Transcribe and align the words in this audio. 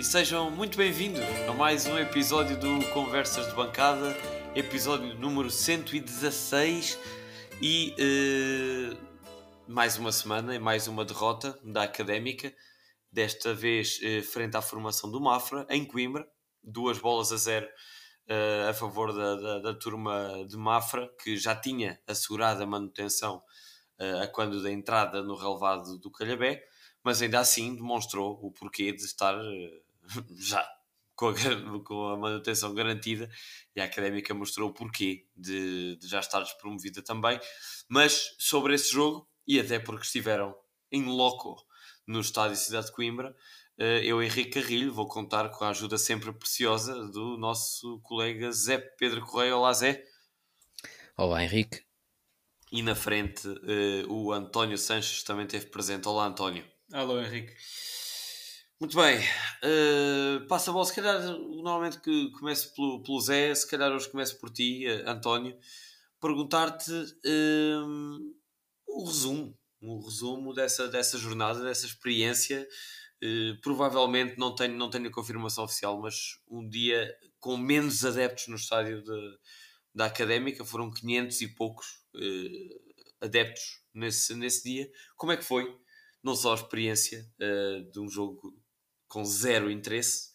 e 0.00 0.02
sejam 0.02 0.50
muito 0.50 0.78
bem-vindos 0.78 1.20
a 1.46 1.52
mais 1.52 1.86
um 1.86 1.98
episódio 1.98 2.58
do 2.58 2.82
Conversas 2.86 3.46
de 3.48 3.54
Bancada, 3.54 4.16
episódio 4.54 5.14
número 5.16 5.50
116 5.50 6.98
e 7.60 7.94
uh, 8.00 8.96
mais 9.68 9.98
uma 9.98 10.10
semana 10.10 10.54
e 10.54 10.58
mais 10.58 10.88
uma 10.88 11.04
derrota 11.04 11.60
da 11.62 11.82
Académica, 11.82 12.50
desta 13.12 13.52
vez 13.52 14.00
uh, 14.00 14.22
frente 14.22 14.56
à 14.56 14.62
formação 14.62 15.10
do 15.10 15.20
Mafra, 15.20 15.66
em 15.68 15.84
Coimbra, 15.84 16.26
duas 16.64 16.98
bolas 16.98 17.30
a 17.30 17.36
zero 17.36 17.66
uh, 17.66 18.70
a 18.70 18.72
favor 18.72 19.12
da, 19.12 19.36
da, 19.36 19.58
da, 19.58 19.74
turma 19.74 20.46
de 20.48 20.56
Mafra, 20.56 21.10
que 21.22 21.36
já 21.36 21.54
tinha 21.54 22.00
assegurado 22.06 22.62
a 22.62 22.66
manutenção 22.66 23.42
a 24.22 24.26
quando 24.28 24.62
da 24.62 24.72
entrada 24.72 25.22
no 25.22 25.36
relevado 25.36 25.98
do 25.98 26.10
Calhabé 26.10 26.64
mas 27.02 27.22
ainda 27.22 27.40
assim 27.40 27.74
demonstrou 27.74 28.38
o 28.42 28.50
porquê 28.50 28.92
de 28.92 29.04
estar 29.04 29.34
já 30.38 30.66
com 31.20 31.28
a, 31.28 31.84
com 31.84 32.08
a, 32.08 32.16
manutenção 32.16 32.74
garantida 32.74 33.30
e 33.76 33.80
a 33.80 33.84
académica 33.84 34.32
mostrou 34.32 34.70
o 34.70 34.72
porquê 34.72 35.26
de, 35.36 35.96
de, 35.96 36.08
já 36.08 36.20
estar 36.20 36.40
despromovida 36.40 37.02
também. 37.02 37.38
Mas 37.88 38.34
sobre 38.38 38.74
esse 38.74 38.90
jogo, 38.90 39.28
e 39.46 39.60
até 39.60 39.78
porque 39.78 40.06
estiveram 40.06 40.56
em 40.90 41.04
loco 41.04 41.62
no 42.06 42.20
estádio 42.20 42.56
Cidade 42.56 42.86
de 42.86 42.92
Coimbra, 42.92 43.36
eh, 43.78 44.00
eu, 44.04 44.22
Henrique 44.22 44.60
Carrilho, 44.60 44.92
vou 44.92 45.06
contar 45.06 45.48
com 45.50 45.64
a 45.64 45.70
ajuda 45.70 45.98
sempre 45.98 46.32
preciosa 46.32 46.94
do 47.08 47.36
nosso 47.36 48.00
colega 48.00 48.50
Zé 48.50 48.78
Pedro 48.78 49.20
Correia. 49.22 49.56
Olá, 49.56 49.72
Zé. 49.72 50.04
Olá, 51.16 51.44
Henrique. 51.44 51.82
E 52.72 52.82
na 52.82 52.94
frente, 52.94 53.46
eh, 53.48 54.04
o 54.08 54.32
António 54.32 54.78
Sanches 54.78 55.22
também 55.22 55.44
esteve 55.44 55.66
presente. 55.66 56.08
Olá, 56.08 56.26
António. 56.26 56.64
Alô, 56.92 57.20
Henrique. 57.20 57.54
Muito 58.80 58.96
bem. 58.96 59.18
Uh, 59.62 60.46
passa 60.46 60.70
a 60.70 60.72
bola. 60.72 60.86
Se 60.86 60.94
calhar, 60.94 61.20
normalmente 61.20 62.00
que 62.00 62.30
começo 62.30 62.74
pelo, 62.74 63.02
pelo 63.02 63.20
Zé, 63.20 63.54
se 63.54 63.68
calhar 63.68 63.92
hoje 63.92 64.08
começo 64.08 64.40
por 64.40 64.48
ti, 64.48 64.86
uh, 64.86 65.06
António. 65.06 65.54
Perguntar-te 66.18 66.90
uh, 66.90 68.34
o 68.88 69.04
resumo. 69.04 69.54
O 69.82 70.02
resumo 70.02 70.54
dessa, 70.54 70.88
dessa 70.88 71.18
jornada, 71.18 71.62
dessa 71.62 71.84
experiência. 71.84 72.66
provavelmente 73.62 74.38
não 74.38 74.54
tenho, 74.54 74.74
não 74.74 74.88
tenho 74.88 75.08
a 75.08 75.12
confirmação 75.12 75.64
oficial, 75.64 76.00
mas 76.00 76.40
um 76.48 76.66
dia 76.66 77.14
com 77.38 77.58
menos 77.58 78.02
adeptos 78.02 78.48
no 78.48 78.56
estádio 78.56 79.02
de, 79.02 79.38
da 79.94 80.06
Académica. 80.06 80.64
Foram 80.64 80.90
500 80.90 81.40
e 81.42 81.48
poucos 81.54 81.86
adeptos 83.20 83.82
nesse, 83.92 84.34
nesse 84.34 84.64
dia. 84.64 84.90
Como 85.16 85.32
é 85.32 85.36
que 85.36 85.44
foi? 85.44 85.70
não 86.22 86.34
só 86.34 86.52
a 86.52 86.56
experiência 86.56 87.26
uh, 87.40 87.90
de 87.90 87.98
um 87.98 88.08
jogo 88.08 88.54
com 89.10 89.24
zero 89.24 89.70
interesse, 89.70 90.30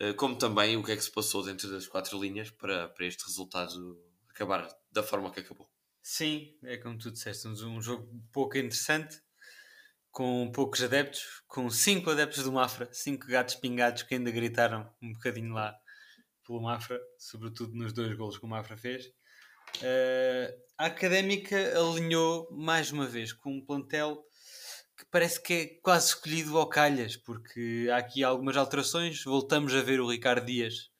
uh, 0.00 0.14
como 0.14 0.36
também 0.36 0.76
o 0.76 0.84
que 0.84 0.92
é 0.92 0.96
que 0.96 1.02
se 1.02 1.10
passou 1.10 1.42
dentro 1.42 1.68
das 1.70 1.88
quatro 1.88 2.20
linhas 2.20 2.50
para, 2.50 2.88
para 2.90 3.06
este 3.06 3.24
resultado 3.24 3.98
acabar 4.28 4.68
da 4.92 5.02
forma 5.02 5.32
que 5.32 5.40
acabou. 5.40 5.68
Sim, 6.02 6.56
é 6.62 6.76
como 6.76 6.96
tu 6.96 7.10
disseste, 7.10 7.48
um 7.48 7.80
jogo 7.82 8.08
pouco 8.32 8.56
interessante, 8.56 9.20
com 10.10 10.50
poucos 10.52 10.82
adeptos, 10.82 11.42
com 11.46 11.68
cinco 11.70 12.10
adeptos 12.10 12.44
do 12.44 12.52
Mafra, 12.52 12.88
cinco 12.92 13.26
gatos 13.26 13.56
pingados 13.56 14.02
que 14.02 14.14
ainda 14.14 14.30
gritaram 14.30 14.88
um 15.02 15.12
bocadinho 15.12 15.54
lá 15.54 15.74
pelo 16.46 16.62
Mafra, 16.62 17.00
sobretudo 17.18 17.74
nos 17.74 17.92
dois 17.92 18.14
golos 18.14 18.38
que 18.38 18.44
o 18.44 18.48
Mafra 18.48 18.76
fez. 18.76 19.06
Uh, 19.76 20.52
a 20.78 20.86
Académica 20.86 21.56
alinhou 21.78 22.48
mais 22.50 22.90
uma 22.90 23.06
vez 23.06 23.32
com 23.32 23.52
um 23.52 23.64
plantel 23.64 24.24
que 24.98 25.06
parece 25.12 25.40
que 25.40 25.54
é 25.54 25.66
quase 25.80 26.08
escolhido 26.08 26.58
ao 26.58 26.68
calhas, 26.68 27.16
porque 27.16 27.88
há 27.92 27.98
aqui 27.98 28.24
algumas 28.24 28.56
alterações. 28.56 29.22
Voltamos 29.22 29.72
a 29.72 29.80
ver 29.80 30.00
o 30.00 30.10
Ricardo 30.10 30.44
Dias 30.44 30.90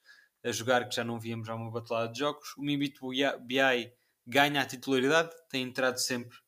a 0.44 0.52
jogar, 0.52 0.88
que 0.88 0.94
já 0.94 1.02
não 1.02 1.18
víamos 1.18 1.48
há 1.48 1.56
uma 1.56 1.72
batelada 1.72 2.12
de 2.12 2.20
jogos. 2.20 2.54
O 2.56 2.62
Mimito 2.62 3.08
BI 3.08 3.92
ganha 4.24 4.62
a 4.62 4.64
titularidade, 4.64 5.30
tem 5.50 5.64
entrado 5.64 5.98
sempre 5.98 6.38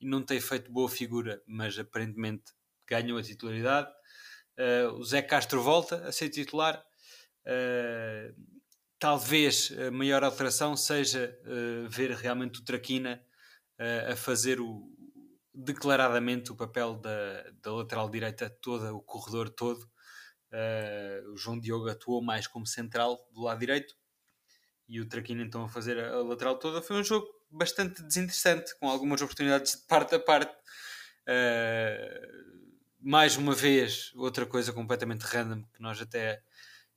e 0.00 0.06
não 0.06 0.22
tem 0.22 0.40
feito 0.40 0.70
boa 0.70 0.88
figura, 0.88 1.42
mas 1.46 1.76
aparentemente 1.76 2.44
ganhou 2.86 3.18
a 3.18 3.22
titularidade. 3.22 3.90
Uh, 4.56 4.92
o 4.94 5.04
Zé 5.04 5.20
Castro 5.20 5.60
volta 5.62 6.06
a 6.06 6.12
ser 6.12 6.28
titular. 6.28 6.80
Uh, 7.44 8.32
talvez 9.00 9.72
a 9.84 9.90
maior 9.90 10.22
alteração 10.22 10.76
seja 10.76 11.36
uh, 11.44 11.88
ver 11.88 12.12
realmente 12.12 12.60
o 12.60 12.64
Traquina 12.64 13.20
a 14.06 14.14
fazer 14.14 14.60
o, 14.60 14.92
declaradamente 15.64 16.52
o 16.52 16.56
papel 16.56 16.94
da, 16.96 17.50
da 17.62 17.72
lateral 17.72 18.08
direita 18.08 18.48
toda, 18.48 18.94
o 18.94 19.00
corredor 19.00 19.50
todo. 19.50 19.88
Uh, 20.52 21.32
o 21.32 21.36
João 21.36 21.60
Diogo 21.60 21.88
atuou 21.88 22.22
mais 22.22 22.46
como 22.46 22.66
central 22.66 23.28
do 23.32 23.42
lado 23.42 23.60
direito 23.60 23.94
e 24.88 25.00
o 25.00 25.08
Traquino 25.08 25.42
então 25.42 25.62
a 25.62 25.68
fazer 25.68 25.96
a, 25.98 26.14
a, 26.14 26.22
lateral 26.22 26.58
toda. 26.58 26.82
Foi 26.82 26.96
um 26.96 27.04
jogo 27.04 27.26
bastante 27.50 28.02
desinteressante, 28.02 28.76
com 28.78 28.88
algumas 28.88 29.22
oportunidades 29.22 29.72
de 29.72 29.86
parte 29.86 30.14
a 30.16 30.20
parte. 30.20 30.52
Uh, 31.22 32.60
mais 33.00 33.36
uma 33.36 33.54
vez, 33.54 34.12
outra 34.14 34.44
coisa 34.44 34.72
completamente 34.72 35.22
random 35.22 35.62
que 35.72 35.80
nós 35.80 36.00
até 36.00 36.42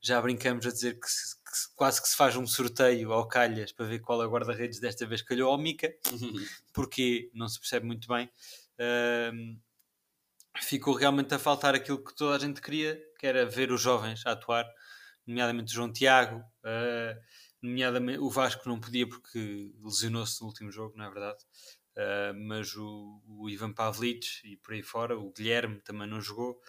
já 0.00 0.20
brincamos 0.20 0.66
a 0.66 0.70
dizer 0.70 0.98
que, 0.98 1.06
que 1.54 1.74
quase 1.76 2.02
que 2.02 2.08
se 2.08 2.16
faz 2.16 2.34
um 2.34 2.46
sorteio 2.46 3.12
ao 3.12 3.28
calhas 3.28 3.70
para 3.70 3.86
ver 3.86 4.00
qual 4.00 4.20
é 4.22 4.26
o 4.26 4.30
guarda-redes 4.30 4.80
desta 4.80 5.06
vez 5.06 5.22
calhou 5.22 5.50
ao 5.52 5.58
Mica, 5.58 5.94
porque 6.74 7.30
não 7.32 7.48
se 7.48 7.60
percebe 7.60 7.86
muito 7.86 8.08
bem. 8.08 8.28
Uh, 8.74 9.56
ficou 10.60 10.94
realmente 10.94 11.32
a 11.32 11.38
faltar 11.38 11.74
aquilo 11.74 12.02
que 12.02 12.14
toda 12.14 12.34
a 12.34 12.38
gente 12.38 12.60
queria, 12.60 13.00
que 13.18 13.26
era 13.26 13.46
ver 13.46 13.70
os 13.70 13.80
jovens 13.80 14.26
a 14.26 14.32
atuar, 14.32 14.66
nomeadamente 15.24 15.72
o 15.72 15.76
João 15.76 15.92
Tiago, 15.92 16.38
uh, 16.38 17.20
nomeadamente 17.62 18.18
o 18.18 18.28
Vasco 18.28 18.68
não 18.68 18.80
podia 18.80 19.08
porque 19.08 19.72
lesionou-se 19.80 20.40
no 20.40 20.48
último 20.48 20.72
jogo, 20.72 20.96
não 20.96 21.04
é 21.04 21.10
verdade? 21.10 21.38
Uh, 21.96 22.34
mas 22.48 22.74
o, 22.74 23.22
o, 23.26 23.48
Ivan 23.48 23.72
Pavlic 23.72 24.26
e 24.42 24.56
por 24.56 24.74
aí 24.74 24.82
fora, 24.82 25.16
o 25.16 25.32
Guilherme 25.32 25.80
também 25.80 26.08
não 26.08 26.20
jogou, 26.20 26.60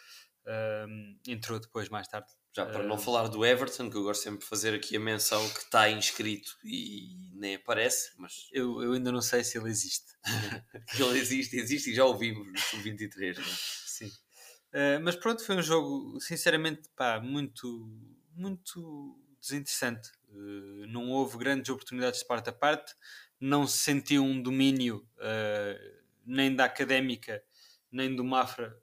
uh, 0.45 1.19
entrou 1.27 1.59
depois 1.59 1.89
mais 1.89 2.07
tarde 2.07 2.27
já 2.55 2.65
para 2.65 2.83
não 2.83 2.97
falar 2.97 3.27
do 3.27 3.45
Everton, 3.45 3.89
que 3.89 3.97
eu 3.97 4.03
gosto 4.03 4.23
sempre 4.23 4.39
de 4.39 4.45
fazer 4.45 4.73
aqui 4.73 4.95
a 4.95 4.99
menção 4.99 5.47
que 5.49 5.59
está 5.59 5.89
inscrito 5.89 6.57
e 6.63 7.29
nem 7.33 7.55
aparece, 7.55 8.13
mas. 8.17 8.47
Eu, 8.51 8.81
eu 8.81 8.93
ainda 8.93 9.11
não 9.11 9.21
sei 9.21 9.43
se 9.43 9.57
ele 9.57 9.69
existe. 9.69 10.13
ele 10.97 11.19
existe, 11.19 11.57
existe 11.57 11.91
e 11.91 11.93
já 11.93 12.05
ouvimos 12.05 12.47
no 12.47 12.57
Sub-23, 12.57 13.37
é? 13.37 13.43
Sim. 13.43 14.07
Uh, 14.07 15.03
mas 15.03 15.17
pronto, 15.17 15.43
foi 15.43 15.57
um 15.57 15.61
jogo, 15.61 16.17
sinceramente, 16.21 16.89
pá, 16.95 17.19
muito, 17.19 17.91
muito 18.33 19.19
desinteressante. 19.41 20.09
Uh, 20.29 20.87
não 20.87 21.11
houve 21.11 21.37
grandes 21.37 21.69
oportunidades 21.69 22.21
de 22.21 22.25
parte 22.25 22.49
a 22.49 22.53
parte, 22.53 22.93
não 23.37 23.67
se 23.67 23.79
sentiu 23.79 24.23
um 24.23 24.41
domínio 24.41 25.05
uh, 25.17 26.03
nem 26.25 26.55
da 26.55 26.63
académica 26.63 27.43
nem 27.91 28.13
do 28.13 28.23
Mafra 28.23 28.77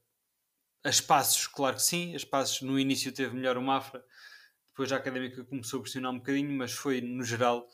a 0.85 0.89
espaços, 0.89 1.47
claro 1.47 1.77
que 1.77 1.83
sim, 1.83 2.13
a 2.13 2.17
espaços 2.17 2.61
no 2.63 2.79
início 2.79 3.13
teve 3.13 3.35
melhor 3.35 3.57
o 3.57 3.63
Mafra, 3.63 4.05
depois 4.73 4.91
a 4.91 4.97
Académica 4.97 5.45
começou 5.45 5.81
a 5.81 5.83
pressionar 5.83 6.13
um 6.13 6.19
bocadinho, 6.19 6.51
mas 6.57 6.73
foi 6.73 7.01
no 7.01 7.23
geral 7.23 7.69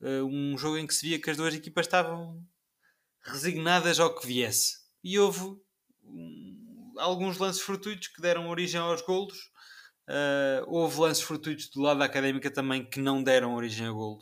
uh, 0.00 0.24
um 0.24 0.56
jogo 0.58 0.76
em 0.76 0.86
que 0.86 0.94
se 0.94 1.06
via 1.06 1.20
que 1.20 1.30
as 1.30 1.36
duas 1.36 1.54
equipas 1.54 1.86
estavam 1.86 2.46
resignadas 3.22 3.98
ao 3.98 4.14
que 4.14 4.26
viesse. 4.26 4.76
E 5.02 5.18
houve 5.18 5.56
um, 6.02 6.94
alguns 6.98 7.38
lances 7.38 7.62
fortuitos 7.62 8.08
que 8.08 8.20
deram 8.20 8.48
origem 8.48 8.78
aos 8.78 9.00
golos. 9.00 9.50
Uh, 10.06 10.62
houve 10.66 11.00
lances 11.00 11.22
fortuitos 11.22 11.70
do 11.70 11.80
lado 11.80 11.98
da 11.98 12.04
Académica 12.04 12.50
também 12.50 12.84
que 12.84 13.00
não 13.00 13.22
deram 13.22 13.54
origem 13.54 13.86
a 13.86 13.90
golo, 13.90 14.20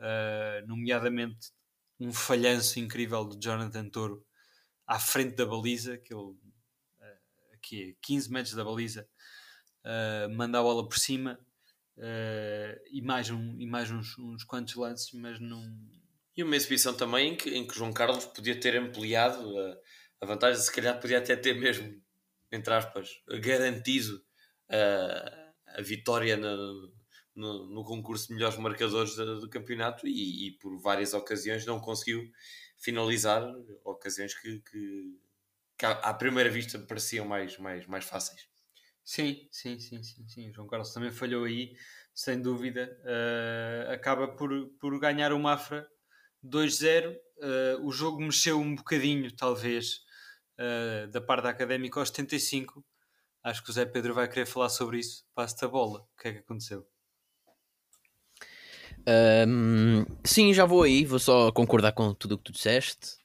uh, 0.00 0.66
nomeadamente 0.66 1.52
um 2.00 2.12
falhanço 2.12 2.80
incrível 2.80 3.24
de 3.24 3.38
Jonathan 3.38 3.88
Toro 3.88 4.26
à 4.84 4.98
frente 4.98 5.36
da 5.36 5.46
baliza, 5.46 5.96
que 5.96 6.12
ele 6.12 6.34
que 7.66 7.90
é 7.90 7.94
15 8.02 8.30
metros 8.30 8.54
da 8.54 8.64
baliza, 8.64 9.08
uh, 9.84 10.32
manda 10.34 10.58
a 10.60 10.62
bola 10.62 10.88
por 10.88 10.96
cima 10.98 11.38
uh, 11.96 12.80
e 12.90 13.02
mais, 13.02 13.28
um, 13.30 13.56
e 13.58 13.66
mais 13.66 13.90
uns, 13.90 14.16
uns 14.18 14.44
quantos 14.44 14.76
lances, 14.76 15.12
mas 15.12 15.40
não. 15.40 15.62
E 16.36 16.44
uma 16.44 16.54
exibição 16.54 16.94
também 16.94 17.32
em 17.32 17.36
que, 17.36 17.50
em 17.50 17.66
que 17.66 17.74
João 17.74 17.92
Carlos 17.92 18.26
podia 18.26 18.58
ter 18.58 18.76
ampliado 18.76 19.58
a, 19.58 19.76
a 20.20 20.26
vantagem, 20.26 20.62
se 20.62 20.72
calhar 20.72 21.00
podia 21.00 21.18
até 21.18 21.34
ter 21.34 21.54
mesmo, 21.54 22.00
entre 22.52 22.72
aspas, 22.72 23.10
garantido 23.42 24.22
a, 24.70 25.78
a 25.78 25.82
vitória 25.82 26.36
no, 26.36 26.92
no, 27.34 27.66
no, 27.66 27.84
concurso 27.84 28.28
de 28.28 28.34
melhores 28.34 28.58
marcadores 28.58 29.16
do, 29.16 29.40
do 29.40 29.50
campeonato 29.50 30.06
e, 30.06 30.48
e, 30.48 30.52
por 30.58 30.78
várias 30.80 31.14
ocasiões 31.14 31.66
não 31.66 31.80
conseguiu 31.80 32.30
finalizar 32.78 33.42
ocasiões 33.84 34.34
que, 34.34 34.60
que 34.60 35.18
que 35.78 35.84
à 35.86 36.14
primeira 36.14 36.50
vista 36.50 36.78
pareciam 36.78 37.26
mais, 37.26 37.58
mais, 37.58 37.86
mais 37.86 38.04
fáceis. 38.04 38.48
Sim, 39.04 39.46
sim, 39.52 39.78
sim, 39.78 40.02
sim, 40.02 40.26
sim. 40.26 40.50
O 40.50 40.52
João 40.52 40.66
Carlos 40.66 40.92
também 40.92 41.12
falhou 41.12 41.44
aí, 41.44 41.76
sem 42.12 42.40
dúvida. 42.42 42.98
Uh, 43.04 43.92
acaba 43.92 44.26
por, 44.26 44.50
por 44.80 44.98
ganhar 44.98 45.32
o 45.32 45.38
Mafra 45.38 45.88
2-0. 46.44 47.12
Uh, 47.12 47.18
eh, 47.42 47.76
o 47.82 47.92
jogo 47.92 48.20
mexeu 48.20 48.58
um 48.58 48.74
bocadinho, 48.74 49.30
talvez, 49.36 50.00
uh, 50.58 51.06
da 51.08 51.20
parte 51.20 51.44
da 51.44 51.50
académica 51.50 52.00
aos 52.00 52.08
75. 52.08 52.84
Acho 53.44 53.62
que 53.62 53.70
o 53.70 53.72
Zé 53.72 53.86
Pedro 53.86 54.14
vai 54.14 54.28
querer 54.28 54.46
falar 54.46 54.70
sobre 54.70 54.98
isso. 54.98 55.24
Passo-te 55.34 55.64
a 55.64 55.68
bola. 55.68 56.00
O 56.00 56.16
que 56.20 56.28
é 56.28 56.32
que 56.32 56.38
aconteceu? 56.40 56.95
Um, 59.08 60.04
sim, 60.24 60.52
já 60.52 60.64
vou 60.64 60.82
aí, 60.82 61.04
vou 61.04 61.18
só 61.18 61.52
concordar 61.52 61.92
com 61.92 62.12
tudo 62.12 62.34
o 62.34 62.38
que 62.38 62.44
tu 62.44 62.52
disseste, 62.52 63.18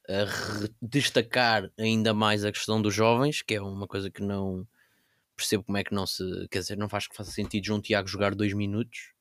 destacar 0.81 1.71
ainda 1.77 2.13
mais 2.13 2.45
a 2.45 2.51
questão 2.51 2.81
dos 2.81 2.93
jovens, 2.93 3.41
que 3.41 3.55
é 3.55 3.61
uma 3.61 3.87
coisa 3.87 4.11
que 4.11 4.21
não 4.21 4.67
percebo 5.35 5.63
como 5.63 5.77
é 5.77 5.83
que 5.83 5.93
não 5.93 6.05
se. 6.05 6.23
Quer 6.51 6.59
dizer, 6.59 6.77
não 6.77 6.87
faz 6.87 7.07
que 7.07 7.15
faça 7.15 7.31
sentido 7.31 7.65
João 7.65 7.81
Tiago 7.81 8.07
jogar 8.07 8.35
dois 8.35 8.53
minutos. 8.53 9.11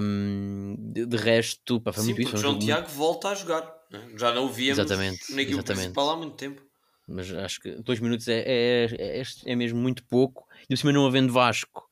Um, 0.00 0.76
de, 0.92 1.04
de, 1.04 1.16
resto, 1.16 1.80
pá, 1.80 1.92
foi 1.92 2.04
Sim, 2.04 2.14
muito 2.14 2.28
isso. 2.28 2.36
João 2.36 2.58
Tiago 2.60 2.82
muito... 2.82 2.96
volta 2.96 3.30
a 3.30 3.34
jogar, 3.34 3.62
né? 3.90 4.08
já 4.16 4.32
não 4.32 4.44
o 4.44 4.48
víamos 4.48 4.78
exatamente, 4.78 5.34
na 5.34 5.42
equipe 5.42 5.54
exatamente. 5.54 5.82
principal 5.82 6.10
há 6.10 6.16
muito 6.16 6.36
tempo. 6.36 6.62
Mas 7.08 7.32
acho 7.32 7.60
que 7.60 7.72
dois 7.82 7.98
minutos 7.98 8.28
é, 8.28 8.44
é, 8.46 9.20
é, 9.20 9.22
é 9.46 9.56
mesmo 9.56 9.80
muito 9.80 10.04
pouco. 10.04 10.46
E 10.70 10.76
cima 10.76 10.92
não 10.92 11.06
havendo 11.06 11.32
Vasco, 11.32 11.87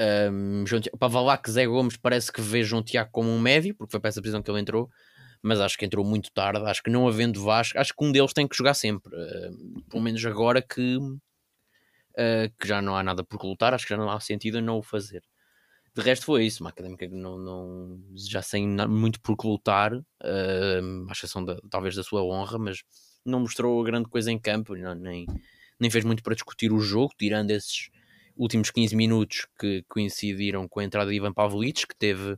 um, 0.00 0.66
João 0.66 0.82
Zé 1.48 1.66
Gomes 1.66 1.96
parece 1.96 2.32
que 2.32 2.40
vê 2.40 2.62
João 2.64 2.82
Tiago 2.82 3.10
como 3.12 3.30
um 3.30 3.38
médio, 3.38 3.74
porque 3.74 3.92
foi 3.92 4.00
para 4.00 4.08
essa 4.08 4.20
posição 4.20 4.42
que 4.42 4.50
ele 4.50 4.60
entrou, 4.60 4.90
mas 5.42 5.60
acho 5.60 5.78
que 5.78 5.84
entrou 5.84 6.04
muito 6.04 6.32
tarde. 6.32 6.64
Acho 6.64 6.82
que 6.82 6.90
não 6.90 7.06
havendo 7.06 7.42
Vasco, 7.42 7.78
acho 7.78 7.94
que 7.94 8.04
um 8.04 8.10
deles 8.10 8.32
tem 8.32 8.48
que 8.48 8.56
jogar 8.56 8.74
sempre, 8.74 9.14
uh, 9.14 9.82
pelo 9.90 10.02
menos 10.02 10.24
agora 10.24 10.60
que, 10.60 10.96
uh, 10.96 11.14
que 12.58 12.66
já 12.66 12.82
não 12.82 12.96
há 12.96 13.02
nada 13.02 13.22
por 13.22 13.42
lutar, 13.44 13.74
acho 13.74 13.84
que 13.84 13.90
já 13.90 13.96
não 13.96 14.10
há 14.10 14.18
sentido 14.20 14.60
não 14.60 14.78
o 14.78 14.82
fazer. 14.82 15.22
De 15.94 16.02
resto 16.02 16.26
foi 16.26 16.44
isso, 16.44 16.64
uma 16.64 16.70
académica 16.70 17.06
que 17.06 17.14
não, 17.14 17.38
não, 17.38 18.00
já 18.16 18.42
sem 18.42 18.66
muito 18.88 19.20
por 19.20 19.36
lutar, 19.44 19.94
uh, 19.94 21.08
à 21.08 21.12
exceção 21.12 21.44
da, 21.44 21.56
talvez 21.70 21.94
da 21.94 22.02
sua 22.02 22.24
honra, 22.24 22.58
mas 22.58 22.82
não 23.24 23.40
mostrou 23.40 23.82
grande 23.84 24.08
coisa 24.08 24.32
em 24.32 24.38
campo, 24.38 24.74
não, 24.74 24.92
nem, 24.94 25.24
nem 25.78 25.90
fez 25.90 26.04
muito 26.04 26.22
para 26.22 26.34
discutir 26.34 26.72
o 26.72 26.80
jogo, 26.80 27.14
tirando 27.16 27.52
esses 27.52 27.90
últimos 28.36 28.70
15 28.70 28.96
minutos 28.96 29.46
que 29.58 29.84
coincidiram 29.88 30.68
com 30.68 30.80
a 30.80 30.84
entrada 30.84 31.10
de 31.10 31.16
Ivan 31.16 31.32
Pavlic, 31.32 31.86
que 31.86 31.96
teve 31.96 32.36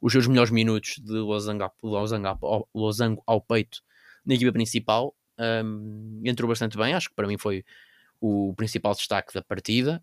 os 0.00 0.12
seus 0.12 0.26
melhores 0.26 0.50
minutos 0.50 0.98
de 0.98 1.14
losango, 1.14 1.64
ao 3.26 3.40
peito 3.40 3.82
na 4.24 4.34
equipa 4.34 4.52
principal. 4.52 5.14
Um, 5.38 6.20
entrou 6.24 6.48
bastante 6.48 6.76
bem, 6.76 6.94
acho 6.94 7.08
que 7.08 7.14
para 7.14 7.26
mim 7.26 7.38
foi 7.38 7.64
o 8.20 8.52
principal 8.56 8.94
destaque 8.94 9.32
da 9.32 9.42
partida 9.42 10.02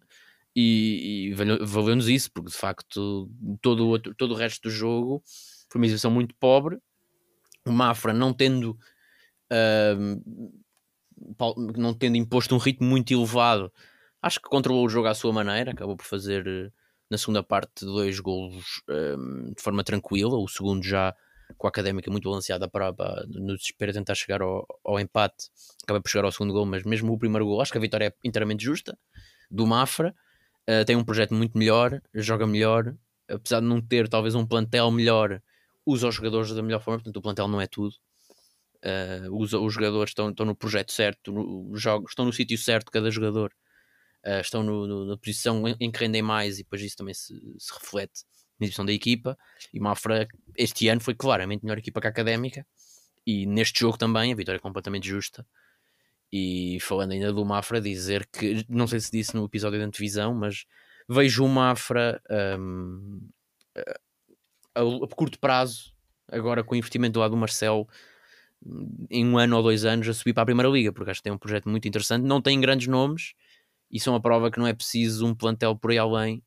e, 0.55 1.29
e 1.29 1.33
valeu-nos 1.33 2.07
isso, 2.07 2.31
porque 2.31 2.49
de 2.49 2.57
facto 2.57 3.29
todo 3.61 3.85
o, 3.85 3.89
outro, 3.89 4.15
todo 4.15 4.31
o 4.31 4.37
resto 4.37 4.63
do 4.63 4.69
jogo 4.69 5.21
foi 5.69 5.79
uma 5.79 5.85
exibição 5.85 6.09
muito 6.09 6.33
pobre. 6.35 6.79
O 7.65 7.71
Mafra 7.71 8.13
não 8.13 8.33
tendo 8.33 8.77
não 11.77 11.93
tendo 11.93 12.17
imposto 12.17 12.55
um 12.55 12.57
ritmo 12.57 12.87
muito 12.87 13.13
elevado, 13.13 13.71
acho 14.25 14.41
que 14.41 14.49
controlou 14.49 14.83
o 14.83 14.89
jogo 14.89 15.07
à 15.07 15.13
sua 15.13 15.31
maneira, 15.31 15.71
acabou 15.71 15.95
por 15.95 16.03
fazer 16.03 16.47
eh, 16.47 16.71
na 17.11 17.15
segunda 17.15 17.43
parte 17.43 17.85
dois 17.85 18.19
golos 18.19 18.81
um, 18.89 19.53
de 19.53 19.61
forma 19.61 19.83
tranquila, 19.83 20.35
o 20.35 20.47
segundo 20.47 20.83
já 20.83 21.15
com 21.59 21.67
a 21.67 21.69
académica 21.69 22.09
muito 22.09 22.27
balanceada 22.27 22.67
para, 22.67 22.91
para 22.91 23.23
no 23.27 23.55
desespero 23.55 23.93
tentar 23.93 24.15
chegar 24.15 24.41
ao, 24.41 24.65
ao, 24.83 24.99
empate, 24.99 25.51
acaba 25.83 26.01
por 26.01 26.09
chegar 26.09 26.25
ao 26.25 26.31
segundo 26.31 26.53
gol, 26.53 26.65
mas 26.65 26.83
mesmo 26.83 27.13
o 27.13 27.19
primeiro 27.19 27.45
gol, 27.45 27.61
acho 27.61 27.71
que 27.71 27.77
a 27.77 27.81
vitória 27.81 28.07
é 28.07 28.27
inteiramente 28.27 28.65
justa 28.65 28.97
do 29.51 29.67
Mafra, 29.67 30.15
uh, 30.67 30.83
tem 30.85 30.95
um 30.95 31.03
projeto 31.03 31.35
muito 31.35 31.55
melhor, 31.55 32.01
joga 32.15 32.47
melhor, 32.47 32.95
apesar 33.29 33.59
de 33.59 33.67
não 33.67 33.79
ter 33.79 34.09
talvez 34.09 34.33
um 34.33 34.43
plantel 34.43 34.89
melhor, 34.89 35.39
usa 35.85 36.07
os 36.07 36.15
jogadores 36.15 36.51
da 36.51 36.63
melhor 36.63 36.81
forma, 36.81 36.97
portanto 36.97 37.17
o 37.17 37.21
plantel 37.21 37.47
não 37.47 37.61
é 37.61 37.67
tudo. 37.67 37.93
Uh, 38.83 39.39
os, 39.39 39.53
os 39.53 39.71
jogadores 39.71 40.09
estão, 40.09 40.31
estão 40.31 40.47
no 40.47 40.55
projeto 40.55 40.91
certo, 40.91 41.31
no, 41.31 41.75
estão 41.75 42.25
no 42.25 42.33
sítio 42.33 42.57
certo, 42.57 42.91
cada 42.91 43.11
jogador 43.11 43.53
uh, 44.25 44.41
estão 44.41 44.63
no, 44.63 44.87
no, 44.87 45.05
na 45.05 45.17
posição 45.17 45.63
em, 45.79 45.91
que 45.91 45.99
rendem 45.99 46.21
mais 46.21 46.59
e 46.59 46.63
depois 46.63 46.81
isso 46.81 46.97
também 46.97 47.13
se, 47.13 47.33
se 47.57 47.73
reflete 47.73 48.23
na 48.59 48.65
edição 48.65 48.85
da 48.85 48.93
equipa. 48.93 49.37
E 49.73 49.79
Mafra 49.79 50.27
este 50.57 50.87
ano 50.87 51.01
foi 51.01 51.13
claramente 51.13 51.63
melhor 51.63 51.77
equipa 51.77 52.01
que 52.01 52.07
a 52.07 52.09
académica 52.09 52.65
e 53.25 53.45
neste 53.45 53.79
jogo 53.79 53.97
também 53.97 54.31
a 54.31 54.35
vitória 54.35 54.57
é 54.57 54.61
completamente 54.61 55.07
justa. 55.07 55.45
E 56.31 56.79
falando 56.81 57.11
ainda 57.11 57.31
do 57.31 57.45
Mafra, 57.45 57.79
dizer 57.79 58.27
que 58.27 58.65
não 58.67 58.87
sei 58.87 58.99
se 58.99 59.11
disse 59.11 59.35
no 59.35 59.45
episódio 59.45 59.79
da 59.79 59.85
antevisão, 59.85 60.33
mas 60.33 60.65
vejo 61.07 61.45
o 61.45 61.47
Mafra 61.49 62.21
um, 62.59 63.21
a, 64.75 64.81
a, 64.81 65.07
curto 65.15 65.39
prazo, 65.39 65.93
agora 66.29 66.63
com 66.63 66.75
o 66.75 66.77
investimento 66.77 67.13
do 67.13 67.19
lado 67.19 67.31
do 67.31 67.37
Marcelo, 67.37 67.87
em 69.09 69.25
um 69.25 69.37
ano 69.37 69.57
ou 69.57 69.63
dois 69.63 69.85
anos, 69.85 70.07
a 70.09 70.13
subir 70.13 70.33
para 70.33 70.43
a 70.43 70.45
Primeira 70.45 70.69
Liga, 70.69 70.91
porque 70.91 71.11
acho 71.11 71.19
que 71.19 71.23
tem 71.23 71.33
um 71.33 71.37
projeto 71.37 71.69
muito 71.69 71.87
interessante. 71.87 72.23
Não 72.23 72.41
tem 72.41 72.59
grandes 72.59 72.87
nomes, 72.87 73.33
e 73.91 73.99
são 73.99 74.15
a 74.15 74.19
prova 74.19 74.51
que 74.51 74.59
não 74.59 74.67
é 74.67 74.73
preciso 74.73 75.25
um 75.25 75.35
plantel 75.35 75.75
por 75.75 75.91
aí 75.91 75.97
além 75.97 76.43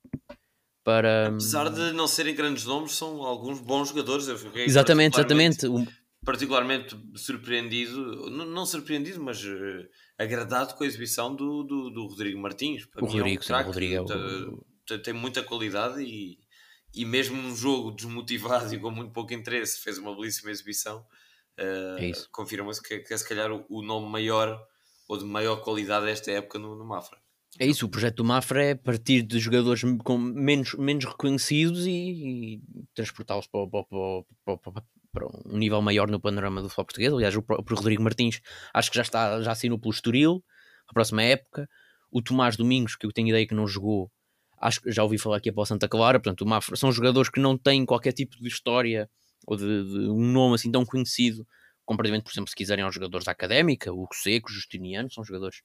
para. 0.89 1.29
Apesar 1.29 1.69
de 1.69 1.93
não 1.93 2.09
serem 2.09 2.35
grandes 2.35 2.65
nomes, 2.65 2.93
são 2.93 3.23
alguns 3.23 3.61
bons 3.61 3.89
jogadores. 3.89 4.27
exatamente, 4.55 5.19
exatamente. 5.19 5.67
Particularmente 6.25 6.97
surpreendido, 7.15 8.31
não, 8.31 8.67
surpreendido, 8.67 9.23
mas 9.23 9.43
uh, 9.45 9.89
agradado 10.19 10.75
com 10.75 10.85
a 10.85 10.87
exibição 10.87 11.35
do, 11.35 11.63
do, 11.63 11.91
do 11.91 12.07
Rodrigo 12.07 12.41
Martins. 12.41 12.87
Para 12.87 13.05
o 13.05 13.07
Rodrigo, 13.07 13.29
é 13.29 13.39
um 13.39 13.43
sim, 13.43 13.53
o 13.53 13.63
Rodrigo 13.63 13.95
é 13.95 14.95
o... 14.95 14.99
tem 14.99 15.15
muita 15.15 15.43
qualidade 15.43 16.03
e, 16.03 16.39
e 16.95 17.05
mesmo 17.05 17.41
num 17.41 17.55
jogo 17.55 17.93
desmotivado 17.93 18.73
e 18.75 18.79
com 18.79 18.91
muito 18.91 19.13
pouco 19.13 19.33
interesse, 19.33 19.81
fez 19.81 19.99
uma 19.99 20.15
belíssima 20.15 20.51
exibição. 20.51 21.07
Uh, 21.59 21.99
é 21.99 22.13
Confirma-se 22.33 22.83
que, 22.83 22.99
que 23.01 23.13
é 23.13 23.17
se 23.17 23.29
calhar 23.29 23.53
o, 23.53 23.65
o 23.69 23.83
nome 23.83 24.09
maior 24.09 24.59
ou 25.07 25.19
de 25.19 25.25
maior 25.25 25.63
qualidade 25.63 26.07
desta 26.07 26.31
época 26.31 26.59
no, 26.59 26.75
no 26.77 26.85
Mafra. 26.85 27.19
É 27.61 27.67
isso, 27.67 27.87
o 27.87 27.89
projeto 27.89 28.17
do 28.17 28.25
Mafra 28.25 28.65
é 28.65 28.75
partir 28.75 29.23
de 29.23 29.41
jogadores 29.41 29.83
com 30.05 30.17
menos, 30.17 30.75
menos 30.75 31.05
reconhecidos 31.05 31.87
e, 31.87 31.91
e 31.91 32.63
transportá-los 32.95 33.49
para, 33.49 33.67
para, 33.67 34.61
para, 34.61 34.83
para, 35.13 35.27
um 35.45 35.59
nível 35.59 35.83
maior 35.83 36.09
no 36.09 36.21
panorama 36.21 36.63
do 36.63 36.69
futebol 36.69 36.85
português. 36.85 37.13
Aliás, 37.13 37.35
o 37.35 37.43
próprio 37.43 37.77
Rodrigo 37.77 38.03
Martins 38.03 38.41
acho 38.73 38.91
que 38.91 38.97
já 38.97 39.03
está 39.03 39.43
já 39.43 39.51
assinou 39.51 39.77
pelo 39.77 39.93
Estoril, 39.93 40.45
a 40.87 40.93
próxima 40.93 41.23
época. 41.23 41.69
O 42.13 42.23
Tomás 42.23 42.57
Domingos, 42.57 42.95
que 42.95 43.05
eu 43.05 43.13
tenho 43.13 43.29
ideia 43.29 43.47
que 43.47 43.55
não 43.55 43.67
jogou, 43.67 44.11
acho 44.61 44.81
que 44.81 44.93
já 44.93 45.03
ouvi 45.03 45.19
falar 45.19 45.39
aqui 45.39 45.51
para 45.51 45.63
o 45.63 45.67
Santa 45.67 45.89
Clara. 45.89 46.21
Portanto, 46.21 46.43
o 46.43 46.47
Mafra 46.47 46.77
são 46.77 46.93
jogadores 46.93 47.29
que 47.29 47.41
não 47.41 47.59
têm 47.59 47.85
qualquer 47.85 48.13
tipo 48.13 48.37
de 48.41 48.47
história 48.47 49.11
ou 49.47 49.57
de, 49.57 49.65
de 49.65 50.09
um 50.11 50.31
nome 50.33 50.55
assim 50.55 50.71
tão 50.71 50.85
conhecido 50.85 51.45
comparativamente, 51.85 52.25
por 52.25 52.33
exemplo, 52.33 52.51
se 52.51 52.55
quiserem 52.55 52.85
aos 52.85 52.95
jogadores 52.95 53.25
da 53.25 53.33
académica, 53.33 53.91
o 53.91 54.07
Seco, 54.13 54.53
Justiniano, 54.53 55.11
são 55.11 55.25
jogadores 55.25 55.63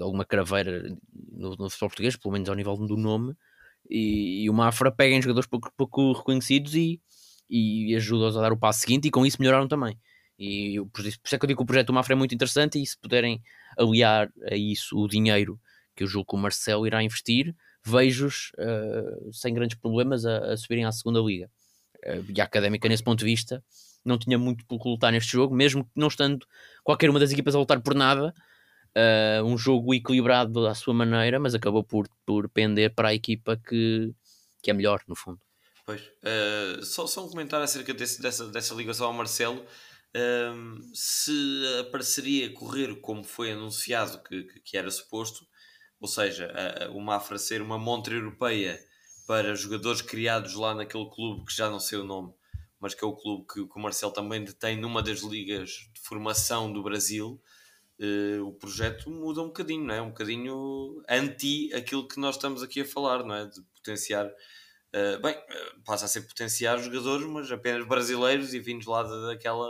alguma 0.00 0.24
craveira 0.24 0.82
no, 1.12 1.50
no 1.50 1.70
futebol 1.70 1.88
português, 1.88 2.16
pelo 2.16 2.32
menos 2.32 2.48
ao 2.48 2.54
nível 2.54 2.76
do 2.76 2.96
nome, 2.96 3.34
e, 3.88 4.44
e 4.44 4.50
o 4.50 4.54
Mafra 4.54 4.90
pega 4.90 5.14
em 5.14 5.22
jogadores 5.22 5.48
pouco, 5.48 5.72
pouco 5.76 6.12
reconhecidos 6.12 6.74
e, 6.74 7.00
e 7.48 7.94
ajuda-os 7.96 8.36
a 8.36 8.40
dar 8.40 8.52
o 8.52 8.56
passo 8.58 8.80
seguinte 8.80 9.08
e 9.08 9.10
com 9.10 9.26
isso 9.26 9.36
melhoraram 9.40 9.68
também. 9.68 9.98
E 10.38 10.76
por 10.92 11.04
isso, 11.04 11.20
por 11.20 11.26
isso 11.26 11.34
é 11.34 11.38
que 11.38 11.44
eu 11.44 11.48
digo 11.48 11.58
que 11.58 11.64
o 11.64 11.66
projeto 11.66 11.88
do 11.88 11.92
Mafra 11.92 12.14
é 12.14 12.16
muito 12.16 12.34
interessante 12.34 12.80
e 12.80 12.86
se 12.86 12.98
puderem 12.98 13.42
aliar 13.76 14.32
a 14.50 14.56
isso 14.56 14.96
o 14.96 15.06
dinheiro 15.06 15.60
que 15.94 16.02
eu 16.02 16.08
julgo 16.08 16.30
que 16.30 16.36
o 16.36 16.38
Marcelo 16.38 16.86
irá 16.86 17.02
investir, 17.02 17.54
vejo-os 17.84 18.52
uh, 18.58 19.32
sem 19.32 19.52
grandes 19.52 19.76
problemas 19.78 20.24
a, 20.24 20.52
a, 20.52 20.56
subirem 20.56 20.86
à 20.86 20.92
segunda 20.92 21.20
liga. 21.20 21.50
Uh, 22.06 22.24
e 22.34 22.40
a 22.40 22.44
académica, 22.44 22.88
nesse 22.88 23.02
ponto 23.02 23.18
de 23.18 23.26
vista, 23.26 23.62
não 24.02 24.18
tinha 24.18 24.38
muito 24.38 24.64
por 24.66 24.82
lutar 24.86 25.12
neste 25.12 25.32
jogo, 25.32 25.54
mesmo 25.54 25.86
não 25.94 26.08
estando 26.08 26.46
qualquer 26.82 27.10
uma 27.10 27.20
das 27.20 27.32
equipas 27.32 27.54
a 27.54 27.58
lutar 27.58 27.80
por 27.82 27.94
nada. 27.94 28.32
Uh, 28.96 29.44
um 29.44 29.56
jogo 29.56 29.94
equilibrado 29.94 30.66
à 30.66 30.74
sua 30.74 30.92
maneira, 30.92 31.38
mas 31.38 31.54
acabou 31.54 31.84
por, 31.84 32.08
por 32.26 32.48
pender 32.48 32.92
para 32.92 33.10
a 33.10 33.14
equipa 33.14 33.56
que, 33.56 34.12
que 34.62 34.70
é 34.70 34.74
melhor, 34.74 35.00
no 35.06 35.14
fundo. 35.14 35.38
Pois, 35.86 36.02
uh, 36.02 36.84
só, 36.84 37.06
só 37.06 37.24
um 37.24 37.28
comentário 37.28 37.64
acerca 37.64 37.94
desse, 37.94 38.20
dessa, 38.20 38.48
dessa 38.48 38.74
ligação 38.74 39.06
ao 39.06 39.12
Marcelo. 39.12 39.64
Uh, 40.16 40.80
se 40.92 41.32
a 41.80 41.84
parceria 41.84 42.52
correr 42.52 42.96
como 43.00 43.22
foi 43.22 43.52
anunciado 43.52 44.20
que, 44.24 44.42
que, 44.42 44.60
que 44.60 44.76
era 44.76 44.90
suposto, 44.90 45.46
ou 46.00 46.08
seja, 46.08 46.50
o 46.94 47.00
Mafra 47.00 47.38
ser 47.38 47.60
uma 47.60 47.78
montra 47.78 48.14
europeia 48.14 48.80
para 49.26 49.54
jogadores 49.54 50.02
criados 50.02 50.54
lá 50.54 50.74
naquele 50.74 51.08
clube 51.10 51.44
que 51.44 51.54
já 51.54 51.70
não 51.70 51.78
sei 51.78 51.98
o 51.98 52.04
nome, 52.04 52.32
mas 52.80 52.94
que 52.94 53.04
é 53.04 53.06
o 53.06 53.14
clube 53.14 53.46
que, 53.46 53.64
que 53.66 53.78
o 53.78 53.80
Marcelo 53.80 54.12
também 54.12 54.42
detém 54.42 54.76
numa 54.76 55.02
das 55.02 55.20
ligas 55.20 55.70
de 55.92 56.00
formação 56.00 56.72
do 56.72 56.82
Brasil, 56.82 57.40
uh, 58.00 58.46
o 58.46 58.52
projeto 58.52 59.10
muda 59.10 59.42
um 59.42 59.46
bocadinho, 59.46 59.84
não 59.84 59.94
é? 59.94 60.00
Um 60.00 60.08
bocadinho 60.08 61.02
anti 61.08 61.72
aquilo 61.74 62.08
que 62.08 62.18
nós 62.18 62.36
estamos 62.36 62.62
aqui 62.62 62.80
a 62.80 62.84
falar, 62.84 63.22
não 63.24 63.34
é? 63.34 63.46
De 63.46 63.62
potenciar, 63.74 64.26
uh, 64.26 65.20
bem, 65.22 65.34
uh, 65.34 65.82
passa 65.84 66.06
a 66.06 66.08
ser 66.08 66.22
potenciar 66.22 66.78
jogadores, 66.78 67.26
mas 67.26 67.50
apenas 67.52 67.86
brasileiros 67.86 68.54
e 68.54 68.58
vindos 68.58 68.86
lá 68.86 69.02
daquela, 69.02 69.68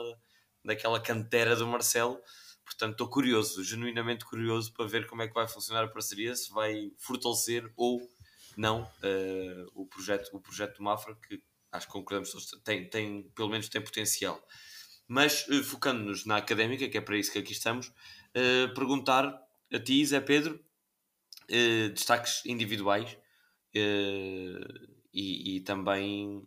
daquela 0.64 1.00
cantera 1.00 1.56
do 1.56 1.66
Marcelo. 1.66 2.20
Portanto, 2.64 2.92
estou 2.92 3.08
curioso, 3.08 3.64
genuinamente 3.64 4.24
curioso 4.24 4.72
para 4.72 4.86
ver 4.86 5.06
como 5.06 5.22
é 5.22 5.28
que 5.28 5.34
vai 5.34 5.48
funcionar 5.48 5.84
a 5.84 5.88
parceria, 5.88 6.36
se 6.36 6.52
vai 6.52 6.92
fortalecer 6.98 7.68
ou 7.76 8.00
não 8.56 8.88
o, 9.74 9.86
projeto, 9.86 10.28
o 10.32 10.40
projeto 10.40 10.76
do 10.76 10.84
Mafra, 10.84 11.16
que 11.16 11.42
acho 11.72 11.86
que 11.86 11.92
concordamos 11.92 12.30
todos, 12.30 12.48
tem, 12.62 12.88
tem, 12.88 13.24
pelo 13.34 13.48
menos 13.48 13.68
tem 13.68 13.82
potencial. 13.82 14.40
Mas 15.12 15.44
uh, 15.48 15.64
focando-nos 15.64 16.24
na 16.24 16.36
académica, 16.36 16.88
que 16.88 16.96
é 16.96 17.00
para 17.00 17.18
isso 17.18 17.32
que 17.32 17.38
aqui 17.40 17.50
estamos, 17.50 17.92
uh, 18.36 18.74
perguntar 18.74 19.38
a 19.72 19.78
ti, 19.78 20.04
Zé 20.04 20.20
Pedro, 20.20 20.60
uh, 21.50 21.90
destaques 21.90 22.44
individuais 22.46 23.16
uh, 23.76 24.88
e, 25.12 25.56
e, 25.56 25.60
também 25.60 26.46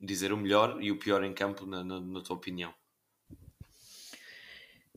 dizer 0.00 0.32
o 0.32 0.36
melhor 0.36 0.82
e 0.82 0.90
o 0.90 0.98
pior 0.98 1.22
em 1.24 1.32
campo, 1.32 1.66
na, 1.66 1.84
na, 1.84 2.00
na 2.00 2.20
tua 2.20 2.36
opinião. 2.36 2.72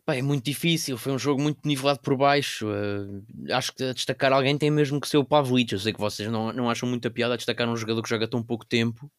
Pá, 0.06 0.16
é 0.16 0.22
muito 0.22 0.44
difícil, 0.44 0.98
foi 0.98 1.14
um 1.14 1.20
jogo 1.20 1.42
muito 1.42 1.66
nivelado 1.66 2.00
por 2.02 2.18
baixo. 2.18 2.68
Uh, 2.68 3.24
acho 3.54 3.74
que 3.74 3.84
a 3.86 3.94
destacar 3.94 4.34
alguém 4.34 4.58
tem 4.58 4.70
mesmo 4.70 5.00
que 5.00 5.08
ser 5.08 5.18
o 5.18 5.24
Pavlic. 5.24 5.72
Eu 5.72 5.80
sei 5.80 5.94
que 5.94 6.00
vocês 6.00 6.30
não, 6.30 6.52
não 6.52 6.70
acham 6.70 6.90
muita 6.90 7.10
piada 7.10 7.38
destacar 7.38 7.70
um 7.70 7.78
jogador 7.78 8.04
que 8.04 8.10
joga 8.10 8.28
tão 8.28 8.44
pouco 8.44 8.66
tempo, 8.66 9.10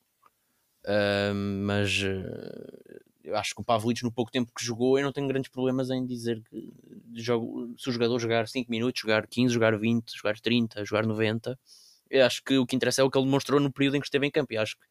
uh, 0.86 1.34
mas 1.34 2.02
uh, 2.02 3.00
eu 3.24 3.36
acho 3.36 3.54
que 3.54 3.60
o 3.60 3.64
Pavlic, 3.64 4.02
no 4.02 4.12
pouco 4.12 4.30
tempo 4.30 4.52
que 4.54 4.64
jogou, 4.64 4.98
eu 4.98 5.04
não 5.04 5.12
tenho 5.12 5.26
grandes 5.26 5.50
problemas 5.50 5.90
em 5.90 6.06
dizer 6.06 6.42
que 6.48 6.72
jogo, 7.14 7.74
se 7.78 7.88
o 7.88 7.92
jogador 7.92 8.18
jogar 8.18 8.46
5 8.46 8.70
minutos, 8.70 9.00
jogar 9.00 9.26
15, 9.26 9.52
jogar 9.52 9.76
20, 9.78 10.16
jogar 10.16 10.38
30, 10.38 10.84
jogar 10.84 11.06
90. 11.06 11.58
Eu 12.10 12.26
acho 12.26 12.42
que 12.44 12.58
o 12.58 12.66
que 12.66 12.76
interessa 12.76 13.00
é 13.00 13.04
o 13.04 13.10
que 13.10 13.18
ele 13.18 13.26
demonstrou 13.26 13.58
no 13.58 13.72
período 13.72 13.96
em 13.96 14.00
que 14.00 14.06
esteve 14.06 14.26
em 14.26 14.30
campo. 14.30 14.52
E 14.52 14.58
acho 14.58 14.76
que 14.76 14.84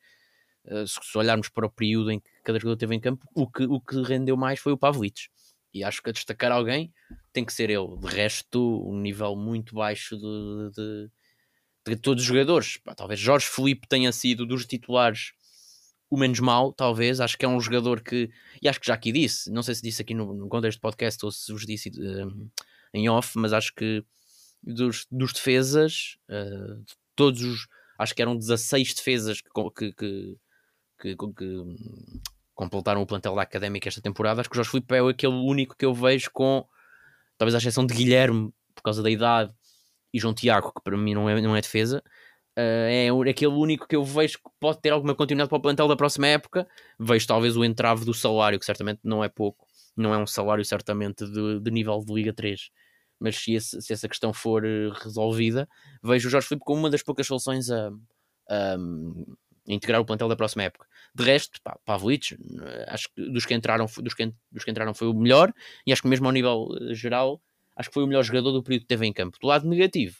se 0.85 1.17
olharmos 1.17 1.49
para 1.49 1.65
o 1.65 1.69
período 1.69 2.11
em 2.11 2.19
que 2.19 2.29
cada 2.43 2.57
jogador 2.57 2.75
esteve 2.75 2.95
em 2.95 2.99
campo, 2.99 3.27
o 3.35 3.47
que, 3.47 3.63
o 3.63 3.79
que 3.79 4.01
rendeu 4.01 4.35
mais 4.35 4.59
foi 4.59 4.73
o 4.73 4.77
Pavlic 4.77 5.27
e 5.73 5.83
acho 5.83 6.01
que 6.01 6.09
a 6.09 6.13
destacar 6.13 6.51
alguém 6.51 6.93
tem 7.31 7.43
que 7.43 7.51
ser 7.51 7.69
ele. 7.69 7.97
De 7.97 8.07
resto, 8.07 8.87
um 8.87 8.99
nível 8.99 9.35
muito 9.35 9.73
baixo 9.73 10.15
de, 10.15 10.71
de, 10.75 11.09
de 11.87 11.95
todos 11.95 12.21
os 12.21 12.27
jogadores. 12.27 12.79
Talvez 12.95 13.19
Jorge 13.19 13.47
Felipe 13.47 13.87
tenha 13.87 14.11
sido 14.11 14.45
dos 14.45 14.65
titulares 14.65 15.33
o 16.13 16.17
menos 16.17 16.39
mau, 16.39 16.71
talvez. 16.71 17.19
Acho 17.19 17.37
que 17.37 17.45
é 17.45 17.47
um 17.47 17.59
jogador 17.59 18.01
que, 18.01 18.29
e 18.61 18.69
acho 18.69 18.79
que 18.79 18.87
já 18.87 18.93
aqui 18.93 19.11
disse, 19.11 19.51
não 19.51 19.63
sei 19.63 19.75
se 19.75 19.81
disse 19.81 20.01
aqui 20.01 20.13
no, 20.13 20.33
no 20.33 20.47
contexto 20.47 20.77
do 20.77 20.81
podcast 20.81 21.25
ou 21.25 21.31
se 21.31 21.51
vos 21.51 21.65
disse 21.65 21.91
um, 21.99 22.49
em 22.93 23.09
off, 23.09 23.37
mas 23.37 23.51
acho 23.51 23.73
que 23.73 24.05
dos, 24.61 25.07
dos 25.11 25.33
defesas, 25.33 26.17
uh, 26.29 26.75
de 26.83 26.93
todos 27.15 27.41
os, 27.41 27.67
acho 27.97 28.13
que 28.13 28.21
eram 28.21 28.37
16 28.37 28.93
defesas 28.93 29.41
que, 29.41 29.49
que, 29.75 30.37
que, 30.99 31.15
que 31.15 31.15
completaram 32.53 33.01
o 33.01 33.07
plantel 33.07 33.35
da 33.35 33.41
Académica 33.41 33.89
esta 33.89 34.01
temporada, 34.01 34.41
acho 34.41 34.49
que 34.49 34.55
o 34.55 34.57
Jorge 34.57 34.69
Filipe 34.69 34.93
é 34.93 34.99
aquele 34.99 35.33
único 35.33 35.75
que 35.75 35.85
eu 35.85 35.93
vejo 35.93 36.29
com, 36.31 36.65
talvez 37.37 37.55
a 37.55 37.57
exceção 37.57 37.85
de 37.85 37.93
Guilherme, 37.93 38.53
por 38.75 38.83
causa 38.83 39.01
da 39.01 39.09
idade, 39.09 39.51
e 40.13 40.19
João 40.19 40.33
Tiago, 40.33 40.71
que 40.71 40.83
para 40.83 40.95
mim 40.95 41.15
não 41.15 41.27
é, 41.27 41.41
não 41.41 41.55
é 41.55 41.61
defesa, 41.61 42.03
é 42.55 43.09
aquele 43.29 43.51
único 43.51 43.87
que 43.87 43.95
eu 43.95 44.03
vejo 44.03 44.37
que 44.37 44.49
pode 44.59 44.79
ter 44.79 44.91
alguma 44.91 45.15
continuidade 45.15 45.49
para 45.49 45.57
o 45.57 45.61
plantel 45.61 45.87
da 45.87 45.95
próxima 45.95 46.27
época. 46.27 46.67
Vejo 46.99 47.27
talvez 47.27 47.57
o 47.57 47.63
entrave 47.63 48.05
do 48.05 48.13
salário, 48.13 48.59
que 48.59 48.65
certamente 48.65 48.99
não 49.03 49.23
é 49.23 49.29
pouco, 49.29 49.65
não 49.95 50.13
é 50.13 50.17
um 50.17 50.27
salário 50.27 50.63
certamente 50.63 51.25
de, 51.25 51.59
de 51.59 51.71
nível 51.71 51.99
de 52.05 52.13
Liga 52.13 52.33
3. 52.33 52.69
Mas 53.19 53.37
se, 53.37 53.53
esse, 53.53 53.81
se 53.81 53.93
essa 53.93 54.07
questão 54.07 54.33
for 54.33 54.65
eh, 54.65 54.91
resolvida, 55.01 55.67
vejo 56.03 56.27
o 56.27 56.31
Jorge 56.31 56.47
Filipe 56.47 56.65
como 56.65 56.79
uma 56.79 56.89
das 56.89 57.01
poucas 57.01 57.25
soluções 57.25 57.69
a, 57.71 57.89
a, 58.49 58.75
integrar 59.67 60.01
o 60.01 60.05
plantel 60.05 60.27
da 60.27 60.35
próxima 60.35 60.63
época. 60.63 60.85
De 61.15 61.23
resto, 61.23 61.59
pá, 61.63 61.77
Pavlic, 61.85 62.37
acho 62.87 63.07
que 63.13 63.29
dos 63.29 63.45
que 63.45 63.53
entraram, 63.53 63.85
dos 63.85 64.13
que, 64.13 64.33
dos 64.51 64.63
que 64.63 64.71
entraram 64.71 64.93
foi 64.93 65.07
o 65.07 65.13
melhor, 65.13 65.53
e 65.85 65.93
acho 65.93 66.01
que 66.01 66.07
mesmo 66.07 66.25
ao 66.25 66.31
nível 66.33 66.67
geral, 66.91 67.41
acho 67.75 67.89
que 67.89 67.93
foi 67.93 68.03
o 68.03 68.07
melhor 68.07 68.23
jogador 68.23 68.51
do 68.51 68.63
período 68.63 68.81
que 68.81 68.87
teve 68.87 69.05
em 69.05 69.13
campo. 69.13 69.37
Do 69.39 69.47
lado 69.47 69.67
negativo, 69.67 70.17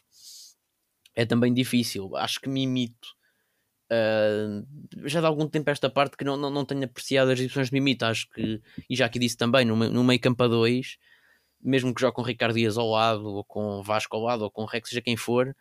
é 1.15 1.25
também 1.25 1.53
difícil. 1.53 2.15
Acho 2.15 2.39
que 2.39 2.49
me 2.49 2.63
imito. 2.63 3.07
Uh, 3.91 5.07
já 5.07 5.19
de 5.19 5.27
algum 5.27 5.47
tempo 5.47 5.69
esta 5.69 5.89
parte 5.89 6.17
que 6.17 6.23
não, 6.23 6.35
não, 6.35 6.49
não 6.49 6.65
tenho 6.65 6.83
apreciado 6.83 7.29
as 7.29 7.39
exibições 7.39 7.69
de 7.69 7.73
Mimita, 7.73 8.07
acho 8.07 8.27
que, 8.29 8.59
e 8.89 8.95
já 8.95 9.05
aqui 9.05 9.19
disse 9.19 9.37
também, 9.37 9.65
no, 9.65 9.75
no 9.75 10.03
meio 10.03 10.19
campo 10.19 10.41
a 10.43 10.47
2, 10.47 10.97
mesmo 11.61 11.93
que 11.93 12.01
jogue 12.01 12.15
com 12.15 12.23
Ricardo 12.23 12.55
Dias 12.55 12.77
ao 12.77 12.89
lado, 12.89 13.25
ou 13.25 13.43
com 13.43 13.83
Vasco 13.83 14.15
ao 14.15 14.23
lado, 14.23 14.43
ou 14.43 14.49
com 14.49 14.65
Rex, 14.65 14.89
seja 14.89 15.01
quem 15.01 15.15
for, 15.15 15.55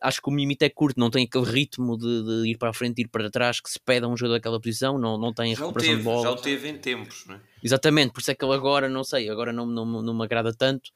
acho 0.00 0.20
que 0.20 0.28
o 0.28 0.32
Mimita 0.32 0.64
é 0.64 0.68
curto, 0.68 0.98
não 0.98 1.10
tem 1.10 1.24
aquele 1.24 1.44
ritmo 1.44 1.96
de, 1.96 2.22
de, 2.24 2.50
ir 2.50 2.58
para 2.58 2.70
a 2.70 2.72
frente 2.72 2.98
e 2.98 3.02
ir 3.02 3.08
para 3.08 3.30
trás 3.30 3.60
que 3.60 3.70
se 3.70 3.78
pede 3.78 4.04
a 4.04 4.08
um 4.08 4.16
jogador 4.16 4.38
daquela 4.38 4.60
posição, 4.60 4.98
não, 4.98 5.18
não 5.18 5.32
tem 5.32 5.54
já 5.54 5.60
recuperação 5.60 5.90
teve, 5.90 5.98
de 5.98 6.04
bola. 6.04 6.22
Já 6.22 6.30
o 6.30 6.36
teve 6.36 6.68
em 6.68 6.78
tempos, 6.78 7.24
não 7.26 7.36
é? 7.36 7.40
Exatamente, 7.62 8.12
por 8.12 8.20
isso 8.20 8.30
é 8.30 8.34
que 8.34 8.44
ele 8.44 8.54
agora, 8.54 8.88
não 8.88 9.04
sei, 9.04 9.28
agora 9.28 9.52
não, 9.52 9.66
não, 9.66 9.84
não 9.84 10.14
me 10.14 10.24
agrada 10.24 10.52
tanto. 10.52 10.90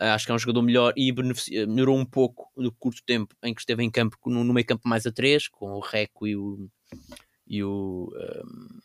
Uh, 0.00 0.14
acho 0.14 0.24
que 0.24 0.32
é 0.32 0.34
um 0.34 0.38
jogador 0.38 0.62
melhor 0.62 0.94
e 0.96 1.12
melhorou 1.66 1.98
um 1.98 2.06
pouco 2.06 2.50
no 2.56 2.72
curto 2.72 3.02
tempo 3.04 3.34
em 3.42 3.54
que 3.54 3.60
esteve 3.60 3.82
em 3.82 3.90
campo, 3.90 4.16
no, 4.26 4.42
no 4.42 4.54
meio 4.54 4.66
campo 4.66 4.88
mais 4.88 5.06
a 5.06 5.12
3, 5.12 5.48
com 5.48 5.72
o 5.72 5.80
Reco 5.80 6.26
e 6.26 6.36
o. 6.36 6.70
E 7.46 7.62
o 7.62 8.12
um, 8.14 8.80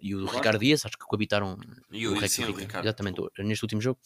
e 0.00 0.14
o 0.14 0.20
claro. 0.22 0.36
Ricardo 0.36 0.58
Dias, 0.60 0.86
acho 0.86 0.96
que 0.96 1.04
coabitaram 1.04 1.58
e 1.90 2.06
o, 2.06 2.12
o, 2.12 2.14
Reco, 2.14 2.28
sim, 2.28 2.44
o 2.44 2.54
Ricardo. 2.54 2.84
Exatamente, 2.84 3.20
neste 3.40 3.64
último 3.64 3.80
jogo 3.80 3.98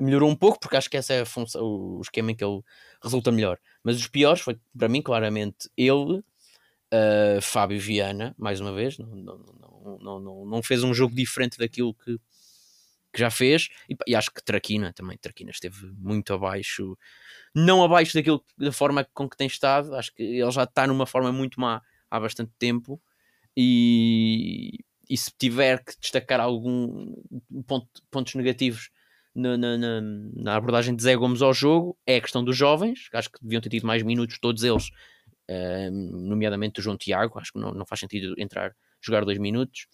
melhorou 0.00 0.28
um 0.28 0.36
pouco, 0.36 0.58
porque 0.58 0.76
acho 0.76 0.90
que 0.90 0.96
essa 0.96 1.12
é 1.12 1.20
a 1.20 1.26
função, 1.26 1.62
o 1.62 2.00
esquema 2.00 2.32
em 2.32 2.34
que 2.34 2.44
ele 2.44 2.60
resulta 3.02 3.30
melhor. 3.30 3.58
Mas 3.82 3.96
os 3.96 4.08
piores 4.08 4.40
foi, 4.40 4.58
para 4.76 4.88
mim, 4.88 5.02
claramente, 5.02 5.70
ele, 5.76 6.18
uh, 6.18 7.40
Fábio 7.42 7.80
Viana, 7.80 8.34
mais 8.38 8.60
uma 8.60 8.72
vez, 8.72 8.98
não, 8.98 9.06
não, 9.06 9.98
não, 10.00 10.20
não, 10.20 10.46
não 10.46 10.62
fez 10.62 10.82
um 10.82 10.94
jogo 10.94 11.14
diferente 11.14 11.58
daquilo 11.58 11.94
que, 11.94 12.18
que 13.12 13.20
já 13.20 13.30
fez, 13.30 13.68
e, 13.88 13.96
e, 14.06 14.14
acho 14.14 14.30
que 14.32 14.42
Traquina 14.42 14.92
também, 14.92 15.18
Traquina 15.18 15.50
esteve 15.50 15.86
muito 15.98 16.32
abaixo, 16.32 16.96
não 17.54 17.82
abaixo 17.82 18.14
daquilo, 18.14 18.44
da 18.56 18.72
forma 18.72 19.04
com 19.12 19.28
que 19.28 19.36
tem 19.36 19.46
estado, 19.46 19.94
acho 19.94 20.14
que 20.14 20.22
ele 20.22 20.50
já 20.50 20.64
está 20.64 20.86
numa 20.86 21.06
forma 21.06 21.32
muito 21.32 21.60
má 21.60 21.82
há 22.10 22.20
bastante 22.20 22.52
tempo, 22.58 23.00
e, 23.56 24.78
e 25.08 25.16
se 25.16 25.32
tiver 25.36 25.84
que 25.84 25.98
destacar 26.00 26.40
algum 26.40 27.14
ponto, 27.66 27.88
pontos 28.10 28.34
negativos 28.34 28.90
na, 29.34 29.56
na, 29.56 29.76
na, 29.76 30.56
abordagem 30.56 30.94
de 30.94 31.02
Zé 31.02 31.16
Gomes 31.16 31.42
ao 31.42 31.54
jogo 31.54 31.96
é 32.06 32.16
a 32.16 32.20
questão 32.20 32.44
dos 32.44 32.56
jovens, 32.56 33.08
acho 33.12 33.30
que 33.30 33.42
deviam 33.42 33.60
ter 33.60 33.68
tido 33.68 33.86
mais 33.86 34.02
minutos 34.02 34.38
todos 34.38 34.62
eles, 34.62 34.88
uh, 35.48 35.90
nomeadamente 35.90 36.80
o 36.80 36.82
João 36.82 36.96
Tiago, 36.96 37.38
acho 37.38 37.52
que 37.52 37.58
não, 37.58 37.72
não 37.72 37.86
faz 37.86 38.00
sentido 38.00 38.34
entrar, 38.38 38.74
jogar 39.00 39.24
dois 39.24 39.38
minutos, 39.38 39.86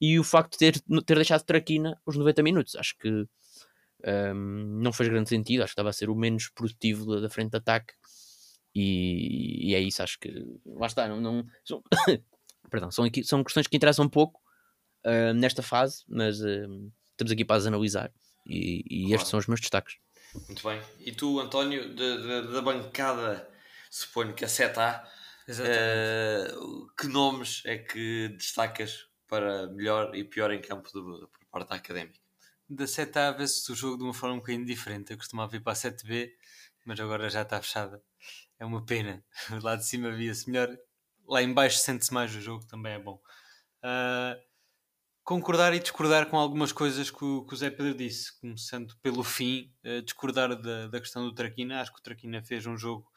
e 0.00 0.18
o 0.18 0.24
facto 0.24 0.52
de 0.52 0.58
ter, 0.58 0.80
ter 1.04 1.14
deixado 1.16 1.42
Traquina 1.42 2.00
os 2.06 2.16
90 2.16 2.42
minutos, 2.42 2.76
acho 2.76 2.96
que 2.98 3.26
um, 4.06 4.80
não 4.82 4.92
fez 4.92 5.08
grande 5.08 5.28
sentido, 5.28 5.62
acho 5.62 5.70
que 5.70 5.74
estava 5.74 5.90
a 5.90 5.92
ser 5.92 6.08
o 6.08 6.14
menos 6.14 6.48
produtivo 6.48 7.06
da, 7.06 7.20
da 7.20 7.30
frente 7.30 7.50
de 7.50 7.56
ataque, 7.56 7.94
e, 8.74 9.70
e, 9.70 9.74
é 9.74 9.80
isso, 9.80 10.02
acho 10.02 10.18
que 10.20 10.30
lá 10.66 10.86
está, 10.86 11.08
não, 11.08 11.20
não 11.20 11.46
são, 11.64 11.82
perdão, 12.70 12.90
são, 12.90 13.04
aqui, 13.04 13.24
são 13.24 13.42
questões 13.42 13.66
que 13.66 13.76
interessam 13.76 14.04
um 14.04 14.08
pouco 14.08 14.40
uh, 15.04 15.32
nesta 15.34 15.62
fase, 15.62 16.04
mas 16.06 16.40
uh, 16.40 16.92
estamos 17.10 17.32
aqui 17.32 17.44
para 17.44 17.56
as 17.56 17.66
analisar. 17.66 18.12
E, 18.46 18.84
e 18.88 19.00
claro. 19.00 19.14
estes 19.14 19.30
são 19.30 19.38
os 19.40 19.46
meus 19.46 19.60
destaques. 19.60 19.96
Muito 20.46 20.62
bem. 20.62 20.80
E 21.00 21.12
tu, 21.12 21.40
António, 21.40 21.94
da 21.94 22.62
bancada, 22.62 23.48
suponho 23.90 24.34
que 24.34 24.44
a 24.44 24.48
seta 24.48 25.04
uh, 25.48 26.86
que 26.96 27.08
nomes 27.08 27.62
é 27.64 27.78
que 27.78 28.28
destacas 28.36 29.07
para 29.28 29.68
melhor 29.68 30.14
e 30.14 30.24
pior 30.24 30.50
em 30.50 30.60
campo 30.60 30.90
do, 30.92 31.28
por 31.28 31.44
parte 31.50 31.72
académica? 31.72 32.18
Da 32.68 32.84
7A 32.84 33.36
vê-se 33.36 33.70
o 33.72 33.74
jogo 33.74 33.96
de 33.96 34.04
uma 34.04 34.12
forma 34.12 34.36
um 34.36 34.38
bocadinho 34.38 34.66
diferente. 34.66 35.12
Eu 35.12 35.16
costumava 35.16 35.50
vir 35.50 35.62
para 35.62 35.72
a 35.72 35.76
7B, 35.76 36.32
mas 36.84 36.98
agora 37.00 37.30
já 37.30 37.42
está 37.42 37.60
fechada. 37.60 38.02
É 38.58 38.64
uma 38.64 38.84
pena. 38.84 39.24
Lá 39.62 39.76
de 39.76 39.86
cima 39.86 40.10
via-se 40.10 40.50
melhor. 40.50 40.76
Lá 41.26 41.42
em 41.42 41.52
baixo 41.52 41.78
sente-se 41.78 42.12
mais 42.12 42.34
o 42.34 42.40
jogo, 42.40 42.66
também 42.66 42.94
é 42.94 42.98
bom. 42.98 43.20
Uh, 43.78 44.38
concordar 45.22 45.74
e 45.74 45.78
discordar 45.78 46.26
com 46.26 46.38
algumas 46.38 46.72
coisas 46.72 47.10
que 47.10 47.24
o, 47.24 47.44
que 47.44 47.54
o 47.54 47.56
Zé 47.56 47.70
Pedro 47.70 47.94
disse, 47.94 48.38
começando 48.40 48.96
pelo 49.02 49.22
fim, 49.22 49.72
uh, 49.84 50.02
discordar 50.02 50.54
da, 50.60 50.88
da 50.88 51.00
questão 51.00 51.22
do 51.22 51.34
Traquina. 51.34 51.80
Acho 51.80 51.92
que 51.92 52.00
o 52.00 52.02
Traquina 52.02 52.42
fez 52.42 52.66
um 52.66 52.76
jogo 52.76 53.10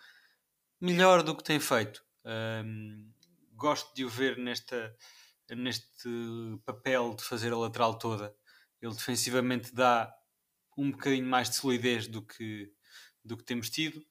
melhor 0.80 1.24
do 1.24 1.36
que 1.36 1.44
tem 1.44 1.60
feito. 1.60 2.04
Um, 2.26 3.12
gosto 3.54 3.94
de 3.94 4.04
o 4.04 4.10
ver 4.10 4.38
nesta, 4.38 4.96
neste 5.56 6.10
papel 6.66 7.16
de 7.16 7.24
fazer 7.24 7.52
a 7.54 7.58
lateral 7.58 7.98
toda. 7.98 8.36
Ele 8.82 8.94
defensivamente 8.94 9.74
dá 9.74 10.14
um 10.78 10.92
bocadinho 10.92 11.26
mais 11.26 11.50
de 11.50 11.56
solidez 11.56 12.08
do 12.08 12.22
que, 12.22 12.72
do 13.24 13.38
que 13.38 13.44
temos 13.44 13.70
tido. 13.70 14.04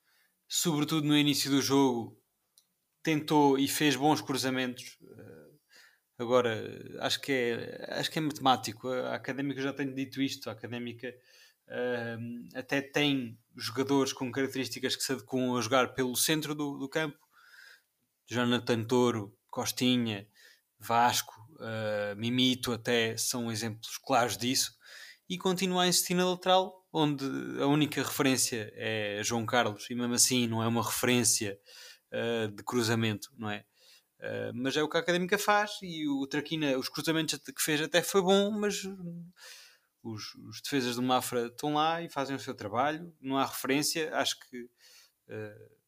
Sobretudo 0.49 1.07
no 1.07 1.17
início 1.17 1.51
do 1.51 1.63
jogo, 1.63 2.21
tentou 3.03 3.59
e 3.59 3.67
fez 3.67 3.97
bons 3.97 4.21
cruzamentos. 4.21 4.99
Uh, 5.01 5.41
Agora, 6.21 6.63
acho 7.01 7.19
que 7.19 7.33
é, 7.33 7.99
acho 7.99 8.11
que 8.11 8.19
é 8.19 8.23
matemático. 8.23 8.89
A 8.89 9.15
académica 9.15 9.63
já 9.63 9.73
tem 9.73 9.91
dito 9.95 10.21
isto. 10.21 10.51
A 10.51 10.53
académica 10.53 11.09
uh, 11.67 12.49
até 12.55 12.83
tem 12.83 13.39
jogadores 13.57 14.13
com 14.13 14.31
características 14.31 14.95
que 14.95 15.03
se 15.03 15.13
adequam 15.13 15.57
a 15.57 15.63
jogar 15.63 15.95
pelo 15.95 16.15
centro 16.15 16.55
do, 16.55 16.77
do 16.77 16.91
campo. 16.91 17.19
Jonathan 18.27 18.85
Toro, 18.85 19.35
Costinha, 19.49 20.29
Vasco, 20.81 21.35
uh, 21.57 22.17
Mimito, 22.17 22.73
até 22.73 23.17
são 23.17 23.51
exemplos 23.53 23.99
claros 23.99 24.37
disso. 24.37 24.73
E 25.29 25.39
continua 25.39 25.85
a 25.85 25.89
insistir 25.89 26.15
na 26.15 26.29
lateral, 26.29 26.85
onde 26.93 27.25
a 27.61 27.67
única 27.67 28.03
referência 28.03 28.73
é 28.75 29.21
João 29.23 29.47
Carlos, 29.47 29.89
e 29.91 29.95
mesmo 29.95 30.15
assim 30.15 30.47
não 30.49 30.63
é 30.63 30.67
uma 30.67 30.83
referência 30.83 31.59
uh, 32.13 32.49
de 32.49 32.65
cruzamento, 32.65 33.31
não 33.37 33.51
é? 33.51 33.65
Uh, 34.19 34.53
mas 34.55 34.77
é 34.77 34.83
o 34.83 34.89
que 34.89 34.97
a 34.97 35.01
Académica 35.01 35.39
faz 35.39 35.79
e 35.83 36.09
o 36.09 36.27
Traquina, 36.27 36.77
os 36.77 36.89
cruzamentos 36.89 37.39
que 37.39 37.63
fez 37.63 37.81
até 37.81 38.03
foi 38.03 38.21
bom, 38.21 38.51
mas 38.51 38.83
os, 40.03 40.35
os 40.35 40.61
defesas 40.61 40.97
do 40.97 41.03
Mafra 41.03 41.47
estão 41.47 41.75
lá 41.75 42.03
e 42.03 42.09
fazem 42.09 42.35
o 42.35 42.41
seu 42.41 42.55
trabalho, 42.55 43.15
não 43.21 43.39
há 43.39 43.47
referência. 43.47 44.15
Acho 44.17 44.39
que 44.41 44.69
Uh, 45.31 45.80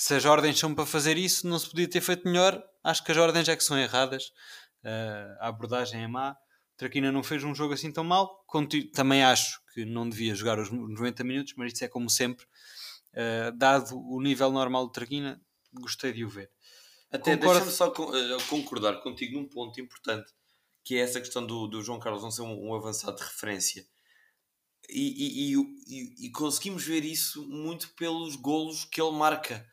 se 0.00 0.14
as 0.14 0.24
ordens 0.24 0.58
são 0.58 0.74
para 0.74 0.86
fazer 0.86 1.18
isso, 1.18 1.46
não 1.46 1.58
se 1.58 1.68
podia 1.68 1.86
ter 1.86 2.00
feito 2.00 2.26
melhor. 2.26 2.58
Acho 2.82 3.04
que 3.04 3.12
as 3.12 3.18
ordens 3.18 3.46
é 3.50 3.54
que 3.54 3.62
são 3.62 3.78
erradas. 3.78 4.32
Uh, 4.82 5.36
a 5.40 5.48
abordagem 5.48 6.02
é 6.02 6.06
má. 6.06 6.34
Traquina 6.74 7.12
não 7.12 7.22
fez 7.22 7.44
um 7.44 7.54
jogo 7.54 7.74
assim 7.74 7.92
tão 7.92 8.02
mal. 8.02 8.42
Também 8.94 9.22
acho 9.22 9.60
que 9.74 9.84
não 9.84 10.08
devia 10.08 10.34
jogar 10.34 10.58
os 10.58 10.70
90 10.70 11.22
minutos, 11.22 11.52
mas 11.54 11.74
isso 11.74 11.84
é 11.84 11.88
como 11.88 12.08
sempre. 12.08 12.46
Uh, 13.12 13.54
dado 13.58 13.94
o 13.94 14.22
nível 14.22 14.50
normal 14.50 14.86
do 14.86 14.92
Traquina, 14.92 15.38
gostei 15.74 16.14
de 16.14 16.24
o 16.24 16.30
ver. 16.30 16.50
Até 17.12 17.36
deixa-me 17.36 17.70
só 17.70 17.92
concordar 18.48 19.02
contigo 19.02 19.38
num 19.38 19.46
ponto 19.46 19.78
importante, 19.82 20.32
que 20.82 20.94
é 20.94 21.00
essa 21.00 21.20
questão 21.20 21.46
do, 21.46 21.66
do 21.66 21.82
João 21.82 22.00
Carlos 22.00 22.22
não 22.22 22.30
ser 22.30 22.40
um, 22.40 22.70
um 22.70 22.74
avançado 22.74 23.18
de 23.18 23.22
referência. 23.22 23.84
E, 24.88 25.52
e, 25.52 25.56
e, 25.56 26.26
e, 26.26 26.30
conseguimos 26.30 26.84
ver 26.84 27.04
isso 27.04 27.46
muito 27.46 27.92
pelos 27.96 28.34
golos 28.34 28.86
que 28.86 28.98
ele 28.98 29.12
marca. 29.12 29.68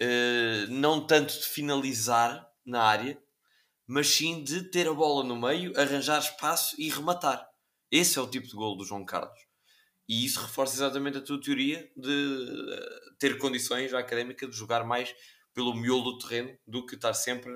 Uh, 0.00 0.70
não 0.70 1.06
tanto 1.06 1.32
de 1.32 1.46
finalizar 1.46 2.46
na 2.64 2.82
área, 2.82 3.20
mas 3.86 4.08
sim 4.08 4.42
de 4.42 4.70
ter 4.70 4.88
a 4.88 4.92
bola 4.92 5.24
no 5.24 5.40
meio, 5.40 5.72
arranjar 5.78 6.18
espaço 6.18 6.74
e 6.78 6.88
rematar. 6.90 7.48
Esse 7.90 8.18
é 8.18 8.22
o 8.22 8.26
tipo 8.26 8.46
de 8.46 8.54
golo 8.54 8.76
do 8.76 8.84
João 8.84 9.04
Carlos. 9.04 9.38
E 10.08 10.24
isso 10.24 10.40
reforça 10.40 10.74
exatamente 10.74 11.18
a 11.18 11.22
tua 11.22 11.40
teoria 11.40 11.90
de 11.96 12.68
eh, 12.72 13.00
ter 13.18 13.38
condições 13.38 13.92
à 13.94 13.98
académica 13.98 14.46
de 14.46 14.56
jogar 14.56 14.84
mais 14.84 15.14
pelo 15.54 15.74
miolo 15.74 16.12
do 16.12 16.18
terreno 16.18 16.56
do 16.66 16.84
que 16.84 16.94
estar 16.94 17.14
sempre 17.14 17.52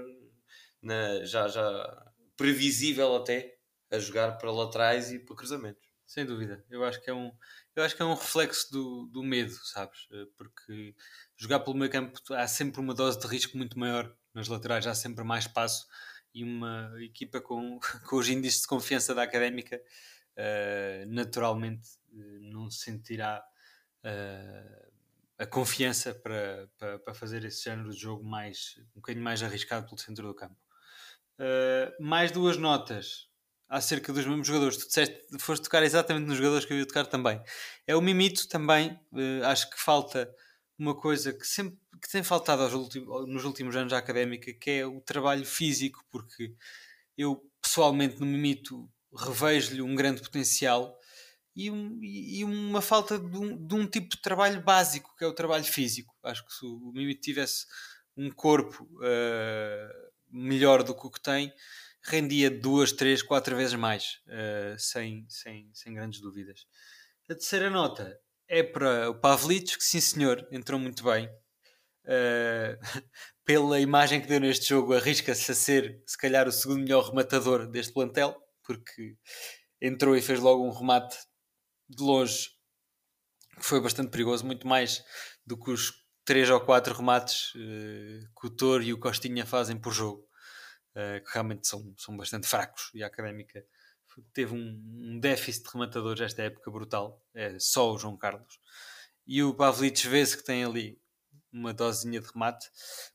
na, 0.83 1.25
já, 1.25 1.47
já 1.49 2.13
previsível 2.37 3.17
até 3.17 3.57
a 3.91 3.99
jogar 3.99 4.39
para 4.39 4.51
laterais 4.51 5.13
e 5.13 5.19
para 5.19 5.37
cruzamentos. 5.37 5.90
Sem 6.11 6.27
dúvida. 6.27 6.65
Eu 6.69 6.85
acho 6.85 7.01
que 7.01 7.09
é 7.09 7.15
um, 7.15 7.31
eu 7.77 7.85
acho 7.85 7.95
que 7.95 8.03
é 8.03 8.05
um 8.05 8.15
reflexo 8.15 8.73
do, 8.73 9.07
do 9.07 9.23
medo, 9.23 9.55
sabes? 9.63 10.09
Eh, 10.11 10.27
porque 10.37 10.93
jogar 11.37 11.61
pelo 11.61 11.77
meio 11.77 11.89
campo 11.89 12.19
há 12.35 12.49
sempre 12.49 12.81
uma 12.81 12.93
dose 12.93 13.21
de 13.21 13.29
risco 13.29 13.57
muito 13.57 13.79
maior. 13.79 14.13
Nas 14.35 14.49
laterais 14.49 14.89
há 14.89 14.95
sempre 14.95 15.23
mais 15.23 15.45
espaço 15.45 15.87
e 16.35 16.43
uma 16.43 16.93
equipa 16.99 17.41
com, 17.41 17.79
com 18.11 18.17
os 18.17 18.29
índices 18.29 18.63
de 18.63 18.67
confiança 18.67 19.15
da 19.15 19.23
académica 19.23 19.81
uh, 20.37 21.07
naturalmente 21.07 21.91
uh, 22.13 22.41
não 22.41 22.69
sentirá 22.73 23.45
uh, 24.05 24.93
a 25.39 25.47
confiança 25.47 26.13
para, 26.13 26.69
para, 26.77 26.99
para, 26.99 27.15
fazer 27.15 27.45
esse 27.45 27.63
género 27.63 27.91
de 27.91 27.97
jogo 28.01 28.25
mais 28.25 28.81
um 28.97 28.97
bocadinho 28.97 29.23
mais 29.25 29.45
arriscado 29.45 29.87
pelo 29.87 29.99
centro 29.99 30.27
do 30.27 30.35
campo. 30.35 30.57
mais 32.01 32.33
duas 32.33 32.57
notas 32.57 33.30
acerca 33.71 34.13
dos 34.13 34.27
mesmos 34.27 34.47
jogadores. 34.47 34.77
Tu 34.77 34.87
disseste, 34.89 35.25
foste 35.39 35.63
tocar 35.63 35.83
exatamente 35.85 36.27
nos 36.27 36.37
jogadores 36.37 36.65
que 36.67 36.73
eu 36.73 36.79
ia 36.79 36.87
tocar 36.87 37.07
também. 37.07 37.41
É 37.87 37.95
o 37.95 38.03
Mimito 38.03 38.49
também, 38.49 38.99
acho 39.45 39.71
que 39.71 39.81
falta 39.81 40.29
uma 40.77 40.95
coisa 40.95 41.33
que 41.33 41.47
sempre 41.47 41.79
que 42.03 42.11
tem 42.11 42.23
faltado 42.23 42.63
últimos, 42.77 43.29
nos 43.29 43.45
últimos 43.45 43.77
anos 43.77 43.93
à 43.93 43.99
académica, 43.99 44.53
que 44.55 44.71
é 44.71 44.87
o 44.87 45.01
trabalho 45.01 45.45
físico, 45.45 46.05
porque 46.11 46.55
eu 47.17 47.43
pessoalmente 47.61 48.19
no 48.19 48.27
Mimito 48.27 48.91
revejo-lhe 49.15 49.83
um 49.83 49.95
grande 49.95 50.23
potencial 50.23 50.99
e, 51.55 51.71
um, 51.71 51.99
e 52.03 52.43
uma 52.43 52.81
falta 52.81 53.19
de 53.19 53.37
um, 53.37 53.67
de 53.67 53.75
um, 53.75 53.87
tipo 53.87 54.09
de 54.17 54.23
trabalho 54.23 54.63
básico, 54.63 55.15
que 55.17 55.25
é 55.25 55.27
o 55.27 55.35
trabalho 55.35 55.65
físico. 55.65 56.15
Acho 56.23 56.45
que 56.47 56.53
se 56.53 56.65
o 56.65 56.91
Mimito 56.95 57.21
tivesse 57.21 57.67
um 58.17 58.31
corpo 58.31 58.85
uh, 58.85 60.11
melhor 60.31 60.83
do 60.83 60.95
que 60.95 61.07
o 61.07 61.11
que 61.11 61.21
tem, 61.21 61.53
rendia 62.03 62.51
duas, 62.51 62.93
três, 62.93 63.23
quatro 63.23 63.57
vezes 63.57 63.75
mais, 63.75 64.21
uh, 64.27 64.79
sem, 64.79 65.27
sem, 65.29 65.71
sem 65.75 65.95
grandes 65.95 66.21
dúvidas. 66.21 66.67
A 67.29 67.35
terceira 67.35 67.71
nota 67.71 68.19
é 68.49 68.63
para 68.63 69.11
o 69.11 69.15
Pavlic, 69.15 69.79
que 69.79 69.85
sim 69.85 70.01
senhor, 70.01 70.47
entrou 70.51 70.79
muito 70.79 71.05
bem. 71.05 71.29
Uh, 72.05 72.77
pela 73.45 73.81
imagem 73.81 74.21
que 74.21 74.27
deu 74.27 74.41
neste 74.41 74.69
jogo, 74.69 74.95
arrisca-se 74.95 75.51
a 75.51 75.55
ser, 75.55 76.03
se 76.07 76.17
calhar, 76.17 76.49
o 76.49 76.53
segundo 76.53 76.83
melhor 76.83 77.09
rematador 77.09 77.69
deste 77.69 77.93
plantel, 77.93 78.37
porque 78.65 79.17
entrou 79.81 80.17
e 80.17 80.23
fez 80.23 80.41
logo 80.41 80.67
um 80.67 80.73
remate 80.73 81.17
de 81.89 82.03
longe 82.03 82.49
que 83.57 83.67
foi 83.67 83.81
bastante 83.81 84.11
perigoso, 84.11 84.47
muito 84.47 84.67
mais 84.67 85.03
do 85.45 85.59
que 85.59 85.71
os 85.71 85.93
três 86.25 86.49
ou 86.49 86.61
quatro 86.61 86.95
remates 86.95 87.55
uh, 87.55 88.41
que 88.41 88.47
o 88.47 88.51
Toro 88.51 88.83
e 88.83 88.93
o 88.93 88.99
Costinha 88.99 89.45
fazem 89.45 89.77
por 89.77 89.93
jogo, 89.93 90.27
uh, 90.95 91.25
que 91.25 91.33
realmente 91.33 91.67
são, 91.67 91.95
são 91.97 92.17
bastante 92.17 92.47
fracos. 92.47 92.91
E 92.95 93.03
a 93.03 93.07
académica 93.07 93.65
teve 94.33 94.55
um, 94.55 94.83
um 94.99 95.21
déficit 95.21 95.65
de 95.65 95.71
rematadores 95.73 96.21
esta 96.21 96.43
época 96.43 96.71
brutal, 96.71 97.23
é 97.35 97.59
só 97.59 97.93
o 97.93 97.99
João 97.99 98.17
Carlos. 98.17 98.59
E 99.27 99.43
o 99.43 99.55
Pavlic 99.55 100.07
vê-se 100.09 100.37
que 100.37 100.45
tem 100.45 100.65
ali 100.65 101.01
uma 101.53 101.73
dosezinha 101.73 102.21
de 102.21 102.27
remate, 102.27 102.69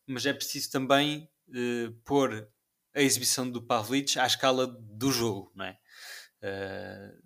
mas 0.05 0.25
é 0.25 0.33
preciso 0.33 0.71
também 0.71 1.29
uh, 1.49 1.91
pôr 2.03 2.47
a 2.93 3.01
exibição 3.01 3.49
do 3.49 3.61
Pavlic 3.61 4.17
à 4.17 4.25
escala 4.25 4.67
do 4.67 5.11
jogo, 5.11 5.51
não 5.55 5.65
é? 5.65 5.77
Uh, 6.41 7.25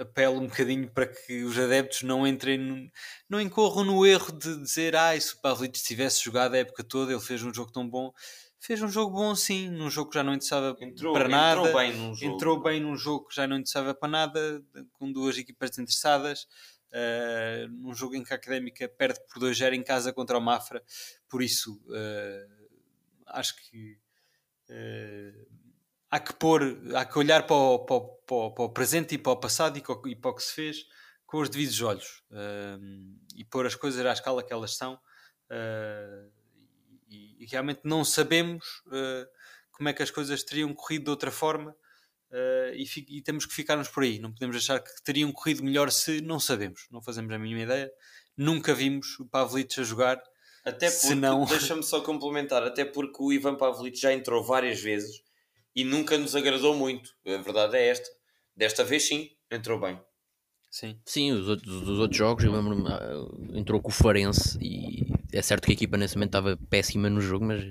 apelo 0.00 0.40
um 0.40 0.46
bocadinho 0.46 0.88
para 0.90 1.06
que 1.06 1.42
os 1.42 1.58
adeptos 1.58 2.02
não 2.02 2.26
entrem, 2.26 2.58
no, 2.58 2.90
não 3.28 3.40
incorram 3.40 3.84
no 3.84 4.06
erro 4.06 4.32
de 4.32 4.56
dizer, 4.62 4.96
ah, 4.96 5.18
se 5.20 5.34
o 5.34 5.40
Pavlic 5.40 5.82
tivesse 5.82 6.24
jogado 6.24 6.54
a 6.54 6.58
época 6.58 6.82
toda, 6.82 7.12
ele 7.12 7.20
fez 7.20 7.42
um 7.42 7.52
jogo 7.52 7.70
tão 7.72 7.88
bom. 7.88 8.12
Fez 8.62 8.82
um 8.82 8.88
jogo 8.88 9.16
bom, 9.16 9.34
sim, 9.34 9.70
num 9.70 9.88
jogo 9.88 10.10
que 10.10 10.16
já 10.16 10.22
não 10.22 10.34
interessava 10.34 10.76
entrou, 10.82 11.14
para 11.14 11.26
nada. 11.26 11.60
Entrou 11.60 11.74
bem 11.74 11.96
num 11.96 12.14
jogo. 12.14 12.34
Entrou 12.34 12.62
bem 12.62 12.80
num 12.80 12.94
jogo 12.94 13.26
que 13.26 13.34
já 13.34 13.46
não 13.46 13.56
interessava 13.56 13.94
para 13.94 14.08
nada, 14.08 14.62
com 14.92 15.10
duas 15.10 15.38
equipas 15.38 15.70
desinteressadas. 15.70 16.46
Uh, 16.92 17.68
num 17.70 17.94
jogo 17.94 18.16
em 18.16 18.22
que 18.22 18.34
a 18.34 18.36
Académica 18.36 18.86
perde 18.86 19.18
por 19.32 19.40
2-0 19.40 19.72
em 19.72 19.82
casa 19.82 20.12
contra 20.12 20.36
o 20.36 20.40
Mafra, 20.42 20.82
por 21.28 21.40
isso 21.40 21.80
uh, 21.86 22.68
acho 23.28 23.54
que 23.56 23.96
uh, 24.68 25.46
há 26.10 26.20
que 26.20 26.34
pôr, 26.34 26.82
há 26.94 27.04
que 27.06 27.18
olhar 27.18 27.46
para 27.46 27.56
o, 27.56 27.78
para, 27.78 27.96
o, 27.96 28.50
para 28.50 28.64
o, 28.64 28.68
presente 28.68 29.14
e 29.14 29.18
para 29.18 29.32
o 29.32 29.36
passado 29.36 29.78
e, 29.78 29.82
e, 30.10 30.16
para 30.16 30.30
o 30.32 30.34
que 30.34 30.42
se 30.42 30.52
fez 30.52 30.84
com 31.24 31.40
os 31.40 31.48
devidos 31.48 31.80
olhos 31.80 32.24
e 33.36 33.44
pôr 33.44 33.64
as 33.64 33.76
coisas 33.76 34.04
à 34.04 34.12
escala 34.12 34.42
que 34.42 34.52
elas 34.52 34.76
são 34.76 34.98
e, 37.10 37.42
e, 37.42 37.46
realmente 37.46 37.80
não 37.84 38.04
sabemos 38.04 38.64
como 39.72 39.88
é 39.88 39.92
que 39.92 40.02
as 40.02 40.10
coisas 40.10 40.42
teriam 40.42 40.72
corrido 40.72 41.04
de 41.04 41.10
outra 41.10 41.30
forma 41.30 41.76
Uh, 42.30 42.72
e, 42.74 42.86
e, 43.08 43.22
temos 43.22 43.44
que 43.44 43.52
ficarmos 43.52 43.88
por 43.88 44.04
aí. 44.04 44.20
Não 44.20 44.32
podemos 44.32 44.56
achar 44.56 44.80
que 44.80 44.90
teriam 45.02 45.32
corrido 45.32 45.64
melhor 45.64 45.90
se 45.90 46.20
não 46.20 46.38
sabemos, 46.38 46.86
não 46.90 47.02
fazemos 47.02 47.32
a 47.32 47.38
mínima 47.38 47.62
ideia. 47.62 47.90
Nunca 48.36 48.72
vimos 48.72 49.18
o 49.18 49.26
Pavlic 49.26 49.80
a 49.80 49.82
jogar. 49.82 50.22
Até 50.64 50.90
porque, 50.90 51.14
não... 51.14 51.44
deixa-me 51.44 51.82
só 51.82 52.00
complementar, 52.02 52.62
até 52.62 52.84
porque 52.84 53.16
o 53.20 53.32
Ivan 53.32 53.56
Pavlic 53.56 53.98
já 53.98 54.12
entrou 54.12 54.44
várias 54.44 54.80
vezes 54.80 55.22
e 55.74 55.82
nunca 55.84 56.16
nos 56.16 56.36
agradou 56.36 56.74
muito. 56.74 57.10
A 57.26 57.38
verdade 57.38 57.76
é 57.76 57.88
esta. 57.88 58.08
Desta 58.54 58.84
vez 58.84 59.08
sim, 59.08 59.30
entrou 59.50 59.80
bem. 59.80 60.00
Sim, 60.70 61.00
sim 61.04 61.32
os, 61.32 61.48
outros, 61.48 61.74
os 61.74 61.98
outros 61.98 62.16
jogos, 62.16 62.44
eu 62.44 62.52
lembro-me, 62.52 62.88
uh, 62.88 63.58
entrou 63.58 63.80
com 63.80 63.88
o 63.88 63.92
Farense 63.92 64.56
e 64.62 65.04
é 65.32 65.42
certo 65.42 65.64
que 65.64 65.72
a 65.72 65.74
equipa 65.74 65.96
nesse 65.96 66.16
momento 66.16 66.30
estava 66.30 66.56
péssima 66.68 67.10
no 67.10 67.20
jogo, 67.20 67.44
mas 67.44 67.62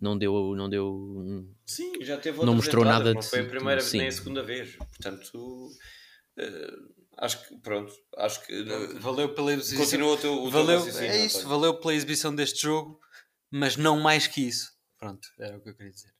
não 0.00 0.18
deu. 0.18 0.54
Não, 0.56 0.68
deu, 0.68 1.46
sim, 1.64 2.02
já 2.02 2.18
teve 2.18 2.44
não 2.44 2.54
mostrou 2.54 2.84
entradas, 2.84 3.06
nada. 3.06 3.14
Não 3.14 3.22
foi 3.22 3.40
a 3.40 3.48
primeira 3.48 3.80
vez 3.80 3.92
nem 3.92 4.08
a 4.08 4.12
segunda 4.12 4.42
vez. 4.42 4.76
Portanto, 4.76 5.68
uh, 6.38 7.04
acho 7.18 7.46
que 7.46 7.56
pronto. 7.60 7.92
Acho 8.16 8.44
que 8.44 8.60
uh, 8.60 9.00
valeu 9.00 9.34
pela 9.34 9.52
exibição. 9.52 9.84
Continua 9.84 10.14
o 10.14 10.16
teu, 10.18 10.32
o 10.42 10.50
valeu, 10.50 10.82
teu 10.82 10.98
É 10.98 11.24
isso, 11.24 11.46
valeu 11.48 11.78
pela 11.78 11.94
exibição 11.94 12.34
deste 12.34 12.62
jogo, 12.62 12.98
mas 13.50 13.76
não 13.76 14.00
mais 14.00 14.26
que 14.26 14.40
isso. 14.40 14.72
Pronto, 14.98 15.26
era 15.38 15.56
o 15.56 15.60
que 15.60 15.70
eu 15.70 15.76
queria 15.76 15.92
dizer. 15.92 16.12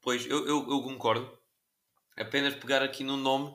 Pois, 0.00 0.26
eu, 0.26 0.46
eu, 0.46 0.58
eu 0.70 0.82
concordo. 0.82 1.30
Apenas 2.16 2.54
pegar 2.54 2.82
aqui 2.82 3.02
no 3.02 3.16
nome 3.16 3.48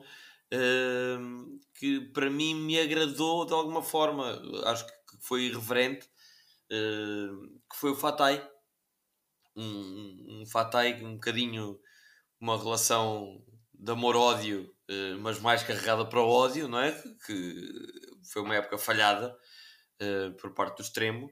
uh, 0.52 1.60
que 1.78 2.00
para 2.12 2.28
mim 2.28 2.54
me 2.54 2.78
agradou 2.78 3.46
de 3.46 3.52
alguma 3.52 3.82
forma. 3.82 4.42
Acho 4.64 4.86
que 4.86 4.92
foi 5.20 5.44
irreverente. 5.44 6.08
Uh, 6.72 7.58
que 7.68 7.76
foi 7.76 7.90
o 7.90 7.96
Fatai 7.96 8.48
um, 9.56 10.40
um 10.40 10.46
Fatay 10.46 11.04
um 11.04 11.14
bocadinho 11.14 11.78
uma 12.40 12.56
relação 12.56 13.44
de 13.74 13.92
amor-ódio, 13.92 14.74
eh, 14.88 15.14
mas 15.16 15.38
mais 15.40 15.62
carregada 15.62 16.06
para 16.06 16.20
o 16.20 16.28
ódio, 16.28 16.68
não 16.68 16.80
é? 16.80 16.92
Que 17.26 17.54
foi 18.32 18.42
uma 18.42 18.54
época 18.54 18.78
falhada 18.78 19.36
eh, 19.98 20.30
por 20.40 20.54
parte 20.54 20.78
do 20.78 20.82
extremo, 20.82 21.30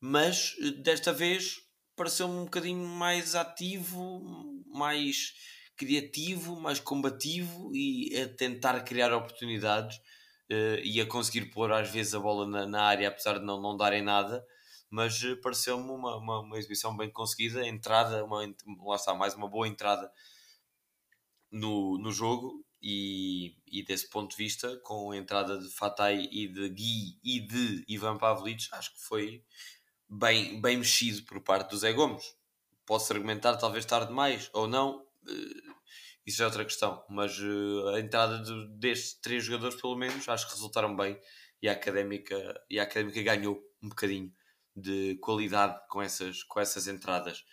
mas 0.00 0.56
eh, 0.60 0.70
desta 0.82 1.12
vez 1.12 1.56
pareceu-me 1.96 2.34
um 2.34 2.44
bocadinho 2.44 2.86
mais 2.86 3.34
ativo, 3.34 4.64
mais 4.66 5.34
criativo, 5.76 6.60
mais 6.60 6.80
combativo 6.80 7.70
e 7.74 8.16
a 8.20 8.28
tentar 8.28 8.80
criar 8.82 9.12
oportunidades 9.12 10.00
e 10.82 11.00
a 11.00 11.06
conseguir 11.06 11.46
pôr 11.46 11.72
às 11.72 11.90
vezes 11.90 12.14
a 12.14 12.20
bola 12.20 12.46
na, 12.46 12.66
na 12.66 12.82
área, 12.82 13.08
apesar 13.08 13.38
de 13.38 13.44
não, 13.44 13.60
não 13.60 13.76
darem 13.76 14.02
nada 14.02 14.44
mas 14.90 15.22
eh, 15.22 15.36
pareceu-me 15.36 15.90
uma, 15.90 16.16
uma, 16.16 16.40
uma, 16.40 16.58
exibição 16.58 16.96
bem 16.96 17.10
conseguida, 17.10 17.66
entrada, 17.66 18.24
uma, 18.24 18.40
lá 18.84 18.96
está, 18.96 19.14
mais 19.14 19.34
uma 19.34 19.48
boa 19.48 19.68
entrada 19.68 20.10
no, 21.50 21.98
no 21.98 22.10
jogo 22.10 22.64
e, 22.80 23.56
e, 23.66 23.82
desse 23.84 24.08
ponto 24.08 24.30
de 24.30 24.36
vista, 24.36 24.78
com 24.84 25.10
a 25.10 25.16
entrada 25.16 25.58
de 25.58 25.68
Fatay 25.68 26.28
e 26.30 26.48
de 26.48 26.68
Gui 26.70 27.18
e 27.22 27.40
de 27.40 27.84
Ivan 27.88 28.16
Pavlic, 28.16 28.68
acho 28.72 28.94
que 28.94 29.00
foi 29.00 29.44
bem, 30.08 30.60
bem 30.60 30.78
mexido 30.78 31.22
por 31.24 31.40
parte 31.40 31.70
do 31.70 31.78
Zé 31.78 31.92
Gomes. 31.92 32.36
Posso 32.86 33.12
argumentar 33.12 33.56
talvez 33.56 33.84
tarde 33.84 34.08
demais 34.08 34.48
ou 34.54 34.66
não, 34.66 35.04
isso 36.28 36.42
é 36.42 36.44
outra 36.44 36.62
questão, 36.62 37.02
mas 37.08 37.38
uh, 37.40 37.88
a 37.94 38.00
entrada 38.00 38.38
de, 38.38 38.68
destes 38.78 39.14
três 39.14 39.42
jogadores, 39.42 39.80
pelo 39.80 39.96
menos, 39.96 40.28
acho 40.28 40.46
que 40.46 40.52
resultaram 40.52 40.94
bem 40.94 41.18
e 41.62 41.68
a 41.68 41.72
Académica, 41.72 42.36
e 42.68 42.78
a 42.78 42.82
Académica 42.82 43.22
ganhou 43.22 43.58
um 43.82 43.88
bocadinho 43.88 44.30
de 44.76 45.16
qualidade 45.22 45.80
com 45.88 46.02
essas, 46.02 46.42
com 46.42 46.60
essas 46.60 46.86
entradas. 46.86 47.46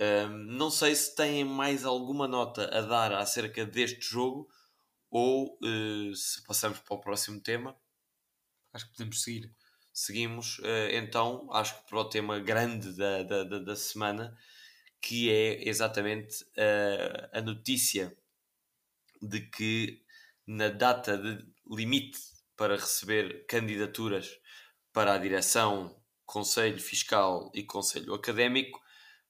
Um, 0.00 0.28
não 0.56 0.68
sei 0.68 0.96
se 0.96 1.14
têm 1.14 1.44
mais 1.44 1.84
alguma 1.84 2.26
nota 2.26 2.64
a 2.76 2.80
dar 2.80 3.12
acerca 3.12 3.64
deste 3.64 4.00
jogo 4.00 4.48
ou 5.08 5.56
uh, 5.62 6.14
se 6.14 6.42
passamos 6.44 6.80
para 6.80 6.96
o 6.96 7.00
próximo 7.00 7.40
tema. 7.40 7.78
Acho 8.72 8.84
que 8.86 8.92
podemos 8.96 9.22
seguir. 9.22 9.54
Seguimos 9.92 10.58
uh, 10.58 10.90
então, 10.92 11.48
acho 11.52 11.78
que 11.78 11.88
para 11.88 12.00
o 12.00 12.08
tema 12.08 12.40
grande 12.40 12.92
da, 12.96 13.22
da, 13.22 13.44
da, 13.44 13.58
da 13.60 13.76
semana, 13.76 14.36
que 15.00 15.30
é 15.30 15.68
exatamente 15.68 16.44
uh, 16.44 17.28
a 17.32 17.40
notícia 17.40 18.16
de 19.22 19.40
que 19.40 20.02
na 20.46 20.68
data 20.68 21.16
de 21.16 21.44
limite 21.70 22.18
para 22.56 22.76
receber 22.76 23.46
candidaturas 23.46 24.38
para 24.92 25.14
a 25.14 25.18
direção, 25.18 25.94
Conselho 26.24 26.80
Fiscal 26.80 27.50
e 27.54 27.62
Conselho 27.62 28.14
Académico, 28.14 28.80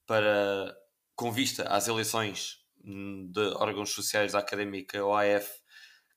para, 0.07 0.75
com 1.15 1.31
vista 1.31 1.65
às 1.65 1.89
eleições 1.89 2.65
hum, 2.83 3.31
de 3.31 3.41
órgãos 3.57 3.91
sociais 3.91 4.33
da 4.33 4.39
Académica 4.39 5.05
OAF, 5.05 5.61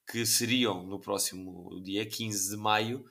que 0.09 0.25
seriam 0.25 0.85
no 0.85 0.99
próximo 0.99 1.81
dia 1.83 2.07
15 2.07 2.51
de 2.51 2.57
maio, 2.57 3.05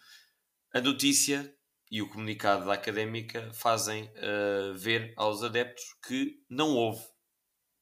a 0.73 0.81
notícia 0.81 1.55
e 1.91 2.01
o 2.01 2.09
comunicado 2.09 2.67
da 2.67 2.75
Académica 2.75 3.53
fazem 3.53 4.05
uh, 4.05 4.75
ver 4.75 5.13
aos 5.17 5.43
adeptos 5.43 5.85
que 6.07 6.43
não 6.49 6.77
houve 6.77 7.05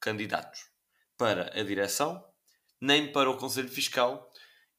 candidatos 0.00 0.60
para 1.16 1.50
a 1.58 1.62
direção, 1.62 2.24
nem 2.80 3.12
para 3.12 3.28
o 3.28 3.36
Conselho 3.36 3.68
Fiscal, 3.68 4.30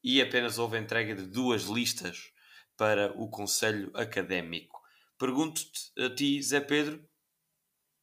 e 0.02 0.20
apenas 0.20 0.58
houve 0.58 0.78
entrega 0.78 1.14
de 1.14 1.26
duas 1.26 1.64
listas 1.64 2.32
para 2.76 3.12
o 3.12 3.28
Conselho 3.28 3.90
Académico. 3.94 4.80
Pergunto-te 5.18 5.92
a 6.02 6.12
ti, 6.12 6.42
Zé 6.42 6.60
Pedro, 6.60 7.06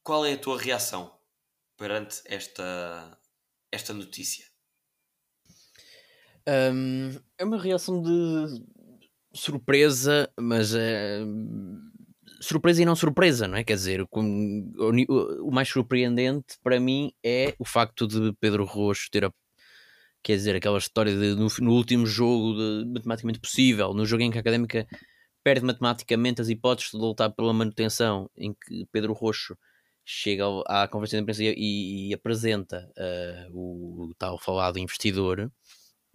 qual 0.02 0.24
é 0.24 0.32
a 0.32 0.38
tua 0.38 0.58
reação 0.58 1.18
perante 1.76 2.22
esta, 2.24 3.20
esta 3.70 3.92
notícia? 3.92 4.46
Um, 6.48 7.20
é 7.36 7.44
uma 7.44 7.60
reação 7.60 8.00
de 8.00 8.64
surpresa, 9.32 10.30
mas 10.38 10.74
é 10.74 11.22
surpresa 12.40 12.82
e 12.82 12.84
não 12.84 12.96
surpresa, 12.96 13.48
não 13.48 13.56
é? 13.56 13.64
Quer 13.64 13.74
dizer, 13.74 14.02
o, 14.02 14.08
o, 14.12 15.48
o, 15.48 15.50
mais 15.50 15.68
surpreendente 15.68 16.56
para 16.62 16.78
mim 16.78 17.12
é 17.22 17.54
o 17.58 17.64
facto 17.64 18.06
de 18.06 18.32
Pedro 18.40 18.64
Roxo 18.64 19.08
ter 19.10 19.24
a, 19.24 19.32
quer 20.22 20.36
dizer, 20.36 20.56
aquela 20.56 20.78
história 20.78 21.12
de 21.12 21.34
no, 21.34 21.48
no 21.60 21.72
último 21.72 22.06
jogo 22.06 22.54
de, 22.54 22.84
matematicamente 22.86 23.40
possível, 23.40 23.92
no 23.92 24.06
jogo 24.06 24.22
em 24.22 24.30
que 24.30 24.38
a 24.38 24.40
académica 24.40 24.86
perde 25.42 25.64
matematicamente 25.64 26.40
as 26.40 26.48
hipóteses 26.48 26.92
de 26.92 26.98
lutar 26.98 27.32
pela 27.32 27.52
manutenção, 27.52 28.30
em 28.36 28.52
que 28.52 28.86
Pedro 28.92 29.12
Roxo 29.12 29.56
chega 30.04 30.44
à 30.66 30.88
conferência 30.88 31.18
de 31.18 31.22
imprensa 31.22 31.42
e, 31.44 32.08
e 32.08 32.14
apresenta 32.14 32.90
uh, 32.96 33.50
o, 33.52 34.04
o, 34.04 34.14
tal 34.14 34.38
falado 34.38 34.78
investidor, 34.78 35.50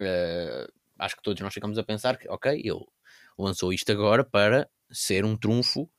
uh, 0.00 0.72
acho 0.98 1.16
que 1.16 1.22
todos 1.22 1.40
nós 1.40 1.54
ficamos 1.54 1.78
a 1.78 1.82
pensar 1.82 2.16
que, 2.18 2.28
ok, 2.28 2.52
ele 2.52 2.84
lançou 3.38 3.72
isto 3.72 3.90
agora 3.90 4.24
para 4.24 4.68
ser 4.90 5.24
um 5.24 5.36
trunfo 5.36 5.90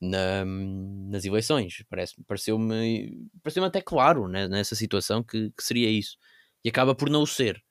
na, 0.00 0.44
nas 0.44 1.24
eleições. 1.24 1.84
Parece, 1.88 2.14
pareceu-me 2.26 3.28
pareceu 3.42 3.64
até 3.64 3.80
claro 3.80 4.28
né, 4.28 4.48
nessa 4.48 4.74
situação 4.74 5.22
que, 5.22 5.50
que, 5.50 5.62
seria 5.62 5.90
isso. 5.90 6.16
E 6.64 6.68
acaba 6.68 6.94
por 6.94 7.10
não 7.10 7.22
o 7.22 7.26
ser. 7.26 7.62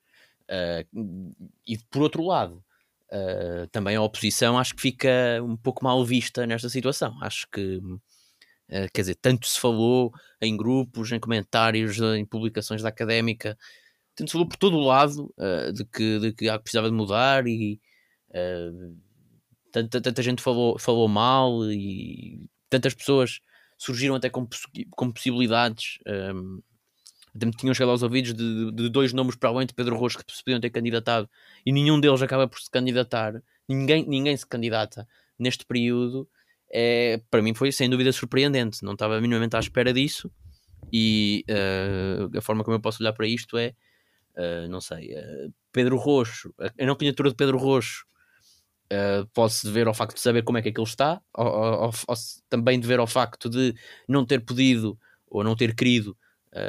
Uh, 0.50 1.36
e 1.68 1.78
por 1.90 2.02
outro 2.02 2.24
lado, 2.26 2.64
uh, 3.12 3.68
também 3.72 3.96
a 3.96 4.02
oposição 4.02 4.60
acho 4.60 4.76
que 4.76 4.82
fica 4.82 5.10
um 5.44 5.58
pouco 5.58 5.84
mal 5.84 6.04
vista 6.06 6.46
nesta 6.46 6.70
situação. 6.70 7.18
Acho 7.22 7.48
que 7.52 7.82
Uh, 8.68 8.90
quer 8.92 9.02
dizer, 9.02 9.16
tanto 9.22 9.48
se 9.48 9.60
falou 9.60 10.12
em 10.42 10.58
grupos, 10.58 11.12
em 11.12 11.20
comentários, 11.20 12.00
em 12.00 12.26
publicações 12.26 12.82
da 12.82 12.90
académica, 12.90 13.56
tanto 14.16 14.30
se 14.30 14.32
falou 14.32 14.48
por 14.48 14.58
todo 14.58 14.76
o 14.78 14.84
lado 14.84 15.32
de, 15.72 15.86
que, 15.86 16.20
de 16.20 16.34
que 16.34 16.60
precisava 16.60 16.90
de 16.90 16.96
mudar 16.96 17.46
e 17.46 17.80
uh, 18.32 18.98
tanta, 19.84 20.02
tanta 20.02 20.22
gente 20.22 20.42
falou, 20.42 20.78
falou 20.80 21.08
mal 21.08 21.72
e 21.72 22.50
tantas 22.70 22.94
pessoas 22.94 23.40
surgiram 23.78 24.16
até 24.16 24.30
com, 24.30 24.48
com 24.92 25.12
possibilidades. 25.12 26.00
Um, 26.08 26.62
ehm, 27.42 27.52
tinham 27.58 27.74
chegado 27.74 27.92
aos 27.92 28.04
ouvidos 28.04 28.34
de, 28.34 28.72
de, 28.72 28.90
dois 28.90 29.12
nomes 29.12 29.36
para 29.36 29.50
além 29.50 29.68
de 29.68 29.74
Pedro 29.74 29.98
Rocha 29.98 30.24
que 30.24 30.34
se 30.34 30.44
podiam 30.44 30.60
ter 30.60 30.70
candidatado 30.70 31.30
e 31.66 31.72
nenhum 31.72 32.00
deles 32.00 32.22
acaba 32.22 32.48
por 32.48 32.60
se 32.60 32.72
candidatar. 32.72 33.42
Ninguém, 33.68 34.06
ninguém 34.08 34.38
se 34.38 34.48
candidata 34.48 35.08
neste 35.38 35.66
período 35.66 36.28
é, 36.72 37.22
para 37.30 37.42
mim 37.42 37.54
foi 37.54 37.72
sem 37.72 37.90
dúvida 37.90 38.12
surpreendente. 38.12 38.84
Não 38.84 38.94
estava 38.94 39.20
minimamente 39.22 39.56
à 39.56 39.60
espera 39.60 39.94
disso. 39.94 40.32
E 40.92 41.46
uh, 41.50 42.38
a 42.38 42.42
forma 42.42 42.64
como 42.64 42.76
eu 42.76 42.82
posso 42.82 43.02
olhar 43.02 43.14
para 43.14 43.28
isto 43.28 43.58
é, 43.58 43.74
uh, 44.38 44.70
não 44.70 44.80
sei, 44.80 45.14
uh, 45.14 45.54
Pedro 45.72 45.98
Roxo, 45.98 46.54
a 46.60 46.86
não 46.86 46.96
candidatura 46.96 47.30
de 47.30 47.36
Pedro 47.36 47.58
Roxo 47.58 48.06
uh, 48.92 49.26
pode-se 49.34 49.66
dever 49.66 49.88
ao 49.88 49.94
facto 49.94 50.16
de 50.16 50.22
saber 50.22 50.44
como 50.44 50.58
é 50.58 50.62
que 50.62 50.70
aquilo 50.70 50.86
está, 50.86 51.22
ou, 51.34 51.48
ou, 51.48 51.92
ou, 52.08 52.16
também 52.50 52.80
dever 52.80 53.00
ao 53.00 53.08
facto 53.08 53.50
de 53.50 53.74
não 54.08 54.26
ter 54.26 54.40
podido 54.40 54.98
ou 55.28 55.44
não 55.44 55.56
ter 55.56 55.76
querido, 55.76 56.18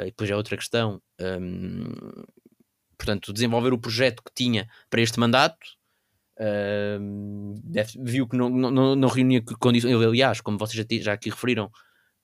e 0.01 0.05
depois 0.07 0.29
é 0.29 0.35
outra 0.35 0.57
questão, 0.57 1.01
um, 1.21 1.85
portanto, 2.97 3.31
desenvolver 3.31 3.71
o 3.71 3.77
projeto 3.77 4.21
que 4.21 4.31
tinha 4.35 4.67
para 4.89 5.01
este 5.01 5.17
mandato, 5.17 5.77
Uh, 6.39 7.55
viu 7.99 8.27
que 8.27 8.37
não, 8.37 8.47
não, 8.47 8.95
não 8.95 9.07
reunia 9.07 9.41
condições. 9.59 9.95
Aliás, 9.95 10.39
como 10.39 10.57
vocês 10.57 10.85
já, 11.03 11.13
aqui 11.13 11.31
referiram, 11.31 11.71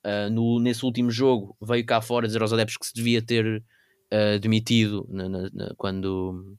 uh, 0.06 0.29
no, 0.32 0.60
nesse 0.60 0.86
último 0.86 1.10
jogo 1.10 1.58
veio 1.62 1.86
cá 1.86 1.99
fora 1.99 2.27
dizer 2.27 2.41
aos 2.41 2.53
adeptos 2.53 2.77
que 2.77 2.86
se 2.86 2.93
devia 2.93 3.21
ter 3.21 3.63
uh, 4.13 4.39
demitido 4.39 5.08
na, 5.10 5.27
na, 5.27 5.49
na, 5.51 5.73
quando, 5.77 6.56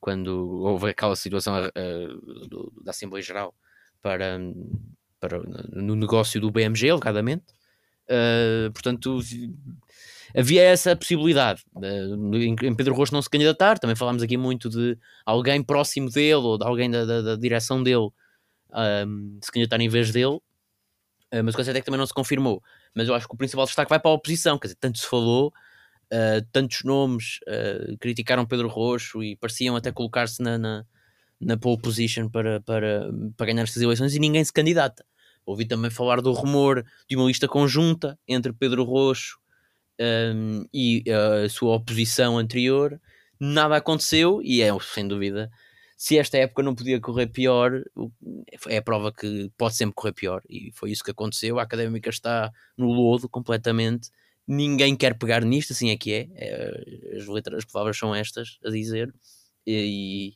quando 0.00 0.62
houve 0.62 0.90
aquela 0.90 1.16
situação 1.16 1.54
do, 2.48 2.72
da 2.82 2.90
Assembleia 2.90 3.22
Geral 3.22 3.54
para, 4.00 4.38
para, 5.20 5.40
no 5.72 5.94
negócio 5.94 6.40
do 6.40 6.50
BMG, 6.50 6.90
alegadamente. 6.90 7.44
portanto, 8.72 9.18
havia 10.36 10.62
essa 10.62 10.94
possibilidade 10.94 11.62
em 12.32 12.74
Pedro 12.74 12.94
Rosto 12.94 13.12
não 13.12 13.22
se 13.22 13.30
candidatar. 13.30 13.78
Também 13.78 13.96
falámos 13.96 14.22
aqui 14.22 14.36
muito 14.36 14.68
de 14.68 14.96
alguém 15.26 15.62
próximo 15.62 16.10
dele 16.10 16.34
ou 16.34 16.58
de 16.58 16.64
alguém 16.64 16.90
da, 16.90 17.04
da, 17.04 17.22
da 17.22 17.36
direção 17.36 17.82
dele 17.82 18.10
um, 18.72 19.38
se 19.42 19.50
candidatar 19.50 19.80
em 19.80 19.88
vez 19.88 20.10
dele, 20.10 20.36
uh, 20.36 21.42
mas 21.44 21.54
o 21.54 21.56
conceito 21.56 21.76
é 21.76 21.80
que 21.80 21.86
também 21.86 21.98
não 21.98 22.06
se 22.06 22.14
confirmou. 22.14 22.62
Mas 22.94 23.08
eu 23.08 23.14
acho 23.14 23.26
que 23.26 23.34
o 23.34 23.38
principal 23.38 23.64
destaque 23.66 23.88
vai 23.88 23.98
para 23.98 24.10
a 24.10 24.14
oposição, 24.14 24.58
quer 24.58 24.68
dizer, 24.68 24.78
tanto 24.80 24.98
se 24.98 25.06
falou. 25.06 25.52
Uh, 26.12 26.40
tantos 26.50 26.84
nomes 26.84 27.38
uh, 27.46 27.98
criticaram 27.98 28.46
Pedro 28.46 28.68
Roxo 28.68 29.22
e 29.22 29.36
pareciam 29.36 29.76
até 29.76 29.92
colocar-se 29.92 30.42
na, 30.42 30.56
na, 30.56 30.86
na, 31.38 31.56
pole 31.58 31.78
position 31.78 32.30
para, 32.30 32.62
para, 32.62 33.10
para 33.36 33.46
ganhar 33.46 33.64
estas 33.64 33.82
eleições 33.82 34.14
e 34.14 34.18
ninguém 34.18 34.42
se 34.42 34.52
candidata. 34.52 35.04
Ouvi 35.44 35.66
também 35.66 35.90
falar 35.90 36.22
do 36.22 36.32
rumor 36.32 36.84
de 37.08 37.14
uma 37.16 37.26
lista 37.26 37.46
conjunta 37.46 38.18
entre 38.26 38.54
Pedro 38.54 38.84
Roxo 38.84 39.38
um, 40.00 40.64
e 40.72 41.04
a 41.10 41.48
sua 41.48 41.74
oposição 41.74 42.38
anterior, 42.38 43.00
nada 43.38 43.76
aconteceu 43.76 44.40
e 44.42 44.62
é 44.62 44.70
sem 44.80 45.06
dúvida. 45.06 45.50
Se 45.96 46.16
esta 46.16 46.38
época 46.38 46.62
não 46.62 46.76
podia 46.76 47.00
correr 47.00 47.26
pior, 47.26 47.82
é 48.68 48.76
a 48.76 48.82
prova 48.82 49.12
que 49.12 49.50
pode 49.58 49.74
sempre 49.74 49.94
correr 49.96 50.12
pior, 50.12 50.42
e 50.48 50.70
foi 50.72 50.92
isso 50.92 51.02
que 51.02 51.10
aconteceu. 51.10 51.58
A 51.58 51.62
académica 51.62 52.08
está 52.08 52.52
no 52.76 52.86
lodo 52.92 53.28
completamente. 53.28 54.08
Ninguém 54.48 54.96
quer 54.96 55.18
pegar 55.18 55.44
nisto, 55.44 55.74
assim 55.74 55.90
é 55.90 55.96
que 55.96 56.12
é. 56.12 56.28
é 56.34 57.16
as 57.18 57.26
letras, 57.26 57.58
as 57.58 57.64
palavras 57.70 57.98
são 57.98 58.14
estas 58.14 58.58
a 58.64 58.70
dizer, 58.70 59.14
e, 59.66 60.34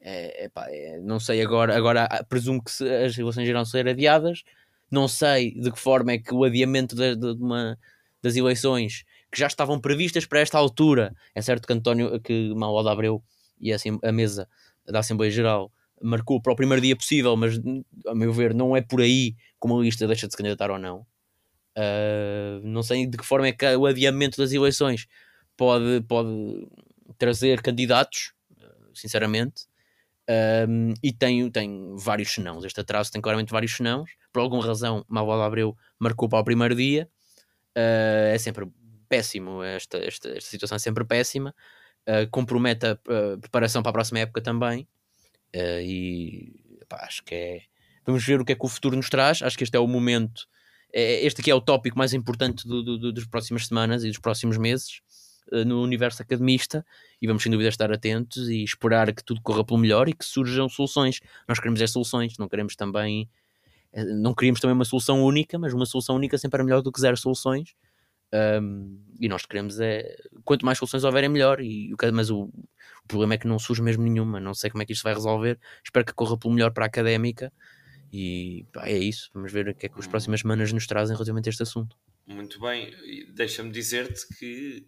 é, 0.00 0.44
epá, 0.44 0.66
é, 0.68 1.00
não 1.00 1.18
sei 1.18 1.42
agora, 1.42 1.76
agora 1.76 2.08
presumo 2.28 2.62
que 2.62 2.70
as 2.70 3.18
eleições 3.18 3.48
irão 3.48 3.64
ser 3.64 3.88
adiadas. 3.88 4.44
Não 4.90 5.08
sei 5.08 5.52
de 5.52 5.70
que 5.70 5.78
forma 5.78 6.12
é 6.12 6.18
que 6.18 6.32
o 6.32 6.44
adiamento 6.44 6.94
de, 6.94 7.16
de 7.16 7.26
uma 7.42 7.78
das 8.22 8.36
eleições 8.36 9.04
que 9.30 9.38
já 9.38 9.46
estavam 9.46 9.80
previstas 9.80 10.24
para 10.24 10.40
esta 10.40 10.56
altura. 10.56 11.14
É 11.34 11.42
certo 11.42 11.66
que 11.66 11.72
António, 11.72 12.20
que 12.20 12.54
Manuel 12.54 12.84
de 12.84 12.90
Abreu 12.90 13.22
e 13.60 13.72
assim, 13.72 13.98
a 14.02 14.12
mesa 14.12 14.48
da 14.86 15.00
Assembleia 15.00 15.30
Geral 15.30 15.70
marcou 16.00 16.40
para 16.40 16.52
o 16.52 16.56
primeiro 16.56 16.80
dia 16.80 16.96
possível, 16.96 17.36
mas 17.36 17.60
a 18.06 18.14
meu 18.14 18.32
ver 18.32 18.54
não 18.54 18.76
é 18.76 18.80
por 18.80 19.00
aí 19.00 19.34
como 19.58 19.78
a 19.78 19.82
lista 19.82 20.06
deixa 20.06 20.26
de 20.26 20.32
se 20.32 20.36
candidatar 20.36 20.70
ou 20.70 20.78
não. 20.78 21.04
Uh, 21.76 22.60
não 22.64 22.82
sei 22.82 23.06
de 23.06 23.16
que 23.16 23.24
forma 23.24 23.48
é 23.48 23.52
que 23.52 23.66
o 23.76 23.86
adiamento 23.86 24.36
das 24.38 24.52
eleições 24.52 25.06
pode, 25.56 26.02
pode, 26.08 26.66
trazer 27.18 27.62
candidatos, 27.62 28.32
sinceramente, 28.94 29.66
um, 30.68 30.92
e 31.02 31.10
tem, 31.10 31.50
tem 31.50 31.96
vários 31.96 32.32
senãos. 32.32 32.64
Este 32.64 32.80
atraso 32.80 33.10
tem 33.10 33.20
claramente 33.20 33.50
vários 33.50 33.74
senãos. 33.74 34.10
Por 34.32 34.40
alguma 34.40 34.64
razão, 34.64 35.04
Malvado 35.08 35.42
Abreu 35.42 35.76
marcou 35.98 36.28
para 36.28 36.40
o 36.40 36.44
primeiro 36.44 36.74
dia. 36.74 37.08
Uh, 37.76 38.34
é 38.34 38.38
sempre 38.38 38.66
péssimo, 39.08 39.62
esta, 39.62 39.96
esta, 39.98 40.28
esta 40.28 40.50
situação 40.50 40.76
é 40.76 40.78
sempre 40.78 41.04
péssima. 41.04 41.54
Uh, 42.06 42.28
compromete 42.30 42.86
a, 42.86 42.92
a, 42.92 43.38
preparação 43.38 43.82
para 43.82 43.90
a 43.90 43.92
próxima 43.92 44.18
época 44.18 44.42
também. 44.42 44.86
Uh, 45.56 45.80
e 45.80 46.84
pá, 46.88 46.98
acho 47.06 47.24
que 47.24 47.34
é. 47.34 47.62
Vamos 48.04 48.24
ver 48.24 48.40
o 48.40 48.44
que 48.44 48.52
é 48.52 48.54
que 48.54 48.64
o 48.64 48.68
futuro 48.68 48.96
nos 48.96 49.08
traz. 49.08 49.42
Acho 49.42 49.56
que 49.56 49.64
este 49.64 49.76
é 49.76 49.80
o 49.80 49.86
momento. 49.86 50.46
É, 50.92 51.24
este 51.24 51.40
aqui 51.40 51.50
é 51.50 51.54
o 51.54 51.60
tópico 51.60 51.98
mais 51.98 52.14
importante 52.14 52.66
do, 52.66 52.82
do, 52.82 52.98
do, 52.98 53.12
das 53.12 53.26
próximas 53.26 53.66
semanas 53.66 54.04
e 54.04 54.08
dos 54.08 54.18
próximos 54.18 54.56
meses 54.56 55.00
uh, 55.52 55.64
no 55.64 55.82
universo 55.82 56.22
academista. 56.22 56.84
E 57.20 57.26
vamos 57.26 57.42
sem 57.42 57.52
dúvida 57.52 57.68
estar 57.68 57.92
atentos 57.92 58.48
e 58.48 58.62
esperar 58.62 59.12
que 59.12 59.22
tudo 59.22 59.40
corra 59.42 59.64
pelo 59.64 59.78
melhor 59.78 60.08
e 60.08 60.14
que 60.14 60.24
surjam 60.24 60.68
soluções. 60.68 61.20
Nós 61.46 61.58
queremos 61.58 61.80
é 61.80 61.86
soluções, 61.86 62.38
não 62.38 62.48
queremos 62.48 62.74
também. 62.76 63.28
Não 63.94 64.34
queríamos 64.34 64.60
também 64.60 64.74
uma 64.74 64.84
solução 64.84 65.24
única, 65.24 65.58
mas 65.58 65.72
uma 65.72 65.86
solução 65.86 66.16
única 66.16 66.36
sempre 66.36 66.60
é 66.60 66.64
melhor 66.64 66.82
do 66.82 66.92
que 66.92 67.00
zero 67.00 67.16
soluções. 67.16 67.74
Um, 68.30 69.00
e 69.18 69.26
nós 69.26 69.46
queremos 69.46 69.80
é 69.80 70.14
quanto 70.44 70.64
mais 70.64 70.76
soluções 70.76 71.02
houverem 71.02 71.30
melhor 71.30 71.62
e, 71.62 71.94
mas 72.12 72.28
o, 72.28 72.42
o, 72.42 73.08
problema 73.08 73.32
é 73.32 73.38
que 73.38 73.48
não 73.48 73.58
surge 73.58 73.80
mesmo 73.80 74.02
nenhuma 74.02 74.38
não 74.38 74.52
sei 74.52 74.68
como 74.68 74.82
é 74.82 74.84
que 74.86 74.92
isto 74.92 75.02
vai 75.02 75.14
resolver 75.14 75.58
espero 75.82 76.04
que 76.04 76.12
corra 76.12 76.36
pelo 76.36 76.52
melhor 76.52 76.70
para 76.70 76.84
a 76.84 76.88
académica 76.88 77.50
e 78.12 78.66
pá, 78.72 78.86
é 78.86 78.96
isso, 78.96 79.30
vamos 79.34 79.52
ver 79.52 79.68
o 79.68 79.74
que 79.74 79.86
é 79.86 79.88
que 79.88 79.98
as 79.98 80.06
próximas 80.06 80.40
semanas 80.40 80.72
nos 80.72 80.86
trazem 80.86 81.14
relativamente 81.14 81.48
a 81.48 81.50
este 81.50 81.62
assunto. 81.62 81.96
Muito 82.26 82.60
bem, 82.60 82.94
deixa-me 83.34 83.70
dizer-te 83.70 84.26
que 84.38 84.86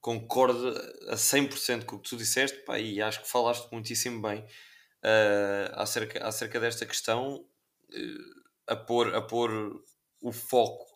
concordo 0.00 0.68
a 1.08 1.14
100% 1.14 1.84
com 1.84 1.96
o 1.96 2.00
que 2.00 2.08
tu 2.08 2.16
disseste 2.16 2.58
pá, 2.64 2.78
e 2.78 3.00
acho 3.00 3.22
que 3.22 3.28
falaste 3.28 3.70
muitíssimo 3.70 4.20
bem 4.22 4.40
uh, 4.40 5.74
acerca, 5.74 6.26
acerca 6.26 6.58
desta 6.58 6.86
questão 6.86 7.36
uh, 7.36 8.40
a, 8.66 8.76
pôr, 8.76 9.14
a 9.14 9.20
pôr 9.20 9.82
o 10.20 10.32
foco 10.32 10.86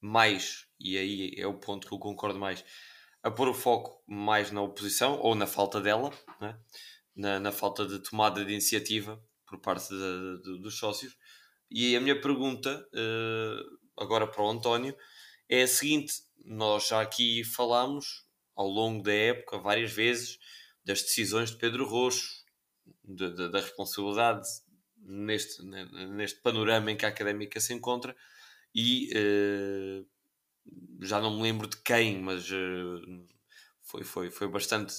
mais, 0.00 0.66
e 0.78 0.96
aí 0.96 1.34
é 1.36 1.46
o 1.46 1.58
ponto 1.58 1.88
que 1.88 1.94
eu 1.94 1.98
concordo 1.98 2.38
mais, 2.38 2.64
a 3.22 3.30
pôr 3.30 3.48
o 3.48 3.54
foco 3.54 4.02
mais 4.06 4.52
na 4.52 4.62
oposição 4.62 5.18
ou 5.20 5.34
na 5.34 5.46
falta 5.46 5.80
dela, 5.80 6.12
né? 6.40 6.58
na, 7.14 7.40
na 7.40 7.50
falta 7.50 7.86
de 7.86 7.98
tomada 7.98 8.44
de 8.44 8.52
iniciativa 8.52 9.20
por 9.46 9.58
parte 9.58 9.88
de, 9.88 10.42
de, 10.42 10.58
dos 10.60 10.78
sócios. 10.78 11.16
E 11.70 11.96
a 11.96 12.00
minha 12.00 12.20
pergunta, 12.20 12.86
uh, 12.92 13.78
agora 14.02 14.26
para 14.26 14.42
o 14.42 14.50
António, 14.50 14.96
é 15.48 15.62
a 15.62 15.68
seguinte: 15.68 16.14
nós 16.44 16.88
já 16.88 17.00
aqui 17.00 17.44
falámos 17.44 18.26
ao 18.54 18.68
longo 18.68 19.02
da 19.02 19.12
época 19.12 19.58
várias 19.58 19.92
vezes 19.92 20.38
das 20.84 21.02
decisões 21.02 21.50
de 21.50 21.56
Pedro 21.56 21.86
Roxo, 21.86 22.44
de, 23.04 23.30
de, 23.34 23.50
da 23.50 23.60
responsabilidade 23.60 24.46
neste, 24.98 25.62
neste 25.64 26.40
panorama 26.40 26.90
em 26.90 26.96
que 26.96 27.04
a 27.04 27.08
académica 27.08 27.60
se 27.60 27.72
encontra 27.72 28.16
e 28.74 29.10
uh, 29.16 30.06
já 31.00 31.20
não 31.20 31.36
me 31.36 31.42
lembro 31.42 31.68
de 31.68 31.76
quem, 31.78 32.20
mas 32.20 32.50
uh, 32.50 33.26
foi, 33.82 34.04
foi, 34.04 34.30
foi 34.30 34.48
bastante 34.48 34.94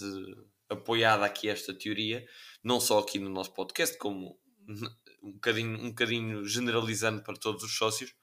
apoiada 0.70 1.26
aqui 1.26 1.50
esta 1.50 1.74
teoria, 1.74 2.26
não 2.64 2.80
só 2.80 3.00
aqui 3.00 3.20
no 3.20 3.30
nosso 3.30 3.54
podcast, 3.54 3.98
como 3.98 4.40
um 5.24 5.34
bocadinho, 5.34 5.80
um 5.80 5.90
bocadinho 5.90 6.46
generalizando 6.46 7.24
para 7.24 7.36
todos 7.36 7.64
os 7.64 7.76
sócios, 7.76 8.14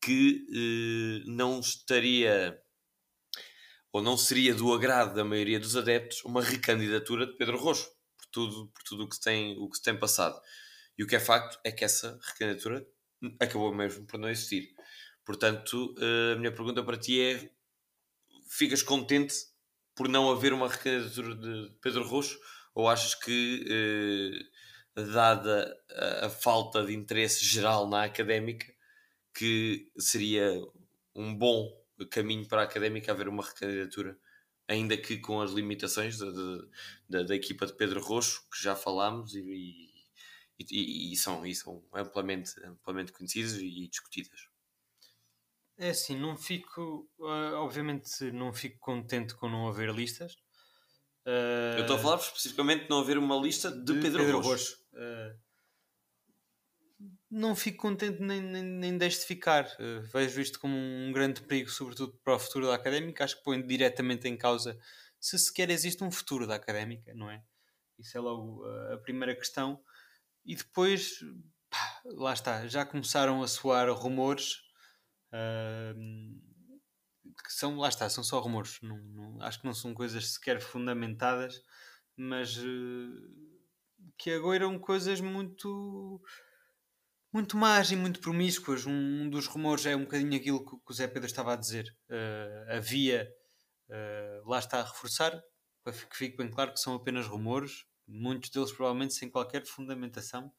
que 0.00 0.44
uh, 0.50 1.30
não 1.30 1.60
estaria 1.60 2.58
ou 3.92 4.00
não 4.00 4.16
seria 4.16 4.54
do 4.54 4.72
agrado 4.72 5.14
da 5.14 5.24
maioria 5.24 5.58
dos 5.58 5.76
adeptos 5.76 6.24
uma 6.24 6.42
recandidatura 6.42 7.26
de 7.26 7.36
Pedro 7.36 7.58
Roxo, 7.58 7.90
por 8.16 8.26
tudo, 8.30 8.68
por 8.68 8.82
tudo 8.84 9.04
o, 9.04 9.08
que 9.08 9.20
tem, 9.20 9.58
o 9.58 9.68
que 9.68 9.76
se 9.76 9.82
tem 9.82 9.98
passado. 9.98 10.40
E 10.96 11.02
o 11.02 11.06
que 11.06 11.16
é 11.16 11.20
facto 11.20 11.58
é 11.64 11.72
que 11.72 11.84
essa 11.84 12.18
recandidatura 12.22 12.86
acabou 13.40 13.74
mesmo 13.74 14.06
por 14.06 14.18
não 14.18 14.28
existir. 14.28 14.74
Portanto, 15.24 15.94
eh, 15.98 16.34
a 16.34 16.36
minha 16.36 16.52
pergunta 16.52 16.82
para 16.84 16.96
ti 16.96 17.20
é: 17.20 17.50
ficas 18.48 18.82
contente 18.82 19.34
por 19.94 20.08
não 20.08 20.30
haver 20.30 20.52
uma 20.52 20.68
recandidatura 20.68 21.34
de 21.34 21.76
Pedro 21.80 22.06
Roxo 22.06 22.38
ou 22.74 22.88
achas 22.88 23.14
que, 23.14 23.64
eh, 23.68 25.02
dada 25.12 25.76
a, 25.90 26.26
a, 26.26 26.30
falta 26.30 26.84
de 26.84 26.94
interesse 26.94 27.44
geral 27.44 27.88
na 27.88 28.04
académica, 28.04 28.66
que 29.34 29.90
seria 29.98 30.52
um 31.14 31.34
bom 31.34 31.68
caminho 32.10 32.46
para 32.46 32.62
a 32.62 32.64
académica 32.64 33.12
haver 33.12 33.28
uma 33.28 33.44
recandidatura, 33.44 34.18
ainda 34.68 34.96
que 34.96 35.18
com 35.18 35.40
as 35.40 35.52
limitações 35.52 36.18
da, 36.18 36.30
da, 37.08 37.22
da 37.24 37.36
equipa 37.36 37.66
de 37.66 37.74
Pedro 37.74 38.00
Roxo, 38.00 38.42
que 38.50 38.62
já 38.62 38.76
falámos 38.76 39.34
e, 39.34 39.90
e, 40.58 40.64
e, 40.70 41.12
e 41.12 41.16
são, 41.16 41.44
e 41.46 41.54
são 41.54 41.84
amplamente, 41.92 42.52
amplamente 42.64 43.12
conhecidas 43.12 43.54
e 43.54 43.88
discutidas? 43.88 44.48
É 45.80 45.90
assim, 45.90 46.14
não 46.14 46.36
fico. 46.36 47.10
Uh, 47.18 47.54
obviamente, 47.54 48.30
não 48.32 48.52
fico 48.52 48.78
contente 48.78 49.34
com 49.34 49.48
não 49.48 49.66
haver 49.66 49.90
listas. 49.94 50.34
Uh, 51.26 51.78
Eu 51.78 51.80
estou 51.82 51.96
a 51.96 51.98
falar 51.98 52.16
especificamente 52.16 52.84
de 52.84 52.90
não 52.90 53.00
haver 53.00 53.16
uma 53.16 53.34
lista 53.36 53.70
de, 53.70 53.94
de 53.94 54.00
Pedro, 54.00 54.20
Pedro 54.20 54.40
Roxo. 54.40 54.76
Uh, 54.92 55.40
não 57.30 57.56
fico 57.56 57.78
contente 57.78 58.20
nem, 58.20 58.42
nem, 58.42 58.62
nem 58.62 58.98
deixo 58.98 59.20
de 59.20 59.26
ficar. 59.26 59.66
vejo 60.12 60.40
isto 60.42 60.60
como 60.60 60.76
um 60.76 61.12
grande 61.12 61.40
perigo, 61.40 61.70
sobretudo 61.70 62.12
para 62.22 62.34
o 62.34 62.38
futuro 62.38 62.66
da 62.66 62.74
académica. 62.74 63.24
Acho 63.24 63.38
que 63.38 63.44
põe 63.44 63.64
diretamente 63.66 64.28
em 64.28 64.36
causa 64.36 64.78
se 65.18 65.38
sequer 65.38 65.70
existe 65.70 66.04
um 66.04 66.10
futuro 66.10 66.46
da 66.46 66.56
académica, 66.56 67.14
não 67.14 67.30
é? 67.30 67.42
Isso 67.98 68.18
é 68.18 68.20
logo 68.20 68.64
a 68.92 68.98
primeira 68.98 69.34
questão. 69.34 69.80
E 70.44 70.56
depois, 70.56 71.20
pá, 71.70 72.00
lá 72.04 72.32
está, 72.32 72.66
já 72.66 72.84
começaram 72.84 73.42
a 73.42 73.48
soar 73.48 73.90
rumores 73.92 74.69
que 77.44 77.52
são, 77.52 77.76
lá 77.76 77.88
está, 77.88 78.08
são 78.08 78.24
só 78.24 78.38
rumores. 78.40 78.78
Não, 78.82 78.96
não, 78.96 79.42
acho 79.42 79.60
que 79.60 79.66
não 79.66 79.74
são 79.74 79.94
coisas 79.94 80.32
sequer 80.32 80.60
fundamentadas, 80.60 81.62
mas 82.16 82.56
uh, 82.58 83.60
que 84.18 84.30
agoiram 84.32 84.78
coisas 84.78 85.20
muito 85.20 86.20
muito 87.32 87.56
más 87.56 87.92
e 87.92 87.96
muito 87.96 88.20
promíscuas. 88.20 88.86
Um, 88.86 88.92
um, 88.92 89.30
dos 89.30 89.46
rumores 89.46 89.86
é 89.86 89.94
um 89.94 90.02
bocadinho 90.02 90.36
aquilo 90.36 90.64
que, 90.64 90.76
que 90.84 90.90
o 90.90 90.94
Zé 90.94 91.06
Pedro 91.06 91.26
estava 91.26 91.52
a 91.52 91.56
dizer. 91.56 91.86
Uh, 92.08 92.76
havia, 92.76 93.28
uh, 93.88 94.48
lá 94.48 94.58
está 94.58 94.80
a 94.80 94.84
reforçar, 94.84 95.40
para 95.84 95.92
que 95.92 96.16
fique 96.16 96.36
bem 96.36 96.50
claro 96.50 96.72
que 96.72 96.80
são 96.80 96.94
apenas 96.94 97.26
rumores, 97.26 97.84
muitos 98.06 98.50
deles 98.50 98.72
provavelmente 98.72 99.14
sem 99.14 99.30
qualquer 99.30 99.64
fundamentação 99.64 100.52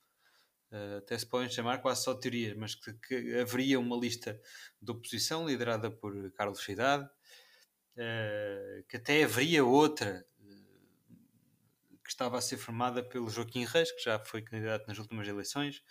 uh, 0.72 0.98
até 0.98 1.18
se 1.18 1.26
podem 1.26 1.50
chamar 1.50 1.80
quase 1.82 2.04
só 2.04 2.14
teorias, 2.14 2.56
mas 2.56 2.76
que, 2.76 2.94
que, 2.94 3.40
haveria 3.40 3.80
uma 3.80 3.96
lista 3.96 4.40
de 4.82 4.92
oposição 4.92 5.48
liderada 5.48 5.92
por 5.92 6.32
Carlos 6.32 6.64
Cidade, 6.64 7.04
uh, 7.04 8.84
que 8.88 8.98
até 8.98 9.24
haveria 9.24 9.64
outra 9.64 10.26
uh, 10.40 11.98
que 12.04 12.10
estava 12.10 12.38
a 12.38 12.42
ser 12.42 12.58
formada 12.58 13.04
pelo 13.04 13.30
Joaquim 13.30 13.66
Reis, 13.66 13.92
que 13.92 14.04
já 14.04 14.20
foi 14.20 14.42
candidato 14.42 14.88
nas 14.88 14.98
últimas 14.98 15.28
eleições, 15.28 15.84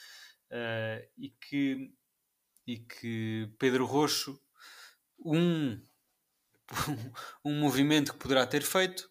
e, 1.16 1.30
que, 1.40 1.94
e 2.66 2.78
que 2.78 3.48
Pedro 3.56 3.86
Roxo, 3.86 4.42
um, 5.24 5.80
um 7.44 7.54
movimento 7.54 8.12
que 8.12 8.18
poderá 8.18 8.44
ter 8.44 8.62
feito, 8.62 9.08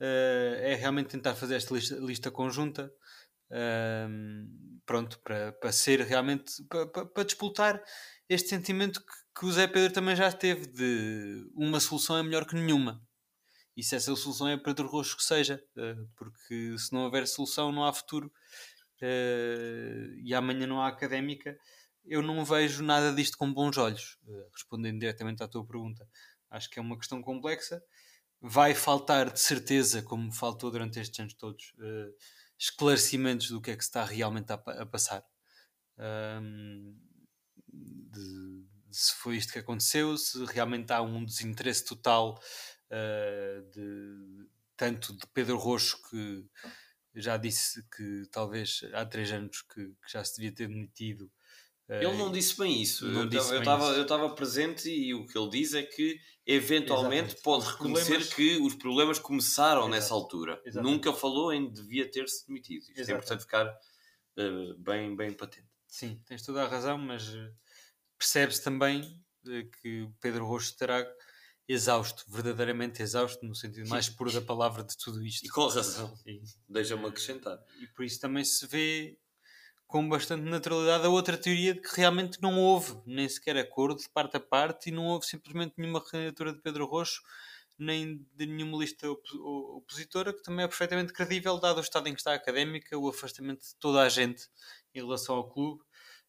é 0.00 0.74
realmente 0.74 1.10
tentar 1.10 1.36
fazer 1.36 1.54
esta 1.54 1.72
lista, 1.72 1.94
lista 1.94 2.30
conjunta 2.32 2.92
pronto, 4.88 5.20
para, 5.20 5.52
para 5.52 5.70
ser 5.70 6.00
realmente 6.00 6.64
para, 6.64 6.86
para, 6.86 7.24
disputar 7.24 7.84
este 8.26 8.48
sentimento 8.48 9.00
que, 9.00 9.12
que, 9.38 9.44
o 9.44 9.52
Zé 9.52 9.66
Pedro 9.66 9.92
também 9.92 10.16
já 10.16 10.32
teve 10.32 10.66
de 10.66 11.46
uma 11.54 11.78
solução 11.78 12.16
é 12.16 12.22
melhor 12.22 12.46
que 12.46 12.54
nenhuma. 12.54 13.06
E 13.76 13.82
se 13.82 13.94
essa 13.94 14.16
solução 14.16 14.48
é 14.48 14.56
Pedro 14.56 14.88
Roxo 14.88 15.18
que 15.18 15.22
seja, 15.22 15.62
uh, 15.76 16.08
porque 16.16 16.76
se 16.78 16.90
não 16.90 17.04
houver 17.04 17.28
solução 17.28 17.70
não 17.70 17.84
há 17.84 17.92
futuro 17.92 18.32
uh, 19.02 20.14
e 20.24 20.34
amanhã 20.34 20.66
não 20.66 20.80
há 20.80 20.88
académica, 20.88 21.56
eu 22.06 22.22
não 22.22 22.42
vejo 22.42 22.82
nada 22.82 23.12
disto 23.12 23.36
com 23.36 23.52
bons 23.52 23.76
olhos, 23.76 24.18
uh, 24.24 24.50
respondendo 24.54 24.98
diretamente 25.00 25.42
à 25.42 25.48
tua 25.48 25.66
pergunta. 25.66 26.08
Acho 26.50 26.70
que 26.70 26.78
é 26.78 26.82
uma 26.82 26.96
questão 26.96 27.20
complexa. 27.20 27.82
Vai 28.40 28.74
faltar 28.74 29.30
de 29.30 29.38
certeza, 29.38 30.02
como 30.02 30.32
faltou 30.32 30.70
durante 30.70 30.98
estes 30.98 31.20
anos 31.20 31.34
todos, 31.34 31.74
esclarecimentos 32.58 33.50
do 33.50 33.60
que 33.60 33.70
é 33.70 33.76
que 33.76 33.82
está 33.82 34.04
realmente 34.04 34.52
a, 34.52 34.54
a 34.54 34.86
passar. 34.86 35.24
Um, 35.96 36.96
de, 37.66 38.66
de, 38.88 38.96
se 38.96 39.14
foi 39.14 39.36
isto 39.36 39.52
que 39.52 39.58
aconteceu, 39.58 40.16
se 40.16 40.44
realmente 40.46 40.92
há 40.92 41.00
um 41.00 41.24
desinteresse 41.24 41.84
total 41.84 42.40
uh, 42.90 43.70
de, 43.70 44.48
tanto 44.76 45.16
de 45.16 45.26
Pedro 45.28 45.56
Roxo, 45.56 46.00
que 46.08 46.44
já 47.14 47.36
disse 47.36 47.82
que 47.96 48.26
talvez 48.30 48.80
há 48.92 49.04
três 49.04 49.30
anos 49.32 49.62
que, 49.62 49.86
que 49.86 50.12
já 50.12 50.24
se 50.24 50.36
devia 50.36 50.54
ter 50.54 50.68
demitido, 50.68 51.30
Ele 51.88 52.16
não 52.16 52.30
disse 52.30 52.56
bem 52.58 52.82
isso. 52.82 53.06
Não 53.06 53.22
eu 53.22 54.02
estava 54.02 54.30
presente 54.34 54.90
e 54.90 55.14
o 55.14 55.26
que 55.26 55.38
ele 55.38 55.48
diz 55.48 55.72
é 55.74 55.82
que 55.82 56.20
eventualmente 56.46 57.34
Exatamente. 57.34 57.42
pode 57.42 57.66
reconhecer 57.66 58.04
problemas- 58.06 58.34
que 58.34 58.56
os 58.58 58.74
problemas 58.74 59.18
começaram 59.18 59.80
Exato. 59.82 59.90
nessa 59.90 60.14
altura. 60.14 60.60
Exatamente. 60.64 60.92
Nunca 60.94 61.12
falou 61.12 61.52
em 61.52 61.70
devia 61.72 62.10
ter-se 62.10 62.46
demitido. 62.46 62.82
Isto 62.90 63.10
é 63.10 63.14
importante 63.14 63.40
ficar 63.40 63.66
eh, 64.36 64.74
bem, 64.78 65.16
bem 65.16 65.32
patente. 65.32 65.66
Sim, 65.86 66.20
tens 66.26 66.42
toda 66.42 66.62
a 66.62 66.68
razão, 66.68 66.98
mas 66.98 67.34
eh, 67.34 67.50
percebe-se 68.18 68.62
também 68.62 69.20
eh, 69.46 69.64
que 69.80 70.02
o 70.02 70.14
Pedro 70.20 70.46
Rocha 70.46 70.70
estará 70.70 71.06
exausto, 71.66 72.24
verdadeiramente 72.28 73.02
exausto, 73.02 73.44
no 73.44 73.54
sentido 73.54 73.88
mais 73.88 74.08
puro 74.08 74.32
da 74.32 74.40
palavra 74.40 74.82
de 74.82 74.96
tudo 74.96 75.24
isto. 75.24 75.44
E 75.46 75.48
com 75.50 75.66
razão. 75.66 76.14
Deixa-me 76.68 77.06
acrescentar. 77.06 77.58
e 77.80 77.86
por 77.88 78.04
isso 78.04 78.18
também 78.20 78.44
se 78.44 78.66
vê 78.66 79.18
com 79.88 80.08
bastante 80.08 80.44
naturalidade 80.44 81.06
a 81.06 81.10
outra 81.10 81.36
teoria 81.38 81.74
de 81.74 81.80
que 81.80 81.96
realmente 81.96 82.40
não 82.42 82.60
houve 82.60 83.00
nem 83.06 83.28
sequer 83.28 83.56
acordo 83.56 84.00
de 84.00 84.08
parte 84.10 84.36
a 84.36 84.40
parte 84.40 84.90
e 84.90 84.92
não 84.92 85.06
houve 85.06 85.26
simplesmente 85.26 85.74
nenhuma 85.78 86.04
candidatura 86.04 86.52
de 86.52 86.60
Pedro 86.60 86.86
Rocho 86.86 87.22
nem 87.78 88.26
de 88.34 88.46
nenhuma 88.46 88.78
lista 88.78 89.08
op- 89.10 89.24
opositora, 89.76 90.32
que 90.34 90.42
também 90.42 90.64
é 90.64 90.68
perfeitamente 90.68 91.12
credível, 91.12 91.58
dado 91.58 91.78
o 91.78 91.80
estado 91.80 92.08
em 92.08 92.12
que 92.12 92.20
está 92.20 92.32
a 92.32 92.34
académica, 92.34 92.98
o 92.98 93.08
afastamento 93.08 93.62
de 93.62 93.76
toda 93.76 94.02
a 94.02 94.08
gente 94.08 94.48
em 94.94 95.00
relação 95.00 95.36
ao 95.36 95.48
clube, 95.48 95.82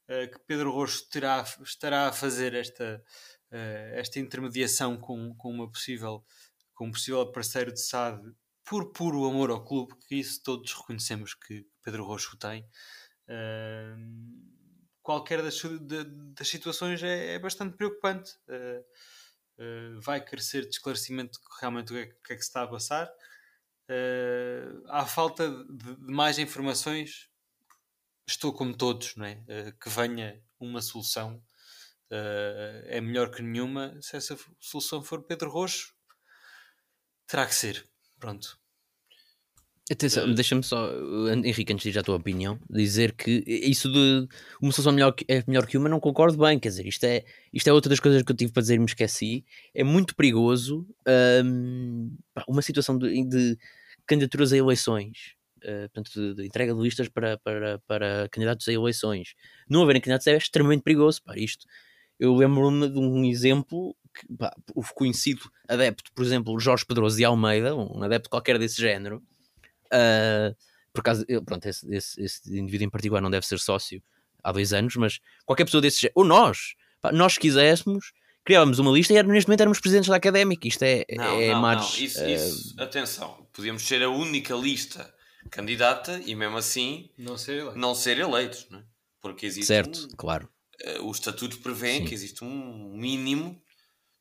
eh, 0.08 0.28
que 0.28 0.40
Pedro 0.42 0.72
Rocho 0.72 1.10
terá, 1.10 1.44
estará 1.64 2.08
a 2.08 2.14
fazer 2.14 2.54
esta, 2.54 3.04
eh, 3.52 3.94
esta 3.96 4.20
intermediação 4.20 4.98
com, 4.98 5.36
com, 5.36 5.50
uma 5.52 5.72
possível, 5.72 6.24
com 6.74 6.88
um 6.88 6.92
possível 6.92 7.32
parceiro 7.32 7.74
de 7.74 7.80
SAD 7.82 8.22
por 8.64 8.92
puro 8.94 9.26
amor 9.26 9.50
ao 9.50 9.66
clube, 9.66 9.96
que 10.08 10.16
isso 10.16 10.44
todos 10.44 10.72
reconhecemos 10.74 11.34
que 11.34 11.66
Pedro 11.84 12.06
Rocho 12.06 12.38
tem. 12.38 12.68
Qualquer 15.02 15.42
das, 15.42 15.60
da- 15.62 16.04
das 16.36 16.48
situações 16.48 17.02
é, 17.04 17.34
é 17.36 17.40
bastante 17.40 17.76
preocupante. 17.76 18.32
Eh, 18.48 18.84
eh, 19.58 19.92
vai 20.02 20.24
carecer 20.24 20.64
de 20.64 20.70
esclarecimento 20.70 21.40
de 21.40 21.46
realmente 21.60 21.92
o 21.94 21.96
que 21.96 22.02
é, 22.02 22.06
que 22.08 22.34
é 22.34 22.36
que 22.36 22.42
se 22.42 22.50
está 22.50 22.64
a 22.64 22.68
passar. 22.68 23.12
Eh, 23.90 24.68
à 24.88 25.06
falta 25.06 25.50
de, 25.50 25.96
de 25.96 26.12
mais 26.14 26.38
informações, 26.40 27.30
estou 28.28 28.54
como 28.54 28.76
todos, 28.78 29.16
não 29.16 29.26
é? 29.26 29.44
Que 29.82 29.90
venha 29.90 30.44
uma 30.60 30.82
solução 30.82 31.44
é 32.88 33.00
melhor 33.02 33.32
que 33.32 33.42
nenhuma. 33.42 34.00
Se 34.02 34.18
essa 34.18 34.38
solução 34.60 35.04
for 35.04 35.24
Pedro 35.24 35.50
Roxo, 35.50 35.94
terá 37.28 37.46
que 37.46 37.56
ser. 37.56 37.88
Pronto. 38.20 38.60
Atenção, 39.92 40.32
deixa-me 40.32 40.62
só, 40.62 40.88
Henrique, 41.44 41.74
antes 41.74 41.84
de 41.84 41.90
ir 41.90 42.00
à 42.00 42.04
tua 42.04 42.16
opinião, 42.16 42.60
dizer 42.70 43.12
que 43.12 43.44
isso 43.48 43.92
de 43.92 44.28
uma 44.62 44.72
solução 44.72 44.92
melhor 44.94 45.12
que, 45.14 45.26
é 45.28 45.44
melhor 45.48 45.66
que 45.66 45.80
uma, 45.80 45.90
não 45.90 46.00
concordo 46.00 46.38
bem. 46.38 46.60
Quer 46.60 46.70
dizer, 46.70 46.86
isto 46.86 47.04
é, 47.06 47.24
isto 47.52 47.68
é 47.68 47.74
outra 47.74 47.90
das 47.90 48.00
coisas 48.00 48.22
que 48.22 48.32
eu 48.32 48.36
tive 48.36 48.52
para 48.52 48.62
dizer 48.62 48.76
e 48.76 48.80
me 48.80 48.86
esqueci. 48.86 49.44
É 49.74 49.84
muito 49.84 50.16
perigoso 50.16 50.88
pá, 52.34 52.44
uma 52.48 52.62
situação 52.62 53.00
de, 53.00 53.24
de 53.26 53.58
candidaturas 54.06 54.54
a 54.54 54.58
eleições, 54.58 55.34
uh, 55.64 55.90
portanto, 55.90 56.12
de, 56.14 56.36
de 56.36 56.46
entrega 56.46 56.76
de 56.76 56.82
listas 56.82 57.10
para, 57.10 57.40
para, 57.40 57.80
para 57.88 58.30
candidatos 58.30 58.68
a 58.68 58.74
eleições. 58.74 59.34
Não 59.68 59.82
haverem 59.82 60.02
candidatos 60.02 60.28
é 60.28 60.38
extremamente 60.38 60.84
perigoso. 60.84 61.24
Pá, 61.24 61.36
isto, 61.36 61.66
eu 62.20 62.36
lembro-me 62.36 62.90
de 62.90 63.00
um 63.00 63.26
exemplo 63.26 63.96
que 64.14 64.28
pá, 64.36 64.54
o 64.76 64.84
conhecido 64.94 65.42
adepto, 65.68 66.12
por 66.14 66.24
exemplo, 66.24 66.60
Jorge 66.60 66.86
Pedroso 66.86 67.18
de 67.18 67.26
Almeida, 67.26 67.76
um 67.76 68.04
adepto 68.04 68.30
qualquer 68.30 68.60
desse 68.60 68.80
género. 68.80 69.24
Uh, 69.94 70.56
por 70.94 71.02
acaso, 71.02 71.24
eu- 71.28 71.44
pronto, 71.44 71.66
esse, 71.66 71.88
esse, 71.94 72.22
esse 72.22 72.58
indivíduo 72.60 72.86
em 72.88 72.90
particular 72.90 73.22
não 73.22 73.30
deve 73.30 73.46
ser 73.46 73.60
sócio 73.60 74.02
há 74.44 74.52
dois 74.52 74.74
anos, 74.74 74.96
mas 74.96 75.20
qualquer 75.46 75.66
pessoa 75.66 75.82
desse 75.82 76.02
género, 76.02 76.14
ou 76.16 76.26
nós, 76.26 76.76
pá, 77.02 77.12
nós 77.12 77.34
se 77.34 77.40
quiséssemos, 77.40 78.12
criávamos 78.44 78.80
uma 78.80 78.92
lista 78.92 79.14
e 79.14 79.22
neste 79.24 79.48
momento 79.48 79.62
éramos 79.62 79.80
presidentes 79.80 80.10
da 80.10 80.16
académica. 80.16 80.68
Isto 80.68 80.84
é, 80.84 81.06
Não, 81.16 81.40
é 81.40 81.52
não, 81.54 81.62
mares, 81.62 81.98
não. 81.98 82.04
Isso, 82.06 82.20
eh, 82.20 82.34
isso, 82.36 82.76
atenção, 82.82 83.48
podíamos 83.54 83.84
ser 83.84 84.02
a 84.02 84.10
única 84.10 84.56
lista 84.56 85.14
candidata 85.52 86.20
e 86.26 86.36
mesmo 86.36 86.58
assim 86.58 87.10
Não 87.18 87.38
sei 87.38 87.64
lá. 87.64 87.74
não 87.76 87.94
ser 87.96 88.18
eleitos, 88.20 88.68
não 88.70 88.80
é? 88.80 88.84
Porque 89.22 89.46
existe 89.46 89.68
certo, 89.68 90.06
um, 90.06 90.16
claro. 90.16 90.50
eh, 90.82 91.00
os 91.02 91.18
estatutos 91.18 91.58
prevêem 91.58 92.02
Sim. 92.02 92.06
que 92.08 92.14
existe 92.14 92.44
um 92.44 92.94
mínimo 92.98 93.62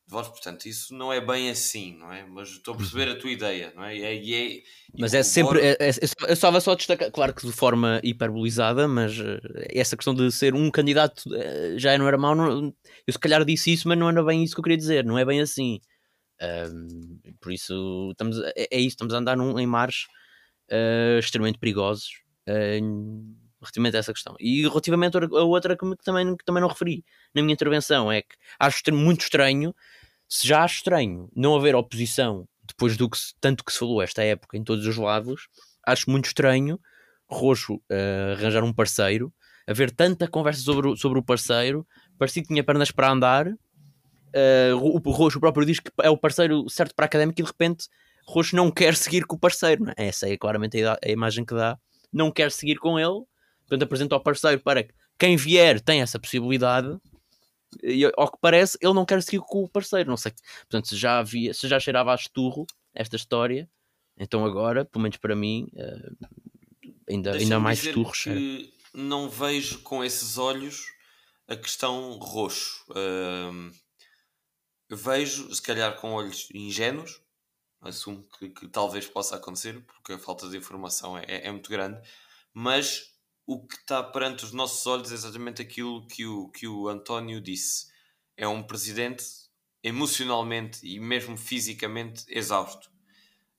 de 0.08 0.12
votos, 0.12 0.30
portanto, 0.30 0.64
isso 0.64 0.94
não 0.94 1.12
é 1.12 1.20
bem 1.20 1.50
assim, 1.50 1.98
não 1.98 2.10
é? 2.10 2.24
Mas 2.26 2.48
estou 2.48 2.72
a 2.72 2.76
perceber 2.78 3.10
a 3.10 3.16
tua 3.16 3.30
ideia, 3.30 3.70
não 3.76 3.84
é? 3.84 3.94
E 3.94 4.02
é, 4.02 4.14
e 4.16 4.34
é- 4.34 4.62
Mas 4.98 5.12
é 5.12 5.22
sempre. 5.22 5.60
É, 5.60 5.76
é, 5.78 5.88
eu 5.90 6.08
só- 6.08 6.26
eu 6.26 6.32
estava 6.32 6.60
só 6.62 6.72
a 6.72 6.74
destacar, 6.74 7.10
claro 7.12 7.34
que 7.34 7.46
de 7.46 7.52
forma 7.52 8.00
hiperbolizada, 8.02 8.88
mas 8.88 9.18
eh, 9.20 9.38
essa 9.74 9.98
questão 9.98 10.14
de 10.14 10.32
ser 10.32 10.54
um 10.54 10.70
candidato 10.70 11.22
eh, 11.34 11.74
já 11.76 11.96
não 11.98 12.08
era 12.08 12.16
mau. 12.16 12.34
não- 12.34 12.74
eu 13.06 13.12
se 13.12 13.18
calhar 13.18 13.44
disse 13.44 13.70
isso, 13.70 13.86
mas 13.86 13.98
não 13.98 14.08
era 14.08 14.24
bem 14.24 14.42
isso 14.42 14.54
que 14.54 14.60
eu 14.60 14.64
queria 14.64 14.78
dizer, 14.78 15.04
não 15.04 15.18
é 15.18 15.26
bem 15.26 15.42
assim. 15.42 15.78
Ahm, 16.40 17.18
por 17.40 17.52
isso, 17.52 18.08
estamos, 18.12 18.38
é, 18.56 18.66
é 18.70 18.78
isso, 18.78 18.88
estamos 18.96 19.12
a 19.12 19.18
andar 19.18 19.36
num, 19.36 19.58
em 19.58 19.66
mares 19.66 20.06
eh, 20.70 21.18
extremamente 21.20 21.58
perigosos 21.58 22.08
em- 22.46 23.36
relativamente 23.60 23.96
a 23.96 23.98
essa 23.98 24.12
questão. 24.12 24.36
E 24.40 24.62
relativamente 24.62 25.16
a 25.18 25.42
outra 25.42 25.76
que, 25.76 25.84
também, 26.04 26.36
que 26.36 26.44
também 26.44 26.60
não 26.62 26.68
referi 26.68 27.04
na 27.34 27.42
minha 27.42 27.52
intervenção, 27.52 28.10
é 28.10 28.22
que 28.22 28.36
acho 28.58 28.80
muito 28.92 29.22
estranho, 29.22 29.74
se 30.28 30.46
já 30.46 30.62
acho 30.62 30.76
estranho 30.76 31.28
não 31.34 31.56
haver 31.56 31.74
oposição 31.74 32.46
depois 32.66 32.96
do 32.96 33.08
que 33.08 33.18
tanto 33.40 33.64
que 33.64 33.72
se 33.72 33.78
falou 33.78 34.02
esta 34.02 34.22
época 34.22 34.56
em 34.56 34.62
todos 34.62 34.86
os 34.86 34.96
lados, 34.96 35.48
acho 35.86 36.10
muito 36.10 36.26
estranho 36.26 36.78
Roxo 37.30 37.80
eh, 37.90 38.34
arranjar 38.38 38.62
um 38.64 38.72
parceiro, 38.72 39.32
haver 39.66 39.90
tanta 39.90 40.26
conversa 40.28 40.60
sobre, 40.62 40.88
o- 40.88 40.96
sobre 40.96 41.18
o 41.18 41.22
parceiro, 41.22 41.86
parecia 42.18 42.42
que 42.42 42.48
tinha 42.48 42.64
pernas 42.64 42.90
para 42.90 43.10
andar. 43.10 43.46
eh, 44.34 44.72
o 44.74 45.00
o 45.04 45.10
Roxo 45.12 45.40
próprio 45.40 45.66
diz 45.66 45.80
que 45.80 45.90
é 46.02 46.10
o 46.10 46.16
parceiro 46.16 46.68
certo 46.68 46.94
para 46.94 47.04
a 47.04 47.08
académica 47.08 47.40
e 47.40 47.44
de 47.44 47.50
repente 47.50 47.86
Roxo 48.26 48.54
não 48.56 48.70
quer 48.70 48.94
seguir 48.94 49.24
com 49.26 49.36
o 49.36 49.38
parceiro. 49.38 49.84
não 49.84 49.92
é? 49.96 50.08
Essa 50.08 50.28
é 50.28 50.36
claramente 50.36 50.82
a, 50.84 50.98
a 51.04 51.08
imagem 51.10 51.44
que 51.44 51.54
dá. 51.54 51.78
Não 52.12 52.30
quer 52.30 52.50
seguir 52.50 52.76
com 52.76 52.98
ele, 52.98 53.24
portanto 53.66 53.82
apresenta 53.82 54.14
ao 54.14 54.22
parceiro 54.22 54.60
para 54.62 54.82
que 54.82 54.92
quem 55.18 55.36
vier 55.36 55.80
tem 55.80 56.00
essa 56.02 56.18
possibilidade. 56.18 56.88
E 57.82 58.04
ao 58.16 58.30
que 58.30 58.38
parece, 58.40 58.78
ele 58.80 58.94
não 58.94 59.04
quer 59.04 59.22
seguir 59.22 59.40
com 59.40 59.62
o 59.62 59.68
parceiro. 59.68 60.08
Não 60.08 60.16
sei, 60.16 60.32
portanto, 60.60 60.88
se 60.88 60.96
já 60.96 61.18
havia, 61.18 61.52
se 61.52 61.68
já 61.68 61.78
cheirava 61.78 62.12
a 62.12 62.14
esturro 62.14 62.66
esta 62.94 63.16
história, 63.16 63.68
então 64.16 64.44
agora, 64.44 64.84
pelo 64.84 65.02
menos 65.02 65.18
para 65.18 65.36
mim, 65.36 65.68
eh, 65.76 66.10
ainda, 67.08 67.32
ainda 67.32 67.60
mais 67.60 67.78
cheira. 67.78 68.02
que 68.12 68.74
não 68.92 69.28
vejo 69.28 69.80
com 69.80 70.04
esses 70.04 70.38
olhos 70.38 70.86
a 71.46 71.56
questão 71.56 72.18
roxo. 72.18 72.84
Ahm, 72.94 73.70
vejo, 74.90 75.54
se 75.54 75.62
calhar 75.62 75.96
com 75.96 76.12
olhos 76.12 76.48
ingênuos, 76.52 77.20
assumo 77.80 78.26
que, 78.38 78.50
que 78.50 78.68
talvez 78.68 79.06
possa 79.06 79.36
acontecer, 79.36 79.80
porque 79.84 80.14
a 80.14 80.18
falta 80.18 80.48
de 80.48 80.56
informação 80.56 81.16
é, 81.16 81.46
é 81.46 81.50
muito 81.52 81.70
grande, 81.70 82.00
mas 82.52 83.14
o 83.48 83.66
que 83.66 83.76
está 83.76 84.02
perante 84.04 84.44
os 84.44 84.52
nossos 84.52 84.86
olhos 84.86 85.12
é 85.12 85.14
exatamente 85.14 85.62
aquilo 85.62 86.06
que 86.06 86.26
o, 86.26 86.50
que 86.50 86.68
o 86.68 86.88
António 86.88 87.40
disse. 87.40 87.88
É 88.36 88.46
um 88.48 88.62
presidente 88.62 89.24
emocionalmente 89.82 90.80
e 90.86 91.00
mesmo 91.00 91.36
fisicamente 91.38 92.24
exausto. 92.28 92.90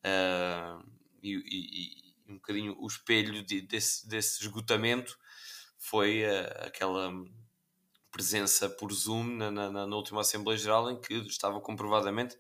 Ah, 0.04 0.82
e, 1.24 1.36
e- 1.36 2.10
e 2.30 2.32
um 2.32 2.36
bocadinho 2.36 2.78
o 2.80 2.88
espelho 2.88 3.44
de- 3.44 3.62
desse, 3.62 4.08
desse 4.08 4.42
esgotamento 4.44 5.18
foi 5.78 6.26
ah, 6.26 6.66
aquela 6.68 7.12
presença 8.12 8.70
por 8.70 8.92
Zoom 8.92 9.24
na, 9.38 9.52
na- 9.52 9.72
na- 9.72 9.96
última 9.96 10.22
Assembleia 10.22 10.58
Geral 10.58 10.90
em 10.92 11.00
que 11.00 11.14
estava 11.28 11.62
comprovadamente 11.62 12.38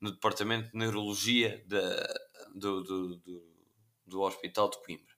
no 0.00 0.12
Departamento 0.12 0.70
de 0.70 0.78
Neurologia 0.78 1.64
do, 2.54 2.82
do, 2.84 3.16
do, 3.16 3.54
do 4.06 4.20
Hospital 4.20 4.70
de 4.70 4.78
Coimbra. 4.84 5.14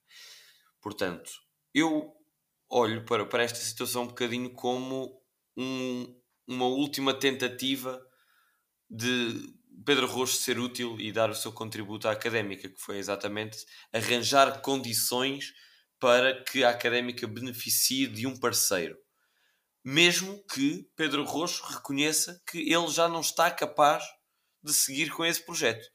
Portanto, 0.81 1.31
eu 1.73 2.13
olho 2.69 3.05
para, 3.05 3.25
para 3.25 3.43
esta 3.43 3.59
situação 3.59 4.03
um 4.03 4.07
bocadinho 4.07 4.53
como 4.53 5.21
um- 5.57 6.15
uma 6.47 6.65
última 6.65 7.13
tentativa 7.13 8.01
de 8.89 9.53
Pedro 9.85 10.07
Rocho 10.07 10.35
ser 10.35 10.59
útil 10.59 10.99
e 10.99 11.11
dar 11.11 11.29
o 11.29 11.35
seu 11.35 11.51
contributo 11.51 12.07
à 12.07 12.11
académica, 12.11 12.69
que 12.69 12.79
foi 12.81 12.97
exatamente 12.97 13.65
arranjar 13.93 14.61
condições 14.61 15.53
para 15.99 16.43
que 16.43 16.63
a 16.63 16.69
académica 16.69 17.27
beneficie 17.27 18.07
de 18.07 18.27
um 18.27 18.37
parceiro. 18.37 18.97
Mesmo 19.83 20.43
que 20.47 20.87
Pedro 20.95 21.23
Rocho 21.23 21.63
reconheça 21.65 22.41
que 22.49 22.59
ele 22.59 22.87
já 22.87 23.07
não 23.07 23.21
está 23.21 23.49
capaz 23.49 24.03
de 24.63 24.73
seguir 24.73 25.09
com 25.11 25.25
esse 25.25 25.43
projeto. 25.43 25.87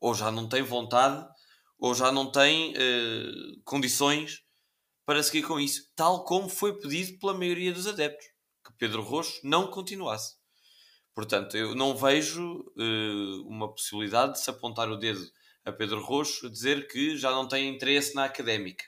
Ou 0.00 0.14
já 0.14 0.30
não 0.32 0.48
tem 0.48 0.62
vontade, 0.62 1.26
ou 1.78 1.94
já 1.94 2.12
não 2.12 2.30
tem 2.32 2.74
eh, 2.76 3.32
condições 3.64 4.42
para 5.04 5.22
seguir 5.22 5.42
com 5.42 5.58
isso. 5.58 5.90
Tal 5.94 6.24
como 6.24 6.48
foi 6.48 6.78
pedido 6.78 7.18
pela 7.18 7.34
maioria 7.34 7.72
dos 7.72 7.86
adeptos. 7.86 8.26
Que 8.64 8.72
Pedro 8.78 9.02
Rocho 9.02 9.40
não 9.42 9.68
continuasse. 9.68 10.36
Portanto, 11.14 11.56
eu 11.56 11.74
não 11.74 11.96
vejo 11.96 12.64
eh, 12.78 13.42
uma 13.44 13.72
possibilidade 13.72 14.34
de 14.34 14.40
se 14.40 14.48
apontar 14.48 14.88
o 14.88 14.96
dedo 14.96 15.30
a 15.64 15.72
Pedro 15.72 16.02
Roxo 16.02 16.50
dizer 16.50 16.88
que 16.88 17.16
já 17.16 17.30
não 17.30 17.46
tem 17.46 17.68
interesse 17.68 18.14
na 18.14 18.24
académica. 18.24 18.84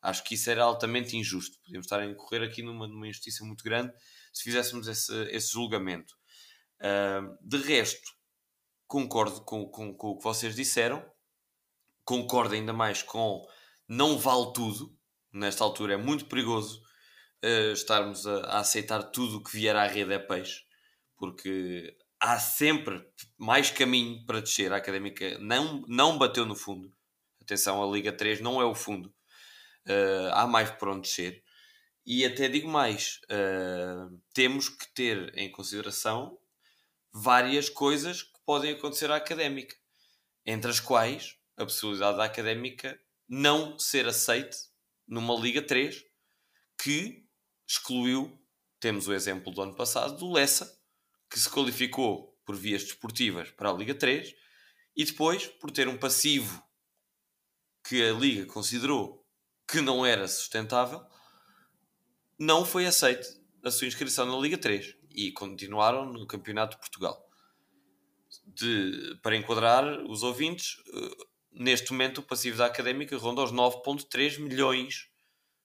Acho 0.00 0.24
que 0.24 0.34
isso 0.34 0.50
era 0.50 0.64
altamente 0.64 1.16
injusto. 1.16 1.58
Podíamos 1.60 1.86
estar 1.86 2.00
a 2.00 2.06
incorrer 2.06 2.42
aqui 2.42 2.62
numa, 2.62 2.88
numa 2.88 3.06
injustiça 3.06 3.44
muito 3.44 3.62
grande 3.62 3.92
se 4.32 4.42
fizéssemos 4.42 4.88
esse, 4.88 5.12
esse 5.30 5.52
julgamento. 5.52 6.14
Uh, 6.80 7.38
de 7.40 7.58
resto, 7.58 8.10
concordo 8.88 9.44
com, 9.44 9.68
com, 9.68 9.94
com 9.94 10.08
o 10.08 10.18
que 10.18 10.24
vocês 10.24 10.56
disseram, 10.56 11.04
concordo 12.04 12.54
ainda 12.54 12.72
mais 12.72 13.02
com 13.02 13.46
não 13.86 14.18
vale 14.18 14.52
tudo. 14.52 14.98
Nesta 15.32 15.64
altura 15.64 15.94
é 15.94 15.96
muito 15.96 16.26
perigoso 16.26 16.82
uh, 17.42 17.72
estarmos 17.72 18.26
a, 18.26 18.40
a, 18.40 18.58
aceitar 18.60 19.02
tudo 19.02 19.38
o 19.38 19.42
que 19.42 19.52
vier 19.52 19.74
à 19.74 19.86
rede 19.86 20.12
é 20.12 20.18
peixe, 20.18 20.62
porque 21.16 21.96
há 22.20 22.38
sempre 22.38 23.02
mais 23.38 23.70
caminho 23.70 24.24
para 24.26 24.40
descer. 24.40 24.72
A 24.72 24.76
académica 24.76 25.38
não, 25.38 25.84
não 25.88 26.18
bateu 26.18 26.44
no 26.44 26.54
fundo. 26.54 26.92
Atenção, 27.40 27.82
a 27.82 27.90
Liga 27.90 28.12
3 28.12 28.40
não 28.40 28.60
é 28.60 28.64
o 28.64 28.74
fundo. 28.74 29.12
Uh, 29.86 30.30
há 30.32 30.46
mais 30.46 30.70
por 30.70 30.88
onde 30.88 31.02
descer. 31.02 31.42
E 32.04 32.24
até 32.24 32.48
digo 32.48 32.68
mais: 32.68 33.20
uh, 33.24 34.20
temos 34.34 34.68
que 34.68 34.86
ter 34.94 35.36
em 35.36 35.50
consideração 35.50 36.38
várias 37.12 37.68
coisas 37.68 38.22
que 38.22 38.38
podem 38.44 38.72
acontecer 38.72 39.10
à 39.10 39.16
académica, 39.16 39.76
entre 40.46 40.70
as 40.70 40.80
quais 40.80 41.36
a 41.56 41.64
possibilidade 41.64 42.16
da 42.16 42.24
académica 42.24 42.98
não 43.28 43.78
ser 43.78 44.06
aceite 44.06 44.71
numa 45.06 45.34
Liga 45.34 45.62
3 45.62 46.04
que 46.82 47.26
excluiu, 47.66 48.38
temos 48.80 49.06
o 49.06 49.12
exemplo 49.12 49.52
do 49.52 49.62
ano 49.62 49.74
passado, 49.74 50.18
do 50.18 50.32
Lessa, 50.32 50.78
que 51.30 51.38
se 51.38 51.48
qualificou 51.48 52.36
por 52.44 52.56
vias 52.56 52.82
desportivas 52.82 53.50
para 53.50 53.70
a 53.70 53.72
Liga 53.72 53.94
3 53.94 54.34
e 54.96 55.04
depois, 55.04 55.46
por 55.46 55.70
ter 55.70 55.88
um 55.88 55.96
passivo 55.96 56.62
que 57.86 58.02
a 58.02 58.12
Liga 58.12 58.46
considerou 58.46 59.26
que 59.66 59.80
não 59.80 60.04
era 60.04 60.28
sustentável, 60.28 61.04
não 62.38 62.64
foi 62.64 62.86
aceite 62.86 63.26
a 63.64 63.70
sua 63.70 63.86
inscrição 63.86 64.26
na 64.26 64.36
Liga 64.36 64.58
3 64.58 64.96
e 65.14 65.32
continuaram 65.32 66.12
no 66.12 66.26
Campeonato 66.26 66.76
de 66.76 66.80
Portugal. 66.80 67.28
De, 68.44 69.18
para 69.22 69.36
enquadrar 69.36 69.84
os 70.04 70.22
ouvintes, 70.22 70.76
eh, 70.92 71.24
neste 71.52 71.92
momento 71.92 72.18
o 72.18 72.22
passivo 72.22 72.58
da 72.58 72.66
Académica 72.66 73.16
ronda 73.16 73.42
os 73.42 73.52
9.3 73.52 74.38
milhões 74.38 75.08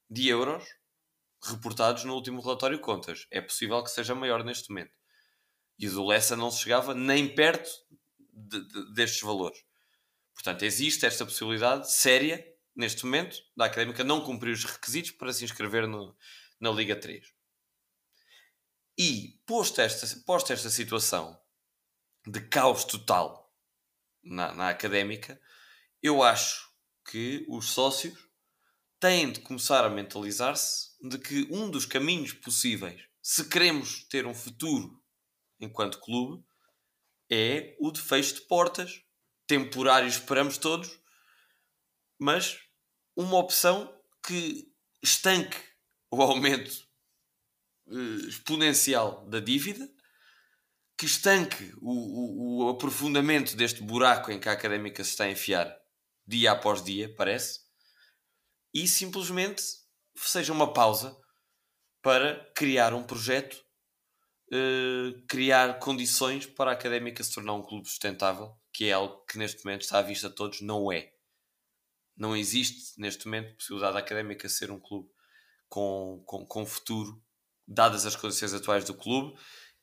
de 0.09 0.27
euros 0.27 0.65
reportados 1.43 2.03
no 2.03 2.13
último 2.13 2.41
relatório 2.41 2.79
contas. 2.79 3.27
É 3.31 3.41
possível 3.41 3.83
que 3.83 3.91
seja 3.91 4.15
maior 4.15 4.43
neste 4.43 4.69
momento. 4.69 4.93
E 5.77 5.87
o 5.87 5.91
do 5.91 6.05
Lessa 6.05 6.35
não 6.35 6.49
se 6.49 6.63
chegava 6.63 6.93
nem 6.93 7.33
perto 7.33 7.69
de, 8.33 8.67
de, 8.67 8.93
destes 8.93 9.21
valores. 9.21 9.63
Portanto, 10.33 10.63
existe 10.63 11.05
esta 11.05 11.25
possibilidade 11.25 11.91
séria, 11.91 12.45
neste 12.75 13.05
momento, 13.05 13.37
da 13.55 13.65
Académica 13.65 14.03
não 14.03 14.21
cumprir 14.21 14.51
os 14.51 14.65
requisitos 14.65 15.11
para 15.11 15.33
se 15.33 15.43
inscrever 15.43 15.87
no, 15.87 16.15
na 16.59 16.71
Liga 16.71 16.95
3. 16.95 17.33
E, 18.97 19.39
posto 19.45 19.79
esta, 19.81 20.05
esta 20.53 20.69
situação 20.69 21.39
de 22.25 22.41
caos 22.41 22.83
total 22.83 23.53
na, 24.23 24.53
na 24.53 24.69
Académica, 24.69 25.39
eu 26.07 26.23
acho 26.23 26.67
que 27.09 27.45
os 27.47 27.69
sócios 27.69 28.27
têm 28.99 29.31
de 29.31 29.41
começar 29.41 29.85
a 29.85 29.89
mentalizar-se 29.89 30.87
de 31.01 31.17
que 31.17 31.47
um 31.51 31.69
dos 31.69 31.85
caminhos 31.85 32.33
possíveis, 32.33 33.01
se 33.21 33.47
queremos 33.47 34.03
ter 34.05 34.25
um 34.25 34.33
futuro 34.33 35.01
enquanto 35.59 35.99
clube, 35.99 36.43
é 37.29 37.75
o 37.79 37.91
de 37.91 38.01
fecho 38.01 38.35
de 38.35 38.41
portas, 38.41 39.01
temporário 39.45 40.07
esperamos 40.07 40.57
todos, 40.57 40.99
mas 42.17 42.57
uma 43.15 43.37
opção 43.37 43.93
que 44.25 44.71
estanque 45.01 45.57
o 46.09 46.21
aumento 46.21 46.87
uh, 47.87 48.27
exponencial 48.27 49.25
da 49.27 49.39
dívida, 49.39 49.89
que 50.97 51.05
estanque 51.05 51.73
o, 51.81 51.91
o, 51.91 52.65
o 52.65 52.69
aprofundamento 52.69 53.55
deste 53.55 53.83
buraco 53.83 54.31
em 54.31 54.39
que 54.39 54.49
a 54.49 54.53
académica 54.53 55.03
se 55.03 55.11
está 55.11 55.25
a 55.25 55.31
enfiar 55.31 55.77
dia 56.27 56.51
após 56.51 56.83
dia, 56.83 57.13
parece, 57.15 57.61
e 58.73 58.87
simplesmente 58.87 59.63
seja 60.15 60.51
uma 60.51 60.73
pausa 60.73 61.17
para 62.01 62.51
criar 62.55 62.93
um 62.93 63.03
projeto, 63.03 63.55
uh, 64.51 65.25
criar 65.27 65.79
condições 65.79 66.45
para 66.45 66.71
a 66.71 66.73
académica 66.73 67.23
se 67.23 67.33
tornar 67.33 67.53
um 67.53 67.63
clube 67.63 67.87
sustentável, 67.87 68.55
que 68.73 68.85
é 68.85 68.93
algo 68.93 69.23
que 69.25 69.37
neste 69.37 69.63
momento 69.63 69.81
está 69.81 69.99
à 69.99 70.01
vista 70.01 70.29
de 70.29 70.35
todos, 70.35 70.61
não 70.61 70.91
é. 70.91 71.13
Não 72.15 72.35
existe 72.35 72.99
neste 72.99 73.25
momento 73.25 73.55
possibilidade 73.55 73.93
da 73.93 73.99
académica 73.99 74.49
ser 74.49 74.71
um 74.71 74.79
clube 74.79 75.09
com, 75.69 76.23
com, 76.25 76.45
com 76.45 76.65
futuro, 76.65 77.23
dadas 77.67 78.05
as 78.05 78.15
condições 78.15 78.53
atuais 78.53 78.83
do 78.83 78.93
clube, 78.93 79.37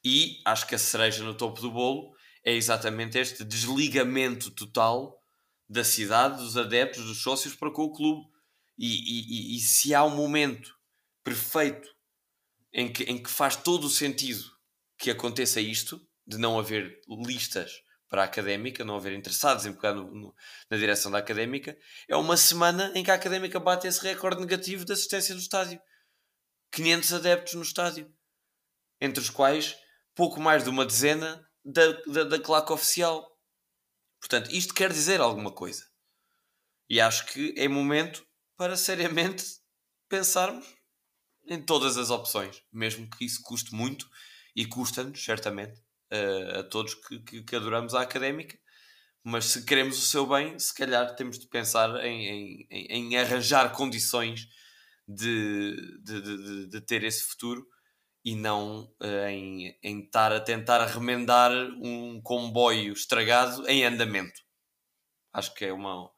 e 0.05 0.41
acho 0.45 0.67
que 0.67 0.75
a 0.75 0.79
cereja 0.79 1.25
no 1.25 1.35
topo 1.35 1.61
do 1.61 1.71
bolo 1.71 2.15
é 2.45 2.53
exatamente 2.53 3.19
este 3.19 3.45
desligamento 3.45 4.51
total 4.51 5.24
da 5.69 5.85
cidade, 5.85 6.43
dos 6.43 6.57
adeptos, 6.57 7.05
dos 7.05 7.23
sócios 7.23 7.55
para 7.55 7.71
com 7.71 7.85
o 7.85 7.93
clube. 7.93 8.27
E, 8.77 8.87
e, 8.87 9.57
e, 9.57 9.61
se 9.61 9.95
há 9.95 10.05
um 10.05 10.15
momento 10.15 10.75
perfeito 11.23 11.89
em 12.73 12.93
que, 12.93 13.05
em 13.05 13.23
que 13.23 13.31
faz 13.31 13.55
todo 13.57 13.85
o 13.85 13.91
sentido 13.91 14.43
que 14.99 15.11
aconteça 15.11 15.61
isto, 15.61 16.01
de 16.27 16.39
não 16.39 16.59
haver 16.59 17.01
listas 17.09 17.71
para 18.09 18.23
a 18.23 18.25
académica, 18.25 18.85
não 18.85 18.97
haver 18.97 19.13
interessados 19.13 19.67
em 19.67 19.73
pegar 19.73 19.93
no, 19.93 20.13
no, 20.13 20.35
na 20.71 20.77
direção 20.77 21.11
da 21.11 21.19
académica, 21.19 21.77
é 22.09 22.17
uma 22.17 22.37
semana 22.37 22.93
em 22.95 23.03
que 23.03 23.11
a 23.11 23.15
académica 23.15 23.61
bate 23.61 23.87
esse 23.87 24.03
recorde 24.03 24.41
negativo 24.41 24.85
de 24.85 24.93
assistência 24.93 25.35
no 25.35 25.41
estádio. 25.41 25.81
500 26.73 27.13
adeptos 27.13 27.55
no 27.55 27.63
estádio, 27.63 28.13
entre 29.01 29.21
os 29.21 29.31
quais 29.31 29.77
pouco 30.15 30.41
mais 30.41 30.65
de 30.65 30.71
uma 30.71 30.85
dezena 30.85 31.45
da, 31.65 31.93
da, 32.07 32.25
da 32.25 32.41
claque 32.41 32.73
oficial. 32.73 33.34
Portanto, 34.25 34.51
isto 34.53 34.73
quer 34.73 34.91
dizer 34.91 35.21
alguma 35.21 35.53
coisa. 35.53 35.85
E 36.89 36.99
acho 36.99 37.27
que 37.27 37.55
é 37.59 37.69
momento 37.69 38.27
para 38.57 38.75
seriamente 38.75 39.45
pensarmos 40.09 40.67
em 41.47 41.61
todas 41.61 41.99
as 41.99 42.09
opções, 42.09 42.63
mesmo 42.73 43.07
que 43.11 43.27
isso 43.27 43.43
custe 43.43 43.75
muito 43.75 44.09
e 44.57 44.65
custa-nos, 44.65 45.23
certamente, 45.23 45.79
a, 46.11 46.61
a 46.61 46.63
todos 46.63 46.95
que, 46.95 47.19
que, 47.21 47.43
que, 47.43 47.55
adoramos 47.55 47.95
a 47.95 48.01
académica. 48.01 48.59
Mas 49.23 49.45
se 49.45 49.63
queremos 49.63 49.99
o 49.99 50.07
seu 50.07 50.27
bem, 50.27 50.59
se 50.59 50.73
calhar 50.73 51.15
temos 51.15 51.39
de 51.39 51.47
pensar 51.47 52.03
em, 52.03 52.67
em, 52.71 52.87
em 52.89 53.17
arranjar 53.19 53.73
condições 53.73 54.49
de, 55.07 56.01
de, 56.03 56.23
de, 56.23 56.67
de, 56.69 56.81
ter 56.81 57.05
esse 57.05 57.25
futuro 57.25 57.67
e 58.25 58.35
não 58.35 58.91
uh, 59.03 59.29
em, 59.29 59.79
em 59.83 60.01
estar 60.01 60.33
a 60.33 60.41
tentar 60.41 60.85
remendar 60.87 61.53
um 61.53 62.21
comboio 62.23 62.93
estragado 62.93 63.69
em 63.69 63.85
andamento. 63.85 64.41
Acho 65.33 65.53
que 65.55 65.67
é 65.67 65.73
uma, 65.73 66.11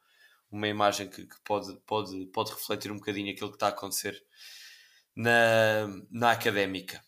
uma 0.51 0.69
imagem 0.69 1.09
que, 1.09 1.27
que, 1.27 1.41
pode, 1.45 1.75
pode, 1.87 2.27
pode 2.27 2.53
refletir 2.53 2.93
um 2.93 2.99
bocadinho 2.99 3.33
aquilo 3.33 3.51
que 3.51 3.57
está 3.57 3.67
a 3.67 3.71
acontecer 3.71 4.23
na, 5.17 5.89
na 6.11 6.31
académica. 6.31 7.03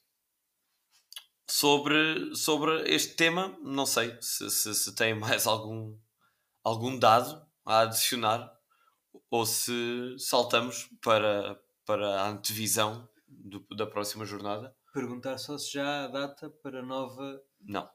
Sobre, 1.47 2.35
sobre 2.35 2.93
este 2.93 3.15
tema, 3.15 3.57
não 3.63 3.87
sei 3.87 4.17
se, 4.21 4.51
se, 4.51 4.75
se 4.75 4.95
tem 4.95 5.15
mais 5.19 5.47
algum, 5.47 5.97
algum 6.65 6.99
dado 6.99 7.47
a 7.65 7.81
adicionar 7.81 8.53
ou 9.31 9.47
se 9.47 10.17
saltamos 10.19 10.89
para, 11.03 11.59
para 11.85 12.23
a 12.23 12.29
antevisão 12.29 13.09
do, 13.27 13.61
da 13.77 13.87
próxima 13.87 14.25
jornada. 14.25 14.75
Perguntar 14.93 15.39
só 15.39 15.59
se 15.59 15.73
já 15.73 16.05
há 16.05 16.09
data 16.09 16.51
para 16.63 16.83
nova. 16.83 17.41
Não. 17.61 17.89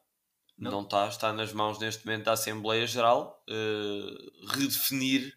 Não, 0.58 0.72
não 0.72 0.82
está, 0.82 1.08
está 1.08 1.34
nas 1.34 1.52
mãos 1.52 1.80
neste 1.80 2.06
momento 2.06 2.26
da 2.26 2.34
Assembleia 2.34 2.86
Geral 2.86 3.44
uh, 3.50 4.48
redefinir 4.54 5.34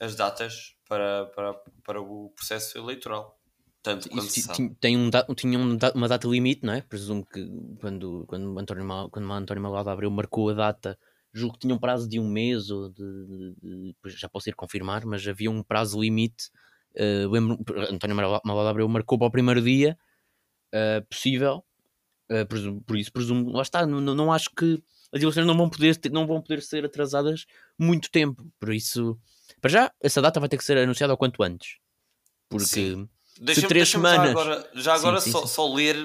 as 0.00 0.14
datas 0.14 0.76
para, 0.88 1.26
para, 1.26 1.54
para 1.82 2.00
o 2.00 2.30
processo 2.30 2.78
eleitoral. 2.78 3.38
Tanto 3.82 4.08
quanto 4.08 4.26
Isso, 4.26 4.50
tem 4.80 4.96
um, 4.96 5.10
tinha 5.34 5.58
uma 5.58 6.08
data 6.08 6.26
limite, 6.26 6.64
não 6.64 6.72
é? 6.72 6.80
Presumo 6.80 7.26
que 7.26 7.46
quando, 7.80 8.24
quando, 8.26 8.58
António, 8.58 8.84
Mal, 8.84 9.10
quando 9.10 9.30
António 9.30 9.62
Malado 9.62 9.90
abriu, 9.90 10.10
marcou 10.10 10.48
a 10.48 10.54
data, 10.54 10.98
julgo 11.32 11.54
que 11.54 11.60
tinha 11.60 11.74
um 11.74 11.78
prazo 11.78 12.08
de 12.08 12.18
um 12.18 12.26
mês, 12.26 12.70
ou 12.70 12.88
de, 12.88 13.26
de, 13.26 13.54
de 13.62 13.96
já 14.06 14.28
posso 14.28 14.48
ir 14.48 14.54
confirmar, 14.54 15.04
mas 15.04 15.26
havia 15.26 15.50
um 15.50 15.62
prazo 15.62 16.00
limite. 16.00 16.48
Uh, 16.94 17.28
lembro, 17.28 17.58
António 17.90 18.16
Malado 18.16 18.68
abriu, 18.68 18.88
marcou 18.88 19.18
para 19.18 19.26
o 19.26 19.32
primeiro 19.32 19.60
dia 19.60 19.98
uh, 20.74 21.06
possível, 21.08 21.64
uh, 22.30 22.46
por, 22.46 22.58
por, 22.82 22.98
isso 22.98 23.12
presumo, 23.12 23.50
lá 23.50 23.62
está, 23.62 23.86
não, 23.86 24.00
não 24.00 24.32
acho 24.32 24.50
que 24.50 24.82
as 25.12 25.22
eleições 25.22 25.46
não 25.46 25.56
vão, 25.56 25.70
poder, 25.70 25.98
não 26.10 26.26
vão 26.26 26.42
poder 26.42 26.60
ser 26.60 26.84
atrasadas 26.84 27.46
muito 27.78 28.10
tempo, 28.10 28.44
por 28.58 28.74
isso, 28.74 29.18
para 29.60 29.70
já, 29.70 29.92
essa 30.00 30.20
data 30.20 30.40
vai 30.40 30.48
ter 30.48 30.58
que 30.58 30.64
ser 30.64 30.76
anunciada 30.76 31.14
o 31.14 31.16
quanto 31.16 31.42
antes, 31.42 31.78
porque. 32.48 32.66
Sim 32.66 33.08
Deixa-me 33.40 33.68
três 33.68 33.88
semanas. 33.88 34.26
Já 34.26 34.30
agora, 34.30 34.70
já 34.74 34.94
agora 34.94 35.20
sim, 35.20 35.32
só, 35.32 35.40
sim. 35.40 35.48
só, 35.48 35.74
ler, 35.74 35.96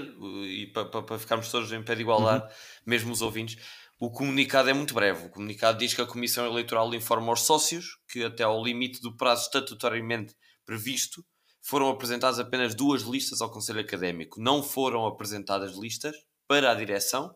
e 0.47 0.67
para 0.74 0.86
pa, 0.86 1.03
pa 1.03 1.20
ficarmos 1.20 1.49
todos 1.51 1.72
em 1.72 1.84
pé 1.84 1.95
de 1.95 2.01
igualdade, 2.01 2.43
uhum. 2.43 2.49
mesmo 2.88 3.11
os 3.11 3.22
ouvintes, 3.22 3.55
o 3.99 4.09
comunicado 4.09 4.70
é 4.70 4.74
muito 4.74 4.93
breve. 4.93 5.28
O 5.28 5.30
comunicado 5.30 5.78
diz 5.78 5.93
que 5.93 6.01
a 6.01 6.05
Comissão 6.05 6.45
Eleitoral 6.45 6.93
informa 6.95 7.32
aos 7.32 7.41
sócios 7.41 7.97
que 8.07 8.24
até 8.24 8.43
ao 8.43 8.63
limite 8.63 9.01
do 9.01 9.15
prazo 9.15 9.43
estatutariamente 9.43 10.34
previsto, 10.65 11.24
foram 11.62 11.89
apresentadas 11.89 12.39
apenas 12.39 12.74
duas 12.74 13.03
listas 13.03 13.41
ao 13.41 13.51
Conselho 13.51 13.82
Académico. 13.82 14.39
Não 14.39 14.64
foram 14.64 15.05
apresentadas 15.05 15.76
listas 15.76 16.16
para 16.47 16.72
a 16.72 16.76
direção, 16.76 17.36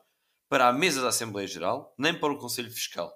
para 0.50 0.68
a 0.68 0.74
mesa 0.74 1.02
da 1.02 1.10
Assembleia 1.10 1.48
Geral, 1.48 1.94
nem 1.98 2.18
para 2.18 2.34
o 2.34 2.38
Conselho 2.38 2.72
Fiscal. 2.72 3.14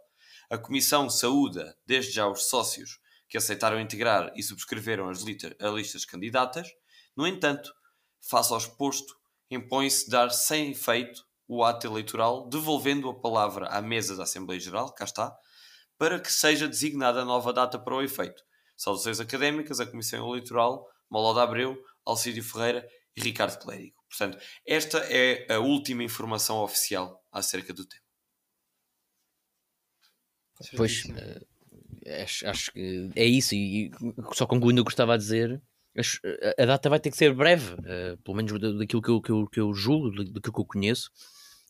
A 0.50 0.58
Comissão 0.58 1.10
saúda, 1.10 1.76
desde 1.86 2.12
já, 2.12 2.28
os 2.28 2.48
sócios 2.50 3.00
que 3.30 3.38
aceitaram 3.38 3.80
integrar 3.80 4.32
e 4.36 4.42
subscreveram 4.42 5.10
as, 5.10 5.20
as 5.20 5.74
listas 5.74 6.06
candidatas. 6.06 6.68
No 7.16 7.28
entanto, 7.28 7.74
face 8.30 8.52
ao 8.52 8.60
exposto, 8.60 9.16
impõe-se 9.50 10.10
dar 10.10 10.30
sem 10.30 10.72
efeito 10.72 11.26
o 11.48 11.64
ato 11.64 11.88
eleitoral, 11.88 12.48
devolvendo 12.50 13.10
a 13.10 13.20
palavra 13.20 13.68
à 13.68 13.82
mesa 13.82 14.16
da 14.16 14.24
Assembleia 14.24 14.60
Geral, 14.60 14.94
cá 14.94 15.06
está, 15.06 15.36
para 15.98 16.20
que 16.20 16.32
seja 16.32 16.68
designada 16.68 17.24
nova 17.24 17.54
data 17.54 17.80
para 17.80 17.96
o 17.96 18.02
efeito. 18.02 18.44
Saudações 18.76 19.20
académicas, 19.20 19.80
a 19.80 19.86
Comissão 19.86 20.30
Eleitoral, 20.30 20.86
Maloda 21.10 21.44
Abreu, 21.44 21.78
Alcídio 22.06 22.44
Ferreira 22.44 22.88
e 23.16 23.22
Ricardo 23.22 23.58
Clérigo. 23.60 23.96
Portanto, 24.10 24.38
esta 24.66 25.00
é 25.00 25.52
a 25.54 25.60
última 25.60 26.04
informação 26.04 26.58
oficial 26.58 27.24
acerca 27.32 27.74
do 27.74 27.86
tema. 27.86 28.02
Pois, 30.76 31.06
uh, 31.06 32.24
acho, 32.24 32.48
acho, 32.48 32.72
que 32.72 33.12
é 33.16 33.26
isso, 33.26 33.54
e, 33.54 33.92
só 34.34 34.48
concluindo 34.48 34.82
o 34.82 34.86
que 34.86 34.92
estava 34.92 35.14
a 35.14 35.18
dizer, 35.18 35.62
a 36.58 36.66
data 36.66 36.90
vai 36.90 37.00
ter 37.00 37.12
que 37.12 37.18
ser 37.18 37.34
breve, 37.34 37.74
uh, 37.74 38.18
pelo 38.24 38.38
menos 38.38 38.60
daquilo 38.78 39.02
que 39.02 39.10
eu, 39.10 39.22
que 39.22 39.32
eu, 39.32 39.48
que 39.48 39.60
eu 39.60 39.74
julgo, 39.74 40.12
daquilo 40.12 40.54
que 40.54 40.62
eu 40.62 40.66
conheço. 40.66 41.12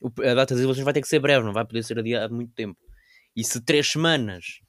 A 0.03 0.33
data 0.35 0.53
das 0.53 0.63
eleições 0.63 0.85
vai 0.85 0.93
ter 0.93 1.01
que 1.01 1.07
ser 1.07 1.19
breve, 1.19 1.45
não 1.45 1.53
vai 1.53 1.65
poder 1.65 1.83
ser 1.83 1.97
adiada 1.97 2.33
muito 2.33 2.53
tempo. 2.53 2.79
E 3.35 3.43
se 3.43 3.61
três 3.61 3.88
semanas 3.88 4.61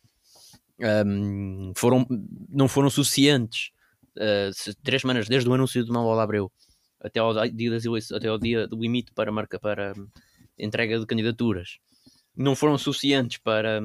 um, 1.07 1.73
foram, 1.77 2.07
não 2.49 2.69
foram 2.69 2.89
suficientes, 2.89 3.71
uh, 4.19 4.75
três 4.83 5.03
semanas 5.03 5.29
desde 5.29 5.49
o 5.49 5.55
anúncio 5.55 5.85
de 5.85 5.91
Manuel 5.91 6.21
Abreu 6.21 6.53
até 7.01 7.21
ao 7.21 7.33
dia 7.49 7.71
das 7.71 7.85
eleições, 7.85 8.17
até 8.17 8.29
ao 8.29 8.39
dia 8.39 8.67
do 8.67 8.77
limite 8.77 9.13
para 9.15 9.31
marca 9.31 9.59
para 9.59 9.93
entrega 10.59 10.99
de 10.99 11.07
candidaturas, 11.07 11.79
não 12.37 12.57
foram 12.57 12.77
suficientes 12.77 13.39
para, 13.39 13.81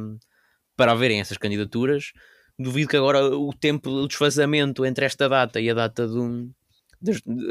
para 0.75 0.91
haverem 0.91 1.21
essas 1.21 1.37
candidaturas, 1.37 2.11
duvido 2.57 2.89
que 2.89 2.97
agora 2.97 3.23
o 3.25 3.53
tempo, 3.53 3.89
o 3.89 4.07
desfazamento 4.07 4.83
entre 4.85 5.05
esta 5.05 5.29
data 5.29 5.61
e 5.61 5.69
a 5.69 5.73
data 5.73 6.07
do, 6.07 6.51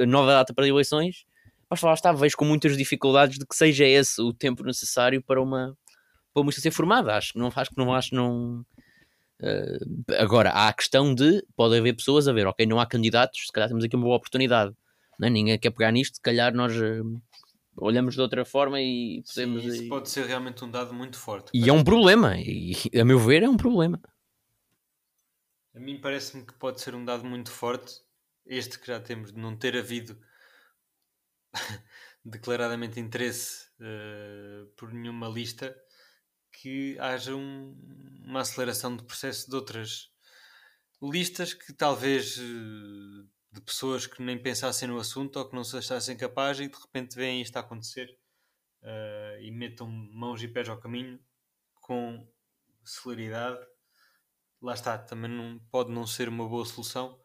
a 0.01 0.07
nova 0.07 0.33
data 0.33 0.53
para 0.53 0.67
eleições, 0.67 1.25
mas 1.71 1.81
lá 1.81 1.95
está, 1.95 2.13
vejo 2.13 2.37
com 2.37 2.45
muitas 2.45 2.77
dificuldades 2.77 3.39
de 3.39 3.47
que 3.47 3.55
seja 3.55 3.87
esse 3.87 4.21
o 4.21 4.33
tempo 4.33 4.65
necessário 4.65 5.23
para 5.23 5.41
uma 5.41 5.77
para 6.33 6.43
uma 6.43 6.53
ser 6.53 6.71
formada. 6.71 7.15
Acho 7.15 7.33
que 7.33 7.39
não 7.39 7.53
acho 7.55 7.71
que 7.71 7.77
não 7.77 7.95
acho 7.95 8.15
não. 8.15 8.65
Uh, 9.43 10.15
agora 10.19 10.51
há 10.51 10.69
a 10.69 10.73
questão 10.73 11.13
de 11.13 11.45
pode 11.57 11.77
haver 11.77 11.97
pessoas 11.97 12.29
a 12.29 12.33
ver, 12.33 12.47
ok, 12.47 12.65
não 12.65 12.79
há 12.79 12.87
candidatos, 12.87 13.47
se 13.47 13.53
calhar 13.53 13.69
temos 13.69 13.83
aqui 13.83 13.97
uma 13.97 14.05
boa 14.05 14.17
oportunidade. 14.17 14.73
Não 15.19 15.27
é? 15.27 15.31
Ninguém 15.31 15.59
quer 15.59 15.71
pegar 15.71 15.91
nisto, 15.91 16.15
se 16.15 16.21
calhar 16.21 16.55
nós 16.55 16.73
uh, 16.77 17.21
olhamos 17.77 18.15
de 18.15 18.21
outra 18.21 18.45
forma 18.45 18.81
e 18.81 19.23
podemos. 19.27 19.63
Sim, 19.63 19.69
isso 19.69 19.89
pode 19.89 20.09
ser 20.09 20.27
realmente 20.27 20.65
um 20.65 20.71
dado 20.71 20.95
muito 20.95 21.19
forte. 21.19 21.51
E 21.53 21.69
é 21.69 21.73
um 21.73 21.83
problema, 21.83 22.37
e 22.39 22.73
a 23.01 23.05
meu 23.05 23.19
ver 23.19 23.43
é 23.43 23.49
um 23.49 23.57
problema. 23.57 24.01
A 25.75 25.81
mim 25.81 25.99
parece-me 26.01 26.45
que 26.45 26.55
pode 26.55 26.81
ser 26.81 26.95
um 26.95 27.05
dado 27.05 27.25
muito 27.25 27.51
forte, 27.51 28.01
este 28.47 28.79
que 28.79 28.87
já 28.87 29.01
temos 29.01 29.33
de 29.33 29.41
não 29.41 29.57
ter 29.57 29.77
havido 29.77 30.17
declaradamente 32.25 33.01
interesse 33.01 33.67
uh, 33.81 34.67
por 34.77 34.93
nenhuma 34.93 35.29
lista 35.29 35.75
que 36.63 36.97
haja 37.01 37.35
um, 37.35 37.77
uma 38.25 38.43
aceleração 38.43 38.97
de 38.97 39.03
processo 39.03 39.51
de 39.51 39.57
outras 39.57 40.13
listas 41.03 41.53
que 41.53 41.73
talvez 41.73 42.39
eh, 42.39 43.27
de 43.51 43.61
pessoas 43.63 44.07
que 44.07 44.23
nem 44.23 44.41
pensassem 44.41 44.87
no 44.87 44.97
assunto 44.97 45.41
ou 45.41 45.49
que 45.49 45.57
não 45.57 45.65
se 45.65 45.77
achassem 45.77 46.17
capazes 46.17 46.65
e 46.65 46.71
de 46.71 46.79
repente 46.81 47.17
veem 47.17 47.43
isto 47.43 47.57
a 47.57 47.61
acontecer 47.61 48.17
uh, 48.81 49.41
e 49.41 49.51
metam 49.51 49.89
mãos 49.89 50.41
e 50.41 50.47
pés 50.47 50.69
ao 50.69 50.79
caminho 50.79 51.19
com 51.75 52.25
celeridade. 52.85 53.59
Lá 54.61 54.75
está, 54.75 54.97
também 54.97 55.31
não, 55.33 55.59
pode 55.69 55.91
não 55.91 56.07
ser 56.07 56.29
uma 56.29 56.49
boa 56.49 56.65
solução, 56.65 57.21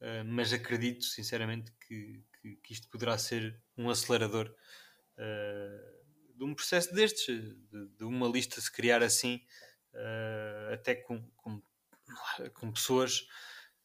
uh, 0.00 0.24
mas 0.24 0.52
acredito 0.52 1.04
sinceramente 1.04 1.72
que, 1.88 2.24
que, 2.40 2.56
que, 2.62 2.72
isto 2.72 2.88
poderá 2.88 3.18
ser 3.18 3.60
um 3.76 3.90
acelerador 3.90 4.54
uh, 5.18 5.95
de 6.36 6.44
um 6.44 6.54
processo 6.54 6.92
destes, 6.94 7.42
de, 7.70 7.88
de 7.96 8.04
uma 8.04 8.28
lista 8.28 8.60
se 8.60 8.70
criar 8.70 9.02
assim, 9.02 9.42
uh, 9.94 10.74
até 10.74 10.94
com, 10.94 11.22
com, 11.36 11.62
com 12.54 12.72
pessoas 12.72 13.26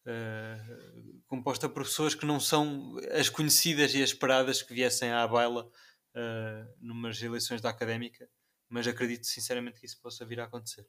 uh, 0.06 1.22
composta 1.28 1.70
por 1.70 1.84
pessoas 1.84 2.14
que 2.14 2.26
não 2.26 2.39
são 2.39 2.97
as 3.12 3.30
conhecidas 3.30 3.93
e 3.93 4.04
as 4.04 4.10
esperadas 4.10 4.62
que 4.62 4.74
viessem 4.74 5.12
à 5.12 5.28
baila 5.28 5.66
uh, 5.66 6.76
numas 6.80 7.22
eleições 7.22 7.62
da 7.62 7.70
académica, 7.70 8.30
mas 8.70 8.88
acredito 8.88 9.26
sinceramente 9.26 9.80
que 9.80 9.86
isso 9.86 9.99
possa 10.02 10.26
vir 10.26 10.39
a 10.39 10.45
acontecer. 10.45 10.88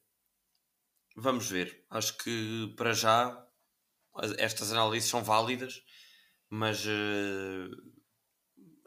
Vamos 1.17 1.51
ver. 1.51 1.85
Acho 1.91 2.17
que 2.17 2.73
para 2.77 2.93
já 2.93 3.47
estas 4.39 4.73
análises 4.73 5.09
são 5.09 5.23
válidas, 5.23 5.83
mas 6.49 6.85
uh, 6.85 7.93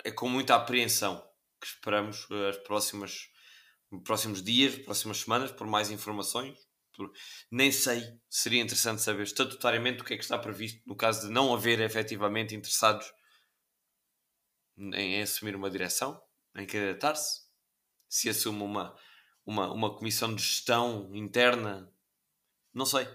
é 0.04 0.12
com 0.12 0.30
muita 0.30 0.56
apreensão 0.56 1.24
que 1.60 1.68
esperamos 1.68 2.28
eh, 2.32 2.50
as 2.50 2.58
próximas 2.58 3.30
próximos 4.04 4.44
dias, 4.44 4.78
próximas 4.80 5.18
semanas, 5.18 5.52
por 5.52 5.68
mais 5.68 5.92
informações. 5.92 6.58
Por... 6.94 7.12
Nem 7.52 7.72
sei, 7.72 8.02
seria 8.30 8.62
interessante 8.62 9.02
saber 9.02 9.24
estatutariamente 9.24 10.02
o 10.02 10.06
que 10.06 10.14
é 10.14 10.18
que 10.18 10.24
está 10.24 10.38
previsto 10.38 10.82
no 10.86 10.96
caso 10.96 11.28
de 11.28 11.34
não 11.34 11.54
haver 11.54 11.80
efetivamente 11.80 12.56
interessados 12.56 13.12
em 14.78 15.22
assumir 15.22 15.56
uma 15.56 15.70
direção, 15.70 16.22
em 16.56 16.66
candidatar-se. 16.66 17.46
Se 18.10 18.30
assume 18.30 18.62
uma, 18.62 18.96
uma, 19.46 19.72
uma 19.72 19.96
comissão 19.96 20.34
de 20.34 20.42
gestão 20.42 21.10
interna, 21.14 21.92
não 22.74 22.86
sei. 22.86 23.08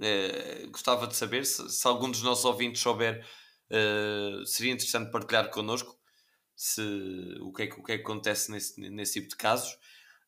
É, 0.00 0.66
gostava 0.66 1.06
de 1.06 1.14
saber 1.14 1.46
se, 1.46 1.68
se, 1.70 1.86
algum 1.86 2.10
dos 2.10 2.22
nossos 2.22 2.44
ouvintes 2.44 2.82
souber, 2.82 3.24
uh, 3.70 4.44
seria 4.44 4.72
interessante 4.72 5.10
partilhar 5.10 5.50
connosco 5.50 5.96
se, 6.56 6.82
o, 7.40 7.52
que 7.52 7.62
é, 7.64 7.66
o 7.66 7.82
que 7.82 7.92
é 7.92 7.96
que 7.96 8.02
acontece 8.02 8.50
nesse, 8.50 8.80
nesse 8.90 9.14
tipo 9.14 9.28
de 9.28 9.36
casos. 9.36 9.78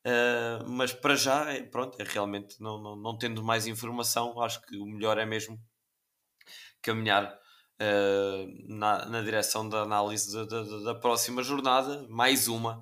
Uh, 0.05 0.69
mas 0.69 0.93
para 0.93 1.15
já, 1.15 1.51
é, 1.51 1.61
pronto, 1.63 1.99
é 2.01 2.05
realmente 2.05 2.61
não, 2.61 2.81
não, 2.81 2.95
não 2.95 3.17
tendo 3.17 3.43
mais 3.43 3.67
informação, 3.67 4.39
acho 4.41 4.61
que 4.61 4.77
o 4.77 4.85
melhor 4.85 5.17
é 5.17 5.25
mesmo 5.25 5.59
caminhar 6.81 7.25
uh, 7.25 8.73
na, 8.73 9.05
na 9.05 9.21
direção 9.21 9.67
da 9.67 9.81
análise 9.81 10.33
da, 10.33 10.45
da, 10.45 10.63
da 10.63 10.95
próxima 10.95 11.43
jornada, 11.43 12.05
mais 12.07 12.47
uma 12.47 12.77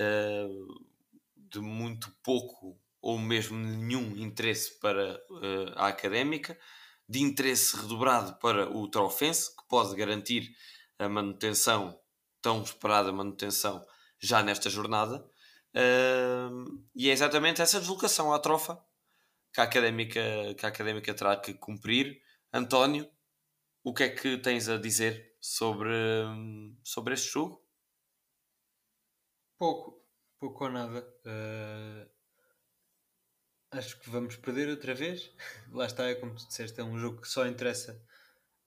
uh, 0.00 0.84
de 1.36 1.60
muito 1.60 2.12
pouco 2.22 2.76
ou 3.00 3.18
mesmo 3.18 3.56
nenhum 3.56 4.16
interesse 4.16 4.80
para 4.80 5.22
a 5.76 5.88
académica, 5.88 6.58
de 7.06 7.20
interesse 7.20 7.76
redobrado 7.76 8.34
para 8.38 8.74
o 8.74 8.88
Trofense, 8.88 9.54
que 9.54 9.62
pode 9.68 9.94
garantir 9.94 10.56
a 10.98 11.06
manutenção 11.06 12.00
tão 12.44 12.62
esperada 12.62 13.10
manutenção 13.10 13.82
já 14.20 14.42
nesta 14.42 14.68
jornada. 14.68 15.26
Uh, 15.74 16.84
e 16.94 17.08
é 17.08 17.12
exatamente 17.12 17.62
essa 17.62 17.80
deslocação 17.80 18.34
à 18.34 18.38
trofa 18.38 18.78
que 19.50 19.60
a 19.62 19.64
académica, 19.64 20.20
que 20.54 20.66
a 20.66 20.68
académica 20.68 21.14
terá 21.14 21.36
que 21.38 21.54
cumprir. 21.54 22.20
António, 22.52 23.10
o 23.82 23.94
que 23.94 24.02
é 24.02 24.08
que 24.10 24.36
tens 24.36 24.68
a 24.68 24.76
dizer 24.76 25.34
sobre, 25.40 25.88
sobre 26.84 27.14
este 27.14 27.32
jogo? 27.32 27.64
Pouco, 29.56 30.06
pouco 30.38 30.64
ou 30.64 30.70
nada. 30.70 31.00
Uh, 31.24 32.10
acho 33.70 33.98
que 34.00 34.10
vamos 34.10 34.36
perder 34.36 34.68
outra 34.68 34.94
vez. 34.94 35.32
Lá 35.72 35.86
está, 35.86 36.04
é 36.04 36.14
como 36.14 36.34
tu 36.34 36.46
disseste, 36.46 36.78
é 36.78 36.84
um 36.84 36.98
jogo 36.98 37.22
que 37.22 37.28
só 37.28 37.46
interessa 37.46 37.98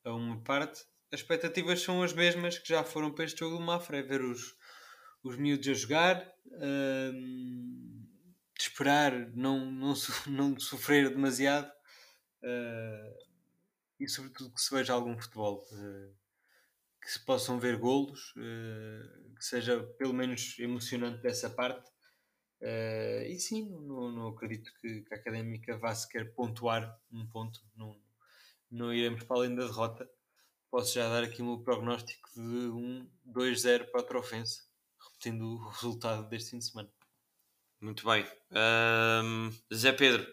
a 0.03 0.11
uma 0.11 0.41
parte 0.43 0.84
as 1.12 1.22
expectativas 1.22 1.82
são 1.82 2.03
as 2.03 2.14
mesmas 2.14 2.58
que 2.58 2.68
já 2.68 2.84
foram 2.84 3.14
para 3.14 3.26
este 3.26 3.39
jogo 3.39 3.58
do 3.58 3.64
Mafra, 3.64 3.97
é 3.97 4.01
ver 4.01 4.22
os, 4.22 4.55
os 5.24 5.38
miúdos 5.38 5.68
a 5.68 5.74
jogar, 5.74 6.34
uh, 6.47 7.14
esperar 8.60 9.14
não, 9.34 9.72
não, 9.72 9.93
não 10.28 10.60
sofrer 10.60 11.10
demasiado 11.10 11.72
uh, 12.43 13.28
e 13.99 14.08
sobretudo 14.08 14.53
que 14.53 14.62
se 14.62 14.74
veja 14.74 14.93
algum 14.93 15.18
futebol, 15.18 15.66
uh, 15.72 16.16
que 17.01 17.12
se 17.12 17.24
possam 17.26 17.58
ver 17.58 17.78
golos, 17.78 18.34
que 18.34 19.45
seja 19.45 19.82
pelo 19.97 20.14
menos 20.14 20.60
emocionante 20.60 21.22
dessa 21.22 21.49
parte. 21.49 21.89
e 22.62 23.39
sim, 23.39 23.70
não, 23.70 24.12
não 24.12 24.28
acredito 24.28 24.70
que, 24.82 25.03
que 25.03 25.14
a 25.14 25.18
Académica 25.18 25.78
vá 25.78 25.95
sequer 25.95 26.34
pontuar 26.34 26.99
um 27.10 27.26
ponto, 27.30 27.62
não, 27.78 27.97
não 28.70 28.93
iremos 28.93 29.24
para 29.24 29.38
além 29.38 29.55
da 29.55 29.66
derrota 29.68 30.05
posso 30.70 30.93
já 30.93 31.07
dar 31.09 31.24
aqui 31.24 31.41
o 31.41 31.45
meu 31.45 31.59
prognóstico 31.59 32.30
de 32.34 32.41
um 32.41 33.09
2-0 33.26 33.91
para 33.91 34.01
a 34.01 34.03
Trofense, 34.03 34.61
repetindo 34.99 35.43
o 35.43 35.68
resultado 35.70 36.28
deste 36.30 36.51
fim 36.51 36.59
de 36.59 36.65
semana. 36.65 36.89
Muito 37.82 38.05
bem. 38.05 38.26
Um, 39.24 39.51
Zé 39.74 39.91
Pedro, 39.91 40.26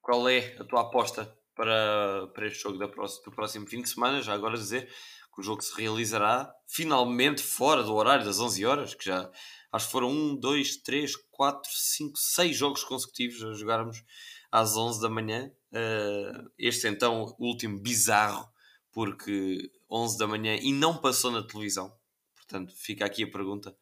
qual 0.00 0.28
é 0.28 0.56
a 0.58 0.64
tua 0.64 0.82
aposta 0.82 1.36
para, 1.56 2.28
para 2.28 2.46
este 2.46 2.62
jogo 2.62 2.86
próxima, 2.88 3.24
do 3.24 3.32
próximo 3.32 3.66
fim 3.66 3.82
de 3.82 3.88
semana. 3.88 4.22
Já 4.22 4.34
agora 4.34 4.56
dizer 4.56 4.86
que 5.34 5.40
o 5.40 5.42
jogo 5.42 5.62
se 5.62 5.74
realizará 5.74 6.54
finalmente 6.68 7.42
fora 7.42 7.82
do 7.82 7.94
horário 7.94 8.24
das 8.24 8.38
11 8.38 8.64
horas, 8.66 8.94
que 8.94 9.06
já 9.06 9.28
acho 9.72 9.86
que 9.86 9.92
foram 9.92 10.10
1, 10.10 10.36
2, 10.36 10.76
3, 10.82 11.16
4, 11.30 11.70
5, 11.72 12.18
6 12.18 12.56
jogos 12.56 12.84
consecutivos 12.84 13.42
a 13.42 13.54
jogarmos 13.54 14.04
às 14.52 14.76
11 14.76 15.00
da 15.00 15.08
manhã. 15.08 15.50
Uh, 15.72 16.50
este 16.58 16.86
então, 16.86 17.34
o 17.38 17.46
último 17.46 17.80
bizarro, 17.80 18.46
porque 18.92 19.70
11 19.90 20.18
da 20.18 20.26
manhã 20.26 20.56
e 20.60 20.72
não 20.72 20.96
passou 20.96 21.30
na 21.30 21.42
televisão. 21.42 21.92
Portanto, 22.34 22.72
fica 22.76 23.04
aqui 23.04 23.24
a 23.24 23.30
pergunta 23.30 23.76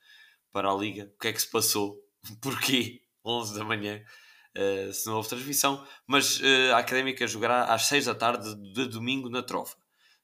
para 0.52 0.70
a 0.70 0.74
Liga: 0.74 1.10
o 1.14 1.18
que 1.18 1.28
é 1.28 1.32
que 1.32 1.40
se 1.40 1.50
passou? 1.50 1.98
Porquê 2.40 3.02
11 3.24 3.58
da 3.58 3.64
manhã? 3.64 4.02
Uh, 4.56 4.92
se 4.92 5.06
não 5.06 5.16
houve 5.16 5.28
transmissão, 5.28 5.84
mas 6.06 6.38
uh, 6.38 6.74
a 6.74 6.78
Académica 6.78 7.26
jogará 7.26 7.64
às 7.74 7.86
6 7.86 8.04
da 8.06 8.14
tarde 8.14 8.54
de 8.72 8.86
domingo 8.86 9.28
na 9.28 9.42
Trofa, 9.42 9.76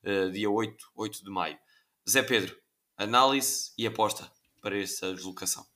uh, 0.05 0.31
dia 0.31 0.49
8, 0.49 0.77
8 0.95 1.25
de 1.25 1.31
maio. 1.31 1.59
Zé 2.09 2.23
Pedro, 2.23 2.57
análise 2.97 3.73
e 3.77 3.87
aposta 3.89 4.31
para 4.61 4.79
essa 4.79 5.13
deslocação. 5.13 5.67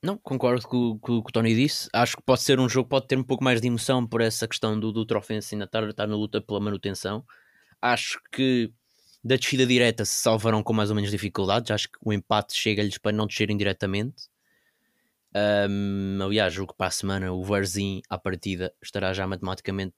Não, 0.00 0.18
concordo 0.18 0.68
com, 0.68 0.98
com, 1.00 1.22
com, 1.22 1.28
o 1.28 1.32
Tony 1.32 1.54
disse. 1.54 1.88
Acho 1.92 2.16
que 2.16 2.22
pode 2.22 2.42
ser 2.42 2.60
um 2.60 2.68
jogo, 2.68 2.88
pode 2.88 3.08
ter 3.08 3.18
um 3.18 3.24
pouco 3.24 3.42
mais 3.42 3.60
de 3.60 3.66
emoção 3.66 4.06
por 4.06 4.20
essa 4.20 4.46
questão 4.46 4.78
do, 4.78 4.92
do 4.92 5.06
Trofense 5.06 5.54
ainda 5.54 5.64
estar, 5.64 5.82
estar 5.88 6.06
na 6.06 6.14
luta 6.14 6.40
pela 6.40 6.60
manutenção. 6.60 7.24
Acho 7.80 8.20
que 8.30 8.70
da 9.24 9.36
descida 9.36 9.64
direta 9.64 10.04
se 10.04 10.20
salvarão 10.20 10.62
com 10.62 10.74
mais 10.74 10.90
ou 10.90 10.96
menos 10.96 11.10
dificuldades. 11.10 11.70
Acho 11.70 11.88
que 11.88 11.98
o 12.04 12.12
empate 12.12 12.54
chega-lhes 12.54 12.98
para 12.98 13.12
não 13.12 13.26
descerem 13.26 13.56
diretamente. 13.56 14.28
Um, 15.34 16.18
aliás, 16.22 16.52
jogo 16.52 16.74
para 16.74 16.88
a 16.88 16.90
semana, 16.90 17.32
o 17.32 17.42
Varzim 17.42 18.02
à 18.08 18.18
partida 18.18 18.72
estará 18.82 19.12
já 19.12 19.26
matematicamente 19.26 19.94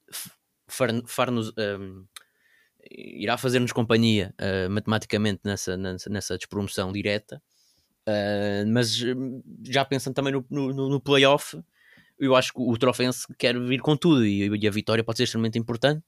far, 0.66 1.30
nos, 1.30 1.52
um, 1.58 2.06
irá 2.90 3.36
fazer-nos 3.36 3.72
companhia 3.72 4.34
uh, 4.40 4.70
matematicamente 4.70 5.40
nessa, 5.44 5.76
nessa, 5.76 6.08
nessa 6.08 6.38
despromoção 6.38 6.92
direta. 6.92 7.42
Uh, 8.08 8.64
mas 8.68 9.02
hum, 9.02 9.42
já 9.64 9.84
pensando 9.84 10.14
também 10.14 10.32
no, 10.32 10.46
no, 10.48 10.88
no 10.88 11.00
playoff, 11.00 11.60
eu 12.18 12.36
acho 12.36 12.52
que 12.52 12.60
o 12.60 12.76
Trofense 12.78 13.26
quer 13.36 13.58
vir 13.58 13.80
com 13.80 13.96
tudo 13.96 14.24
e, 14.24 14.46
e 14.46 14.68
a 14.68 14.70
vitória 14.70 15.04
pode 15.04 15.18
ser 15.18 15.24
extremamente 15.24 15.58
importante. 15.58 16.02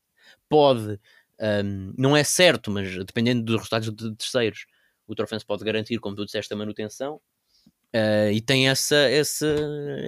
Pode, 0.48 0.98
um, 1.40 1.92
não 1.96 2.16
é 2.16 2.24
certo, 2.24 2.70
mas 2.70 2.94
dependendo 3.04 3.42
dos 3.42 3.56
resultados 3.56 3.90
de 3.90 4.16
terceiros, 4.16 4.66
o 5.06 5.14
Trofense 5.14 5.44
pode 5.44 5.64
garantir, 5.64 5.98
como 5.98 6.16
tu 6.16 6.24
disseste, 6.24 6.52
a 6.52 6.56
manutenção. 6.56 7.20
Uh, 7.94 8.30
e 8.32 8.40
tem 8.42 8.68
essa, 8.68 9.10
esse, 9.10 9.46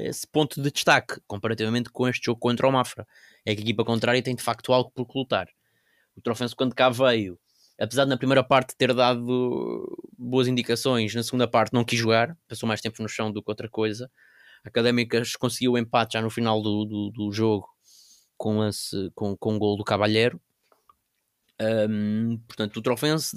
esse 0.04 0.26
ponto 0.26 0.60
de 0.60 0.70
destaque 0.70 1.18
comparativamente 1.26 1.88
com 1.88 2.06
este 2.06 2.26
jogo 2.26 2.38
contra 2.38 2.68
o 2.68 2.72
Mafra. 2.72 3.06
É 3.44 3.54
que 3.54 3.60
a 3.60 3.64
equipa 3.64 3.84
contrária 3.84 4.22
tem 4.22 4.34
de 4.34 4.42
facto 4.42 4.72
algo 4.72 4.90
por 4.90 5.08
lutar. 5.14 5.48
O 6.14 6.20
Trofense, 6.20 6.54
quando 6.54 6.74
cá 6.74 6.90
veio, 6.90 7.38
apesar 7.78 8.04
de 8.04 8.10
na 8.10 8.18
primeira 8.18 8.44
parte 8.44 8.76
ter 8.76 8.92
dado 8.92 10.10
boas 10.18 10.46
indicações, 10.46 11.14
na 11.14 11.22
segunda 11.22 11.48
parte 11.48 11.72
não 11.72 11.84
quis 11.84 11.98
jogar, 11.98 12.36
passou 12.46 12.66
mais 12.66 12.82
tempo 12.82 13.02
no 13.02 13.08
chão 13.08 13.32
do 13.32 13.42
que 13.42 13.50
outra 13.50 13.68
coisa. 13.68 14.10
Académicas 14.62 15.34
conseguiu 15.36 15.72
o 15.72 15.78
empate 15.78 16.14
já 16.14 16.22
no 16.22 16.28
final 16.28 16.60
do, 16.60 16.84
do, 16.84 17.10
do 17.10 17.32
jogo 17.32 17.66
com, 18.36 18.66
esse, 18.66 19.10
com, 19.14 19.34
com 19.34 19.56
o 19.56 19.58
gol 19.58 19.78
do 19.78 19.84
Cavalheiro. 19.84 20.38
Um, 21.60 22.38
portanto, 22.46 22.78
o 22.78 22.82
Trofense 22.82 23.36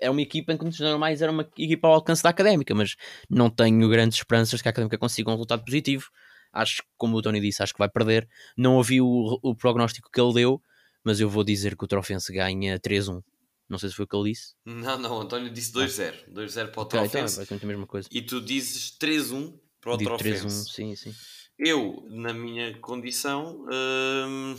é 0.00 0.10
uma 0.10 0.22
equipa 0.22 0.52
em 0.52 0.56
condições 0.56 0.88
normais 0.88 1.22
era 1.22 1.30
uma 1.30 1.48
equipa 1.56 1.88
ao 1.88 1.94
alcance 1.94 2.22
da 2.22 2.30
Académica, 2.30 2.74
mas 2.74 2.96
não 3.28 3.50
tenho 3.50 3.88
grandes 3.88 4.18
esperanças 4.18 4.60
que 4.62 4.68
a 4.68 4.70
Académica 4.70 4.98
consiga 4.98 5.30
um 5.30 5.34
resultado 5.34 5.64
positivo. 5.64 6.06
Acho 6.52 6.82
que, 6.82 6.88
como 6.96 7.16
o 7.16 7.22
Tony 7.22 7.40
disse, 7.40 7.62
acho 7.62 7.72
que 7.72 7.78
vai 7.78 7.88
perder. 7.88 8.28
Não 8.56 8.76
ouvi 8.76 9.00
o, 9.00 9.38
o 9.42 9.54
prognóstico 9.54 10.10
que 10.10 10.20
ele 10.20 10.32
deu, 10.32 10.62
mas 11.04 11.20
eu 11.20 11.28
vou 11.28 11.44
dizer 11.44 11.76
que 11.76 11.84
o 11.84 11.88
Trofense 11.88 12.32
ganha 12.32 12.78
3-1. 12.78 13.22
Não 13.68 13.78
sei 13.78 13.90
se 13.90 13.94
foi 13.94 14.06
o 14.06 14.08
que 14.08 14.16
ele 14.16 14.30
disse. 14.30 14.54
Não, 14.64 14.98
não, 14.98 15.18
o 15.18 15.20
António 15.20 15.50
disse 15.50 15.72
2-0. 15.72 16.32
2-0 16.32 16.68
para 16.70 16.80
o 16.80 16.82
okay, 16.84 17.00
Trofense. 17.00 17.42
Então, 17.42 17.58
é 17.58 17.64
a 17.64 17.66
mesma 17.66 17.86
coisa. 17.86 18.08
E 18.10 18.22
tu 18.22 18.40
dizes 18.40 18.96
3-1 18.98 19.54
para 19.80 19.94
o 19.94 19.96
Digo 19.98 20.16
Trofense. 20.16 20.46
3-1, 20.46 20.50
sim, 20.50 20.96
sim. 20.96 21.14
Eu, 21.58 22.06
na 22.08 22.32
minha 22.32 22.78
condição, 22.78 23.66
hum, 23.70 24.54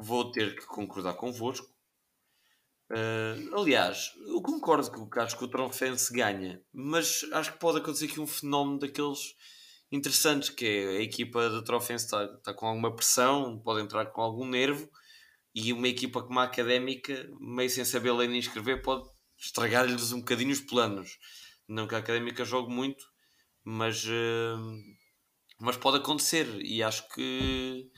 vou 0.00 0.30
ter 0.30 0.54
que 0.54 0.66
concordar 0.66 1.14
convosco. 1.14 1.66
Uh, 2.90 3.60
aliás, 3.60 4.12
eu 4.28 4.40
concordo 4.40 5.08
que 5.10 5.18
acho 5.18 5.36
que 5.36 5.44
o 5.44 5.48
Trofense 5.48 6.12
ganha, 6.12 6.62
mas 6.72 7.24
acho 7.32 7.52
que 7.52 7.58
pode 7.58 7.78
acontecer 7.78 8.06
aqui 8.06 8.20
um 8.20 8.26
fenómeno 8.26 8.78
daqueles 8.78 9.34
interessantes, 9.90 10.50
que 10.50 10.64
é 10.64 10.88
a 10.98 11.02
equipa 11.02 11.48
do 11.48 11.64
Trofense 11.64 12.04
está, 12.04 12.24
está 12.24 12.54
com 12.54 12.66
alguma 12.66 12.94
pressão, 12.94 13.60
pode 13.60 13.82
entrar 13.82 14.06
com 14.06 14.20
algum 14.20 14.46
nervo 14.46 14.88
e 15.54 15.72
uma 15.72 15.88
equipa 15.88 16.22
como 16.22 16.38
a 16.38 16.44
académica, 16.44 17.28
meio 17.40 17.70
sem 17.70 17.84
saber 17.84 18.12
ler 18.12 18.28
nem 18.28 18.38
escrever, 18.38 18.82
pode 18.82 19.08
estragar-lhes 19.38 20.12
um 20.12 20.18
bocadinho 20.18 20.52
os 20.52 20.60
planos. 20.60 21.18
Não 21.66 21.88
que 21.88 21.94
a 21.94 21.98
académica 21.98 22.44
jogue 22.44 22.72
muito, 22.72 23.04
mas, 23.64 24.04
uh, 24.04 24.58
mas 25.58 25.76
pode 25.76 25.96
acontecer. 25.96 26.46
E 26.60 26.82
acho 26.82 27.08
que, 27.08 27.90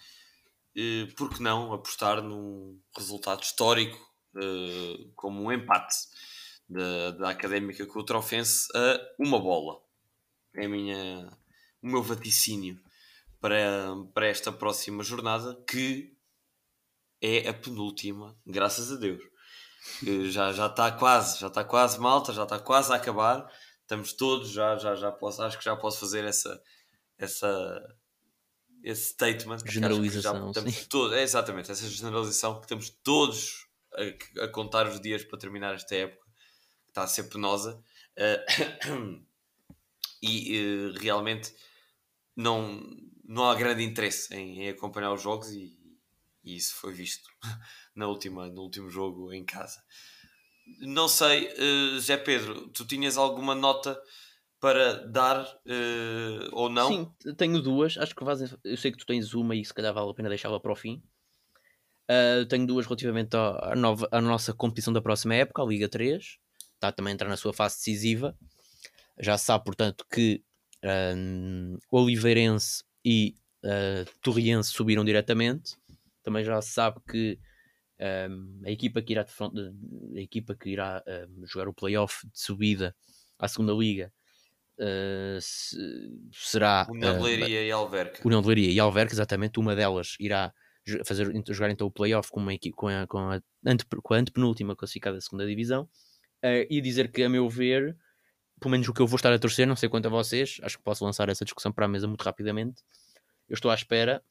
uh, 0.79 1.15
por 1.15 1.31
que 1.31 1.43
não, 1.43 1.73
apostar 1.73 2.23
num 2.23 2.81
resultado 2.97 3.43
histórico 3.43 3.99
uh, 4.37 5.13
como 5.15 5.43
um 5.43 5.53
empate 5.53 5.97
da, 6.69 7.11
da 7.13 7.31
académica 7.31 7.87
com 7.87 7.99
o 7.99 8.05
Trofense 8.05 8.69
a 8.75 9.01
uma 9.19 9.41
bola. 9.41 9.81
É 10.55 10.69
minha, 10.69 11.31
o 11.83 11.89
meu 11.89 12.03
vaticínio 12.03 12.81
para, 13.41 13.95
para 14.15 14.27
esta 14.27 14.53
próxima 14.53 15.03
jornada 15.03 15.61
que 15.69 16.17
é 17.21 17.49
a 17.49 17.55
penúltima, 17.55 18.37
graças 18.47 18.93
a 18.93 18.97
Deus. 18.97 19.23
já 20.31 20.53
já 20.53 20.67
está 20.67 20.91
quase, 20.93 21.41
já 21.41 21.49
está 21.49 21.65
quase 21.65 21.99
malta, 21.99 22.33
já 22.33 22.45
está 22.45 22.59
quase 22.59 22.93
a 22.93 22.97
acabar. 22.97 23.51
Estamos 23.83 24.13
todos, 24.13 24.51
já 24.51 24.77
já 24.77 24.95
já 24.95 25.11
posso, 25.11 25.43
acho 25.43 25.59
que 25.59 25.65
já 25.65 25.77
posso 25.77 25.99
fazer 25.99 26.25
essa 26.25 26.61
essa 27.17 27.98
esse 28.83 29.11
statement, 29.13 29.59
generalização, 29.67 30.53
já, 30.53 30.63
sim. 30.63 30.87
Todos, 30.89 31.17
é 31.17 31.23
exatamente 31.23 31.71
essa 31.71 31.89
generalização 31.89 32.57
que 32.57 32.67
estamos 32.67 32.91
todos 33.03 33.67
a, 33.95 34.45
a, 34.45 34.49
contar 34.49 34.87
os 34.87 35.01
dias 35.01 35.25
para 35.25 35.39
terminar 35.39 35.75
esta 35.75 35.95
época, 35.95 36.25
que 36.85 36.91
está 36.91 37.03
a 37.03 37.09
ser 37.09 37.25
penosa. 37.25 37.83
Uh, 38.17 39.25
e 40.23 40.61
uh, 40.61 40.99
realmente 40.99 41.55
não, 42.35 42.81
não 43.25 43.49
há 43.49 43.55
grande 43.55 43.83
interesse 43.83 44.35
em, 44.35 44.65
em 44.65 44.69
acompanhar 44.69 45.13
os 45.13 45.23
jogos 45.23 45.51
e 45.51 45.79
e 46.49 46.57
isso 46.57 46.77
foi 46.77 46.95
visto 46.95 47.29
na 47.95 48.07
última, 48.07 48.49
no 48.49 48.63
último 48.63 48.89
jogo 48.89 49.33
em 49.33 49.45
casa. 49.45 49.83
Não 50.81 51.07
sei, 51.07 51.47
uh, 51.47 52.01
Zé 52.01 52.17
Pedro, 52.17 52.69
tu 52.69 52.87
tinhas 52.87 53.19
alguma 53.19 53.55
nota 53.55 54.01
para 54.61 55.07
dar 55.07 55.45
uh, 55.45 56.49
ou 56.53 56.69
não? 56.69 56.89
Sim, 56.89 57.35
tenho 57.37 57.61
duas. 57.61 57.97
Acho 57.99 58.15
que. 58.15 58.23
Eu 58.65 58.77
sei 58.77 58.93
que 58.93 58.99
tu 58.99 59.07
tens 59.07 59.35
uma 59.35 59.55
e 59.55 59.65
se 59.65 59.73
calhar 59.73 59.93
vale 59.93 60.11
a 60.11 60.15
pena 60.15 60.29
deixá-la 60.29 60.61
para 60.61 60.73
o 60.73 60.77
fim. 60.77 61.03
Uh, 62.11 62.47
tenho 62.47 62.67
duas 62.67 62.87
relativamente 62.87 63.37
à, 63.37 63.75
nova, 63.77 64.09
à 64.11 64.21
nossa 64.21 64.53
competição 64.55 64.93
da 64.93 65.03
próxima 65.03 65.35
época, 65.35 65.63
a 65.63 65.67
Liga 65.67 65.89
3. 65.89 66.39
Está 66.75 66.93
também 66.93 67.13
a 67.13 67.15
entrar 67.15 67.29
na 67.29 67.37
sua 67.37 67.53
fase 67.53 67.77
decisiva. 67.77 68.37
Já 69.19 69.37
se 69.37 69.47
sabe, 69.47 69.65
portanto, 69.65 70.05
que 70.11 70.43
uh, 70.85 71.79
Oliveirense 71.91 72.85
e 73.05 73.37
uh, 73.65 74.11
Torriense 74.23 74.73
subiram 74.73 75.05
diretamente 75.05 75.77
também 76.29 76.45
já 76.45 76.61
se 76.61 76.73
sabe 76.73 77.01
que 77.11 77.39
um, 78.31 78.61
a 78.65 78.71
equipa 78.71 79.01
que 79.01 79.15
irá, 79.15 79.23
a 79.23 80.21
equipa 80.21 80.55
que 80.55 80.69
irá 80.69 81.03
um, 81.07 81.47
jogar 81.47 81.69
o 81.69 81.75
playoff 81.75 82.27
de 82.29 82.39
subida 82.39 82.95
à 83.39 83.49
segunda 83.49 83.73
liga 83.73 84.13
uh, 84.79 85.41
se, 85.41 85.77
será 86.33 86.87
União 86.91 87.17
de 87.17 87.23
Leiria 87.23 87.61
uh, 87.61 87.65
e 87.65 87.71
Alverca. 87.71 88.23
União 88.25 88.41
de 88.41 88.49
Leiria 88.49 88.71
e 88.71 88.81
Alverca, 88.81 89.13
exatamente. 89.13 89.59
Uma 89.59 89.75
delas 89.75 90.17
irá 90.19 90.53
fazer, 91.05 91.31
jogar 91.49 91.71
então 91.71 91.87
o 91.87 91.91
playoff 91.91 92.31
com, 92.31 92.41
uma 92.41 92.53
com, 92.75 92.89
a, 92.89 93.07
com, 93.07 93.19
a, 93.19 93.41
ante, 93.67 93.85
com 93.85 94.15
a 94.15 94.17
antepenúltima 94.17 94.75
classificada 94.75 95.17
da 95.17 95.21
segunda 95.21 95.47
divisão. 95.47 95.89
Uh, 96.45 96.65
e 96.71 96.81
dizer 96.81 97.11
que, 97.11 97.23
a 97.23 97.29
meu 97.29 97.49
ver, 97.49 97.97
pelo 98.61 98.71
menos 98.71 98.89
o 98.89 98.95
que 98.95 99.01
eu 99.01 99.07
vou 99.07 99.17
estar 99.17 99.33
a 99.33 99.39
torcer, 99.39 99.67
não 99.67 99.77
sei 99.77 99.89
quanto 99.89 100.07
a 100.07 100.11
vocês, 100.11 100.59
acho 100.63 100.79
que 100.79 100.85
posso 100.85 101.05
lançar 101.05 101.29
essa 101.29 101.45
discussão 101.45 101.73
para 101.73 101.87
a 101.87 101.89
mesa 101.89 102.07
muito 102.07 102.23
rapidamente. 102.23 102.83
Eu 103.49 103.55
estou 103.55 103.71
à 103.71 103.75
espera 103.75 104.23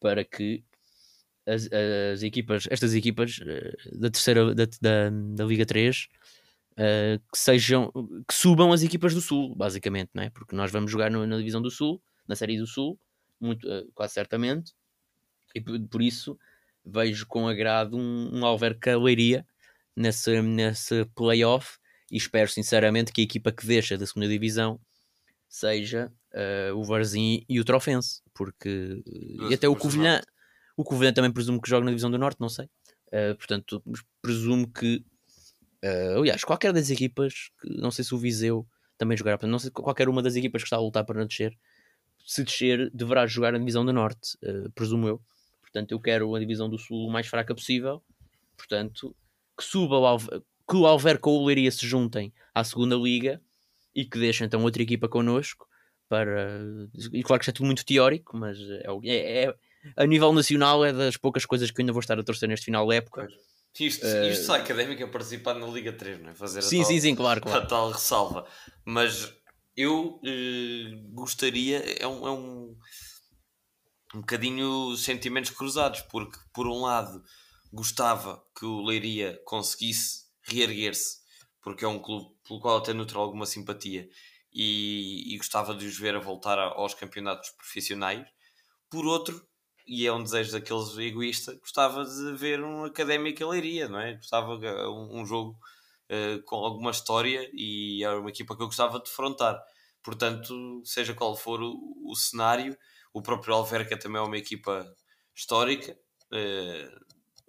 para 0.00 0.24
que 0.24 0.64
as, 1.46 1.68
as 2.12 2.22
equipas, 2.22 2.68
estas 2.70 2.94
equipas 2.94 3.40
da 3.92 4.10
terceira 4.10 4.54
da, 4.54 4.64
da, 4.80 5.10
da 5.10 5.44
Liga 5.44 5.64
3 5.64 6.08
uh, 6.78 7.18
que 7.32 7.38
sejam 7.38 7.92
que 8.26 8.34
subam 8.34 8.72
as 8.72 8.82
equipas 8.82 9.14
do 9.14 9.20
Sul, 9.20 9.54
basicamente, 9.54 10.10
não 10.14 10.22
é? 10.22 10.30
Porque 10.30 10.54
nós 10.56 10.70
vamos 10.70 10.90
jogar 10.90 11.10
no, 11.10 11.26
na 11.26 11.36
divisão 11.36 11.60
do 11.60 11.70
Sul, 11.70 12.00
na 12.26 12.36
série 12.36 12.58
do 12.58 12.66
Sul, 12.66 12.98
muito, 13.40 13.68
uh, 13.68 13.90
quase 13.94 14.14
certamente, 14.14 14.72
e 15.54 15.60
por, 15.60 15.80
por, 15.88 16.02
isso 16.02 16.38
vejo 16.84 17.26
com 17.26 17.48
agrado 17.48 17.96
um, 17.96 18.38
um 18.38 18.44
Alverca 18.44 18.96
Leiria 18.96 19.46
nesse, 19.94 20.40
nesse 20.42 21.04
playoff 21.14 21.78
e 22.10 22.16
espero 22.16 22.48
sinceramente 22.48 23.12
que 23.12 23.20
a 23.20 23.24
equipa 23.24 23.52
que 23.52 23.66
deixa 23.66 23.98
da 23.98 24.06
segunda 24.06 24.28
divisão 24.28 24.80
seja 25.48 26.12
uh, 26.32 26.74
o 26.76 26.84
Varzim 26.84 27.44
e 27.48 27.58
o 27.58 27.64
Trofense, 27.64 28.22
porque 28.34 29.02
e 29.06 29.54
até 29.54 29.68
o 29.68 29.74
Covilhã 29.74 30.20
O 30.76 30.84
Covilhã 30.84 31.12
também 31.12 31.32
presumo 31.32 31.60
que 31.60 31.68
joga 31.68 31.84
na 31.84 31.90
Divisão 31.90 32.10
do 32.10 32.18
Norte, 32.18 32.40
não 32.40 32.48
sei. 32.48 32.66
Uh, 33.08 33.34
portanto, 33.36 33.82
presumo 34.22 34.70
que. 34.70 35.04
Uh, 35.84 36.18
aliás, 36.18 36.42
qualquer 36.42 36.72
das 36.72 36.90
equipas, 36.90 37.50
não 37.64 37.90
sei 37.90 38.04
se 38.04 38.14
o 38.14 38.18
Viseu 38.18 38.66
também 38.96 39.16
jogará, 39.16 39.38
não 39.46 39.58
sei 39.58 39.70
qualquer 39.70 40.08
uma 40.08 40.22
das 40.22 40.34
equipas 40.34 40.62
que 40.62 40.66
está 40.66 40.76
a 40.76 40.80
lutar 40.80 41.04
para 41.04 41.20
não 41.20 41.26
descer, 41.26 41.56
se 42.26 42.42
descer, 42.42 42.90
deverá 42.92 43.26
jogar 43.26 43.52
na 43.52 43.58
Divisão 43.58 43.84
do 43.84 43.92
Norte, 43.92 44.36
uh, 44.44 44.70
presumo 44.72 45.08
eu. 45.08 45.22
Portanto, 45.62 45.92
eu 45.92 46.00
quero 46.00 46.34
a 46.34 46.38
Divisão 46.38 46.68
do 46.68 46.78
Sul 46.78 47.06
o 47.06 47.10
mais 47.10 47.26
fraca 47.26 47.54
possível. 47.54 48.02
Portanto, 48.56 49.14
que 49.56 49.64
suba 49.64 49.98
o 49.98 50.06
Alver, 50.06 50.42
que 50.68 50.76
o 50.76 50.86
Alverca 50.86 51.30
ou 51.30 51.42
o 51.42 51.46
Leiria 51.46 51.70
se 51.70 51.86
juntem 51.86 52.32
à 52.54 52.64
segunda 52.64 52.96
liga 52.96 53.40
e 53.94 54.04
que 54.04 54.18
deixem 54.18 54.46
então 54.46 54.62
outra 54.62 54.82
equipa 54.82 55.08
connosco 55.08 55.66
para. 56.08 56.60
E 57.12 57.22
claro 57.22 57.40
que 57.40 57.44
isto 57.44 57.50
é 57.50 57.52
tudo 57.52 57.66
muito 57.66 57.84
teórico, 57.84 58.36
mas 58.36 58.58
é, 58.60 58.84
é, 59.04 59.44
é, 59.44 59.54
a 59.96 60.06
nível 60.06 60.32
nacional 60.32 60.84
é 60.84 60.92
das 60.92 61.16
poucas 61.16 61.44
coisas 61.46 61.70
que 61.70 61.80
eu 61.80 61.82
ainda 61.82 61.92
vou 61.92 62.00
estar 62.00 62.18
a 62.18 62.22
torcer 62.22 62.48
neste 62.48 62.66
final 62.66 62.86
da 62.86 62.94
época. 62.94 63.28
Isto, 63.78 64.06
uh... 64.06 64.28
isto 64.28 64.46
só 64.46 64.54
a 64.54 64.58
académica 64.58 65.06
participar 65.08 65.54
na 65.54 65.66
Liga 65.66 65.92
3, 65.92 66.20
não 66.20 66.30
é? 66.30 66.34
Fazer 66.34 66.62
sim, 66.62 66.78
tal, 66.78 66.86
sim, 66.86 67.00
sim, 67.00 67.14
claro, 67.14 67.40
claro. 67.40 67.62
a 67.62 67.66
tal 67.66 67.90
ressalva. 67.90 68.46
Mas 68.84 69.32
eu 69.76 70.20
uh, 70.20 71.14
gostaria, 71.14 71.78
é 72.00 72.06
um, 72.06 72.26
é 72.26 72.30
um, 72.30 72.76
um 74.14 74.20
bocadinho 74.20 74.96
sentimentos 74.96 75.50
cruzados, 75.50 76.00
porque 76.02 76.38
por 76.52 76.66
um 76.66 76.82
lado 76.82 77.22
gostava 77.72 78.42
que 78.58 78.64
o 78.64 78.82
Leiria 78.82 79.40
conseguisse 79.44 80.26
reerguer-se, 80.42 81.18
porque 81.62 81.84
é 81.84 81.88
um 81.88 81.98
clube 81.98 82.34
pelo 82.46 82.60
qual 82.60 82.78
até 82.78 82.92
nutro 82.92 83.20
alguma 83.20 83.46
simpatia 83.46 84.08
e, 84.52 85.34
e, 85.34 85.36
gostava 85.36 85.74
de 85.74 85.86
os 85.86 85.98
ver 85.98 86.16
a 86.16 86.20
voltar 86.20 86.58
aos 86.58 86.94
campeonatos 86.94 87.50
profissionais. 87.50 88.26
Por 88.90 89.04
outro, 89.04 89.46
e 89.88 90.06
é 90.06 90.12
um 90.12 90.22
desejo 90.22 90.52
daqueles 90.52 90.96
egoístas, 90.98 91.58
gostava 91.58 92.04
de 92.04 92.36
ver 92.36 92.62
um 92.62 92.84
académico 92.84 93.46
Leiria, 93.46 93.88
não 93.88 93.98
é? 93.98 94.14
Gostava 94.16 94.54
um, 94.90 95.20
um 95.20 95.26
jogo 95.26 95.58
uh, 96.10 96.42
com 96.44 96.56
alguma 96.56 96.90
história 96.90 97.50
e 97.54 98.04
era 98.04 98.20
uma 98.20 98.28
equipa 98.28 98.54
que 98.54 98.62
eu 98.62 98.66
gostava 98.66 98.98
de 98.98 99.04
defrontar. 99.04 99.58
Portanto, 100.02 100.82
seja 100.84 101.14
qual 101.14 101.34
for 101.34 101.62
o, 101.62 101.74
o 102.04 102.14
cenário, 102.14 102.76
o 103.14 103.22
próprio 103.22 103.54
Alverca 103.54 103.98
também 103.98 104.20
é 104.20 104.24
uma 104.24 104.36
equipa 104.36 104.86
histórica. 105.34 105.98
Uh, 106.30 107.00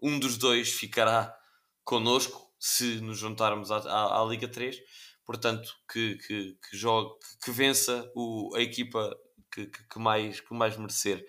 um 0.02 0.18
dos 0.18 0.38
dois 0.38 0.70
ficará 0.70 1.36
connosco 1.84 2.50
se 2.58 3.02
nos 3.02 3.18
juntarmos 3.18 3.70
à, 3.70 3.80
à, 3.80 4.22
à 4.22 4.26
Liga 4.26 4.48
3. 4.48 4.78
Portanto, 5.26 5.76
que, 5.92 6.16
que, 6.16 6.58
que, 6.70 6.78
jogue, 6.78 7.14
que 7.44 7.52
vença 7.52 8.10
o, 8.16 8.56
a 8.56 8.62
equipa 8.62 9.14
que, 9.52 9.66
que, 9.68 10.00
mais, 10.00 10.40
que 10.40 10.54
mais 10.54 10.78
merecer 10.78 11.26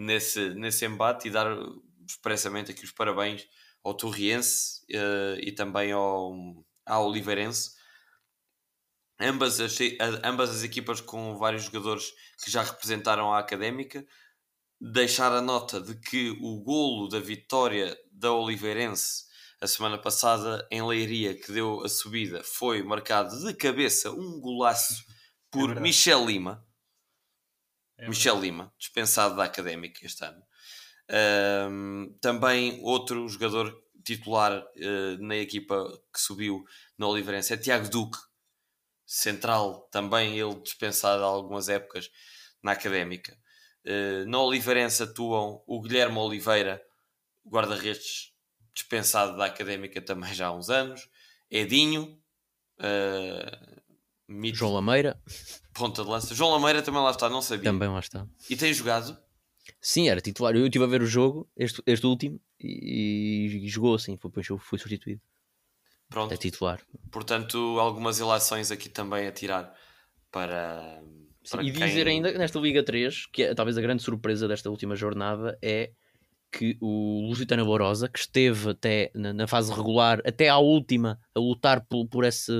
nesse, 0.00 0.50
nesse 0.54 0.86
embate 0.86 1.28
e 1.28 1.30
dar 1.30 1.46
expressamente 2.08 2.70
aqui 2.70 2.84
os 2.84 2.92
parabéns 2.92 3.46
ao 3.84 3.94
Torriense 3.94 4.80
uh, 4.92 5.38
e 5.40 5.52
também 5.52 5.92
ao, 5.92 6.34
ao 6.86 7.06
Oliveirense. 7.06 7.78
Ambas 9.20 9.60
as, 9.60 9.76
ambas 10.24 10.50
as 10.50 10.62
equipas 10.62 11.00
com 11.00 11.36
vários 11.36 11.64
jogadores 11.64 12.10
que 12.42 12.50
já 12.50 12.62
representaram 12.62 13.32
a 13.32 13.38
académica 13.38 14.06
deixar 14.80 15.30
a 15.32 15.42
nota 15.42 15.78
de 15.78 15.94
que 15.94 16.30
o 16.40 16.62
golo 16.62 17.06
da 17.06 17.20
vitória 17.20 17.94
da 18.10 18.32
Oliveirense 18.32 19.28
a 19.60 19.66
semana 19.66 19.98
passada 19.98 20.66
em 20.70 20.82
Leiria, 20.82 21.34
que 21.34 21.52
deu 21.52 21.84
a 21.84 21.88
subida, 21.88 22.42
foi 22.42 22.82
marcado 22.82 23.38
de 23.44 23.52
cabeça 23.52 24.10
um 24.10 24.40
golaço 24.40 25.04
por 25.50 25.76
é 25.76 25.80
Michel 25.80 26.24
Lima. 26.24 26.66
É 28.00 28.08
Michel 28.08 28.40
Lima, 28.40 28.72
dispensado 28.78 29.36
da 29.36 29.44
Académica 29.44 30.04
este 30.04 30.24
ano. 30.24 30.42
Um, 31.70 32.16
também 32.20 32.80
outro 32.82 33.28
jogador 33.28 33.76
titular 34.04 34.62
uh, 34.62 35.22
na 35.22 35.36
equipa 35.36 35.84
que 36.12 36.20
subiu 36.20 36.64
na 36.96 37.06
Oliveirense 37.06 37.52
é 37.52 37.56
Tiago 37.56 37.88
Duque, 37.88 38.18
central, 39.04 39.88
também 39.90 40.38
ele 40.38 40.54
dispensado 40.62 41.22
há 41.22 41.26
algumas 41.26 41.68
épocas 41.68 42.10
na 42.62 42.72
Académica. 42.72 43.36
Uh, 43.84 44.24
na 44.26 44.40
Oliveirense 44.40 45.02
atuam 45.02 45.62
o 45.66 45.80
Guilherme 45.82 46.16
Oliveira, 46.16 46.82
guarda-redes 47.44 48.32
dispensado 48.72 49.36
da 49.36 49.46
Académica 49.46 50.00
também 50.00 50.32
já 50.32 50.46
há 50.46 50.52
uns 50.52 50.70
anos, 50.70 51.08
Edinho, 51.50 52.18
uh, 52.78 53.79
Mito, 54.30 54.58
João 54.58 54.74
Lameira, 54.74 55.20
ponta 55.74 56.04
de 56.04 56.08
lança. 56.08 56.34
João 56.34 56.52
Lameira 56.52 56.80
também 56.82 57.02
lá 57.02 57.10
está, 57.10 57.28
não 57.28 57.42
sabia. 57.42 57.64
Também 57.64 57.88
lá 57.88 57.98
está. 57.98 58.26
E 58.48 58.56
tem 58.56 58.72
jogado? 58.72 59.18
Sim, 59.80 60.08
era 60.08 60.20
titular. 60.20 60.54
Eu 60.54 60.66
estive 60.66 60.84
a 60.84 60.88
ver 60.88 61.02
o 61.02 61.06
jogo, 61.06 61.48
este, 61.56 61.82
este 61.84 62.06
último, 62.06 62.40
e, 62.60 63.64
e 63.64 63.68
jogou 63.68 63.94
assim, 63.94 64.16
foi, 64.16 64.30
foi 64.58 64.78
substituído. 64.78 65.20
Pronto. 66.08 66.32
É 66.32 66.36
titular. 66.36 66.80
Portanto, 67.10 67.58
algumas 67.80 68.20
ilações 68.20 68.70
aqui 68.70 68.88
também 68.88 69.26
a 69.26 69.32
tirar 69.32 69.74
para. 70.30 71.02
para 71.50 71.62
e 71.62 71.72
quem... 71.72 71.86
dizer 71.86 72.06
ainda 72.06 72.32
nesta 72.32 72.58
Liga 72.60 72.84
3, 72.84 73.26
que 73.26 73.42
é 73.42 73.54
talvez 73.54 73.76
a 73.76 73.80
grande 73.80 74.02
surpresa 74.02 74.46
desta 74.46 74.70
última 74.70 74.94
jornada, 74.94 75.58
é 75.60 75.90
que 76.50 76.76
o 76.80 77.26
Lusitano 77.28 77.64
Lourosa, 77.64 78.08
que 78.08 78.18
esteve 78.18 78.70
até 78.70 79.10
na, 79.14 79.32
na, 79.32 79.46
fase 79.46 79.72
regular, 79.72 80.20
até 80.24 80.48
à 80.48 80.58
última, 80.58 81.18
a 81.34 81.40
lutar 81.40 81.84
por, 81.86 82.06
por, 82.08 82.24
esse, 82.24 82.52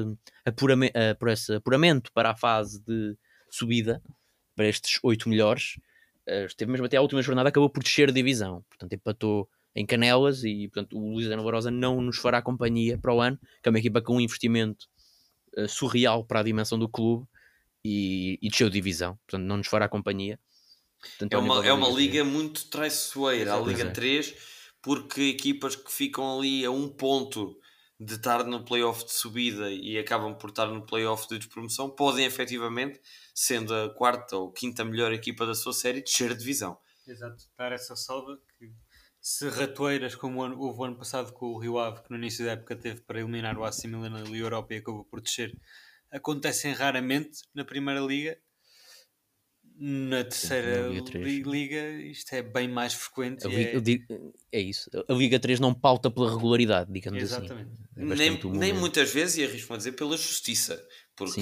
apurame, 0.45 0.89
uh, 0.89 1.19
por 1.19 1.29
esse 1.29 1.55
apuramento 1.55 2.11
para 2.13 2.31
a 2.31 2.37
fase 2.37 2.81
de 2.85 3.17
subida, 3.51 4.03
para 4.55 4.69
estes 4.69 5.01
oito 5.03 5.29
melhores, 5.29 5.77
uh, 6.29 6.47
esteve 6.47 6.71
mesmo 6.71 6.87
até 6.87 6.97
à 6.97 7.03
última 7.03 7.23
jornada, 7.23 7.49
acabou 7.49 7.69
por 7.69 7.83
descer 7.83 8.09
a 8.09 8.13
divisão. 8.13 8.65
Portanto, 8.69 8.93
empatou 8.93 9.49
em 9.75 9.85
Canelas 9.85 10.45
e 10.45 10.69
portanto, 10.69 10.97
o 10.97 11.13
Lusitano 11.13 11.43
Lourosa 11.43 11.71
não 11.71 12.01
nos 12.01 12.19
fará 12.19 12.41
companhia 12.41 12.97
para 12.99 13.15
o 13.15 13.21
ano, 13.21 13.39
que 13.63 13.69
é 13.69 13.71
uma 13.71 13.79
equipa 13.79 14.01
com 14.01 14.17
um 14.17 14.21
investimento 14.21 14.87
uh, 15.57 15.69
surreal 15.69 16.25
para 16.25 16.41
a 16.41 16.45
dimensão 16.45 16.79
do 16.79 16.89
clube 16.89 17.27
e, 17.85 18.39
e 18.41 18.49
desceu 18.49 18.71
divisão. 18.71 19.19
Portanto, 19.27 19.47
não 19.47 19.57
nos 19.57 19.67
fará 19.67 19.89
companhia. 19.89 20.39
É, 21.31 21.37
uma, 21.37 21.67
é 21.67 21.73
uma 21.73 21.89
liga 21.89 22.25
muito 22.25 22.69
traiçoeira, 22.69 23.55
a 23.55 23.61
Liga 23.61 23.85
é. 23.85 23.91
3, 23.91 24.35
porque 24.83 25.23
equipas 25.23 25.77
que 25.77 25.91
ficam 25.91 26.39
ali 26.39 26.65
a 26.65 26.71
um 26.71 26.89
ponto 26.89 27.59
de 27.99 28.15
estar 28.15 28.45
no 28.45 28.65
playoff 28.65 29.05
de 29.05 29.13
subida 29.13 29.71
e 29.71 29.99
acabam 29.99 30.35
por 30.35 30.51
estar 30.51 30.67
no 30.67 30.87
playoff 30.87 31.29
de 31.29 31.39
despromoção, 31.39 31.91
podem 31.91 32.25
efetivamente, 32.25 32.99
sendo 33.35 33.75
a 33.75 33.95
quarta 33.95 34.37
ou 34.37 34.51
quinta 34.51 34.85
melhor 34.85 35.13
equipa 35.13 35.45
da 35.45 35.55
sua 35.55 35.75
série, 35.75 36.03
descer 36.03 36.31
a 36.31 36.35
divisão. 36.35 36.79
Exato, 37.07 37.45
dar 37.59 37.73
essa 37.73 37.95
salva 37.95 38.39
que 38.59 38.73
se 39.21 39.49
ratoeiras 39.51 40.15
como 40.15 40.41
houve 40.41 40.81
o 40.81 40.85
ano 40.85 40.97
passado 40.97 41.33
com 41.35 41.47
o 41.47 41.59
Rio 41.59 41.79
Ave, 41.79 42.03
que 42.03 42.11
no 42.11 42.17
início 42.17 42.45
da 42.45 42.53
época 42.53 42.75
teve 42.75 43.03
para 43.03 43.21
eliminar 43.21 43.59
o 43.59 43.65
AC 43.65 43.85
Milan 43.85 44.09
na 44.09 44.23
Liga 44.23 44.39
Europa 44.39 44.73
e 44.73 44.79
acabou 44.79 45.05
por 45.05 45.21
descer, 45.21 45.55
acontecem 46.11 46.73
raramente 46.73 47.43
na 47.55 47.67
Primeira 47.67 48.01
Liga, 48.01 48.39
na 49.83 50.23
terceira 50.25 50.89
Liga, 51.15 51.91
isto 52.03 52.35
é 52.35 52.43
bem 52.43 52.69
mais 52.69 52.93
frequente. 52.93 53.49
Liga, 53.49 53.79
é... 53.79 53.81
Digo, 53.81 54.35
é... 54.53 54.61
isso. 54.61 54.91
A 55.09 55.13
Liga 55.15 55.41
3 55.41 55.59
não 55.59 55.73
pauta 55.73 56.11
pela 56.11 56.31
regularidade, 56.31 56.93
digamos 56.93 57.23
assim. 57.23 57.47
Exatamente. 57.47 57.71
assim. 57.97 58.13
É 58.13 58.15
nem, 58.15 58.59
nem 58.59 58.73
muitas 58.75 59.11
vezes, 59.11 59.39
e 59.39 59.45
arrisco-me 59.45 59.77
a 59.77 59.79
dizer, 59.79 59.93
pela 59.93 60.19
justiça. 60.19 60.87
Porque 61.17 61.41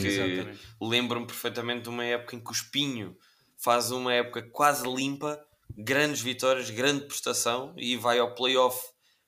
lembro-me 0.80 1.26
perfeitamente 1.26 1.82
de 1.82 1.88
uma 1.88 2.04
época 2.04 2.36
em 2.36 2.40
que 2.40 2.48
o 2.48 2.52
Espinho 2.52 3.16
faz 3.56 3.90
uma 3.90 4.14
época 4.14 4.42
quase 4.42 4.86
limpa, 4.88 5.44
grandes 5.76 6.20
vitórias, 6.20 6.70
grande 6.70 7.06
prestação 7.06 7.74
e 7.76 7.96
vai 7.96 8.20
ao 8.20 8.36
playoff 8.36 8.80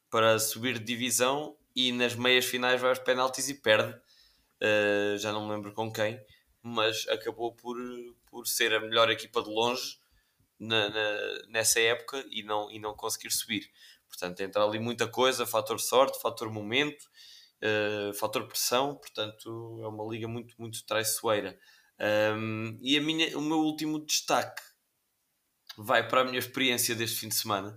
para 0.08 0.38
subir 0.38 0.78
de 0.78 0.84
divisão 0.84 1.56
e 1.74 1.90
nas 1.90 2.14
meias 2.14 2.44
finais 2.44 2.80
vai 2.80 2.90
aos 2.90 3.00
penaltis 3.00 3.48
e 3.48 3.54
perde. 3.54 3.92
Uh, 4.62 5.18
já 5.18 5.32
não 5.32 5.46
me 5.48 5.54
lembro 5.54 5.72
com 5.72 5.90
quem, 5.90 6.20
mas 6.62 7.08
acabou 7.08 7.52
por, 7.52 7.76
por 8.30 8.46
ser 8.46 8.72
a 8.74 8.80
melhor 8.80 9.10
equipa 9.10 9.42
de 9.42 9.50
longe 9.50 9.98
na, 10.58 10.88
na, 10.90 11.18
nessa 11.48 11.80
época 11.80 12.24
e 12.30 12.42
não, 12.42 12.70
e 12.70 12.78
não 12.78 12.94
conseguir 12.94 13.30
subir. 13.30 13.70
Portanto, 14.06 14.40
entra 14.40 14.62
ali 14.64 14.78
muita 14.78 15.08
coisa, 15.08 15.46
fator 15.46 15.80
sorte, 15.80 16.20
fator 16.20 16.50
momento, 16.50 17.02
uh, 17.62 18.12
fator 18.14 18.46
pressão, 18.46 18.96
portanto 18.96 19.80
é 19.82 19.88
uma 19.88 20.04
liga 20.12 20.28
muito, 20.28 20.54
muito 20.58 20.84
traiçoeira. 20.84 21.58
Um, 22.36 22.78
e 22.82 22.98
a 22.98 23.00
minha, 23.00 23.36
o 23.38 23.40
meu 23.40 23.58
último 23.58 24.04
destaque 24.04 24.62
vai 25.76 26.06
para 26.06 26.22
a 26.22 26.24
minha 26.24 26.38
experiência 26.38 26.94
deste 26.94 27.20
fim 27.20 27.28
de 27.28 27.36
semana. 27.36 27.76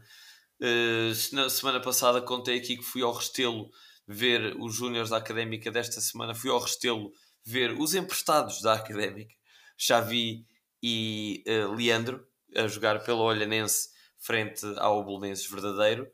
Uh, 0.60 1.36
na 1.36 1.50
semana 1.50 1.82
passada 1.82 2.22
contei 2.22 2.58
aqui 2.58 2.78
que 2.78 2.84
fui 2.84 3.02
ao 3.02 3.14
Restelo 3.14 3.70
ver 4.08 4.56
os 4.60 4.76
Júniores 4.76 5.10
da 5.10 5.18
Académica 5.18 5.72
desta 5.72 6.02
semana, 6.02 6.36
fui 6.36 6.50
ao 6.50 6.60
Restelo 6.60 7.12
ver 7.46 7.72
os 7.80 7.94
emprestados 7.94 8.62
da 8.62 8.74
Académica 8.74 9.34
Xavi 9.78 10.46
e 10.82 11.44
uh, 11.48 11.74
Leandro 11.74 12.26
a 12.56 12.68
jogar 12.68 13.04
pelo 13.04 13.22
Olhanense 13.22 13.90
frente 14.18 14.66
ao 14.78 15.04
Bolonenses 15.04 15.50
verdadeiro, 15.50 16.10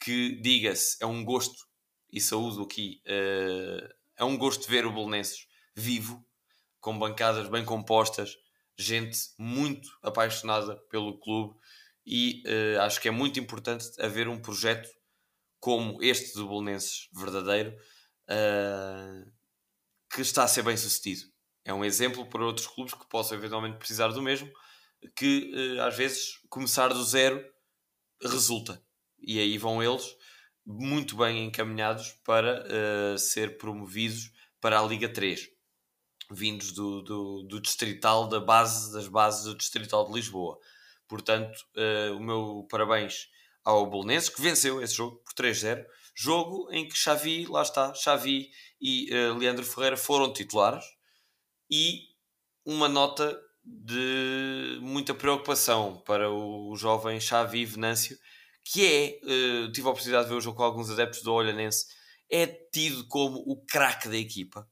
que 0.00 0.40
diga-se, 0.40 0.96
é 1.00 1.06
um 1.06 1.24
gosto, 1.24 1.66
e 2.12 2.20
saúdo 2.20 2.62
aqui, 2.62 3.02
uh, 3.06 3.94
é 4.16 4.24
um 4.24 4.36
gosto 4.36 4.68
ver 4.68 4.86
o 4.86 4.92
Bolonenses 4.92 5.46
vivo, 5.74 6.24
com 6.80 6.98
bancadas 6.98 7.48
bem 7.48 7.64
compostas, 7.64 8.36
gente 8.76 9.18
muito 9.38 9.88
apaixonada 10.02 10.76
pelo 10.90 11.18
clube 11.18 11.56
e 12.06 12.42
uh, 12.46 12.82
acho 12.82 13.00
que 13.00 13.08
é 13.08 13.10
muito 13.10 13.40
importante 13.40 13.90
haver 13.98 14.28
um 14.28 14.38
projeto 14.38 14.88
como 15.58 16.02
este 16.02 16.34
do 16.34 16.46
Bolonenses 16.46 17.08
verdadeiro 17.12 17.74
uh, 18.28 19.32
que 20.12 20.20
está 20.20 20.44
a 20.44 20.48
ser 20.48 20.62
bem 20.62 20.76
sucedido. 20.76 21.33
É 21.64 21.72
um 21.72 21.84
exemplo 21.84 22.26
para 22.26 22.44
outros 22.44 22.66
clubes 22.66 22.92
que 22.94 23.08
possam 23.08 23.38
eventualmente 23.38 23.78
precisar 23.78 24.08
do 24.08 24.20
mesmo, 24.20 24.50
que 25.16 25.52
uh, 25.54 25.82
às 25.82 25.96
vezes 25.96 26.38
começar 26.48 26.88
do 26.88 27.02
zero 27.02 27.44
resulta. 28.22 28.82
E 29.20 29.38
aí 29.38 29.56
vão 29.56 29.82
eles 29.82 30.14
muito 30.66 31.16
bem 31.16 31.44
encaminhados 31.44 32.12
para 32.24 32.64
uh, 32.66 33.18
ser 33.18 33.56
promovidos 33.56 34.30
para 34.60 34.78
a 34.78 34.82
Liga 34.82 35.08
3, 35.08 35.48
vindos 36.30 36.72
do, 36.72 37.02
do, 37.02 37.42
do, 37.42 37.60
distrital, 37.60 38.28
da 38.28 38.40
base, 38.40 38.92
das 38.92 39.08
bases 39.08 39.44
do 39.44 39.56
distrital 39.56 40.06
de 40.06 40.14
Lisboa. 40.14 40.58
Portanto, 41.06 41.56
uh, 41.76 42.16
o 42.16 42.20
meu 42.20 42.66
parabéns 42.70 43.28
ao 43.64 43.88
Bolonenses, 43.88 44.28
que 44.28 44.42
venceu 44.42 44.82
esse 44.82 44.94
jogo 44.94 45.16
por 45.24 45.32
3-0. 45.34 45.84
Jogo 46.14 46.68
em 46.70 46.86
que 46.86 46.96
Xavi, 46.96 47.46
lá 47.46 47.62
está, 47.62 47.92
Xavi 47.94 48.50
e 48.80 49.10
uh, 49.12 49.36
Leandro 49.36 49.64
Ferreira 49.64 49.96
foram 49.96 50.32
titulares 50.32 50.84
e 51.70 52.02
uma 52.64 52.88
nota 52.88 53.40
de 53.64 54.78
muita 54.82 55.14
preocupação 55.14 56.02
para 56.06 56.30
o 56.30 56.76
jovem 56.76 57.20
Xavi 57.20 57.64
Venâncio, 57.64 58.18
que 58.62 58.86
é, 58.86 59.20
uh, 59.22 59.72
tive 59.72 59.86
a 59.86 59.90
oportunidade 59.90 60.24
de 60.24 60.30
ver 60.30 60.36
o 60.36 60.40
jogo 60.40 60.56
com 60.56 60.62
alguns 60.62 60.90
adeptos 60.90 61.22
do 61.22 61.32
Olhanense, 61.32 61.86
é 62.30 62.46
tido 62.46 63.06
como 63.08 63.38
o 63.46 63.64
craque 63.64 64.08
da 64.08 64.16
equipa. 64.16 64.68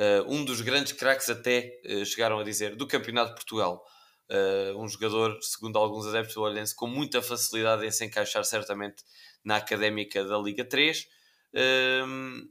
Uh, 0.00 0.32
um 0.32 0.44
dos 0.44 0.60
grandes 0.60 0.92
craques 0.92 1.28
até 1.28 1.80
uh, 1.86 2.04
chegaram 2.04 2.38
a 2.38 2.44
dizer 2.44 2.76
do 2.76 2.86
Campeonato 2.86 3.30
de 3.30 3.36
Portugal. 3.36 3.84
um 4.76 4.88
jogador, 4.88 5.38
segundo 5.42 5.78
alguns 5.78 6.06
adeptos 6.06 6.34
do 6.34 6.42
Olhanense, 6.42 6.74
com 6.74 6.86
muita 6.86 7.20
facilidade 7.20 7.84
em 7.84 7.90
se 7.90 8.04
encaixar 8.04 8.44
certamente 8.44 9.04
na 9.44 9.56
académica 9.56 10.24
da 10.24 10.38
Liga 10.38 10.64
3, 10.64 11.06
ehm, 11.52 12.48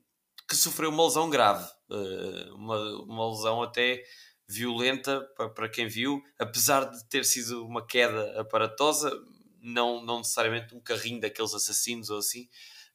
que 0.47 0.55
sofreu 0.55 0.91
uma 0.91 1.05
lesão 1.05 1.27
grave, 1.29 1.67
uma, 2.55 2.77
uma 3.03 3.29
lesão 3.29 3.61
até 3.61 4.03
violenta 4.51 5.21
para 5.55 5.69
quem 5.69 5.87
viu, 5.87 6.21
apesar 6.37 6.85
de 6.85 7.03
ter 7.07 7.23
sido 7.23 7.65
uma 7.65 7.85
queda 7.85 8.39
aparatosa, 8.39 9.09
não, 9.61 10.03
não 10.03 10.17
necessariamente 10.17 10.75
um 10.75 10.81
carrinho 10.81 11.21
daqueles 11.21 11.53
assassinos 11.53 12.09
ou 12.09 12.17
assim. 12.17 12.49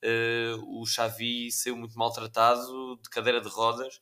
Uh, 0.04 0.80
o 0.80 0.84
Xavi 0.84 1.50
saiu 1.50 1.76
muito 1.76 1.98
maltratado, 1.98 3.00
de 3.02 3.08
cadeira 3.08 3.40
de 3.40 3.48
rodas, 3.48 4.00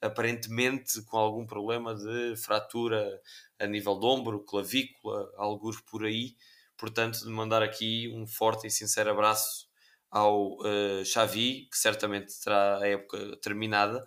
aparentemente 0.00 1.02
com 1.02 1.16
algum 1.16 1.46
problema 1.46 1.94
de 1.94 2.36
fratura 2.36 3.20
a 3.58 3.66
nível 3.66 3.98
de 3.98 4.06
ombro, 4.06 4.44
clavícula, 4.44 5.30
alguns 5.36 5.80
por 5.80 6.04
aí. 6.04 6.36
Portanto, 6.76 7.20
de 7.20 7.30
mandar 7.30 7.62
aqui 7.62 8.10
um 8.14 8.26
forte 8.26 8.66
e 8.66 8.70
sincero 8.70 9.10
abraço 9.10 9.68
ao 10.10 10.58
uh, 10.58 11.04
Xavi, 11.04 11.68
que 11.70 11.78
certamente 11.78 12.32
terá 12.42 12.78
a 12.78 12.86
época 12.86 13.36
terminada 13.42 14.04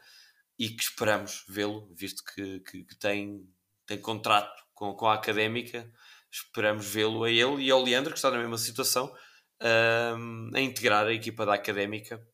e 0.58 0.70
que 0.70 0.84
esperamos 0.84 1.44
vê-lo, 1.48 1.94
visto 1.96 2.24
que, 2.24 2.60
que, 2.60 2.84
que, 2.84 2.96
tem, 2.98 3.48
tem 3.86 4.00
contrato 4.00 4.64
com, 4.74 4.94
com 4.94 5.08
a 5.08 5.14
académica 5.16 5.92
esperamos 6.34 6.88
vê-lo 6.88 7.24
a 7.24 7.30
ele 7.30 7.64
e 7.64 7.72
ao 7.72 7.84
Leandro, 7.84 8.12
que 8.12 8.18
está 8.18 8.32
na 8.32 8.40
mesma 8.40 8.58
situação, 8.58 9.14
um, 10.18 10.50
a 10.54 10.60
integrar 10.60 11.06
a 11.06 11.14
equipa 11.14 11.46
da 11.46 11.54
Académica 11.54 12.26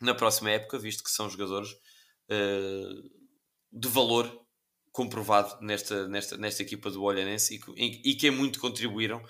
na 0.00 0.14
próxima 0.14 0.50
época, 0.50 0.78
visto 0.78 1.04
que 1.04 1.10
são 1.10 1.28
jogadores 1.28 1.70
uh, 1.70 3.10
de 3.70 3.88
valor 3.88 4.42
comprovado 4.90 5.58
nesta, 5.60 6.08
nesta, 6.08 6.36
nesta 6.38 6.62
equipa 6.62 6.90
do 6.90 7.02
Olhanense 7.02 7.60
e, 7.76 8.10
e 8.12 8.14
que 8.14 8.30
muito 8.30 8.58
contribuíram 8.60 9.22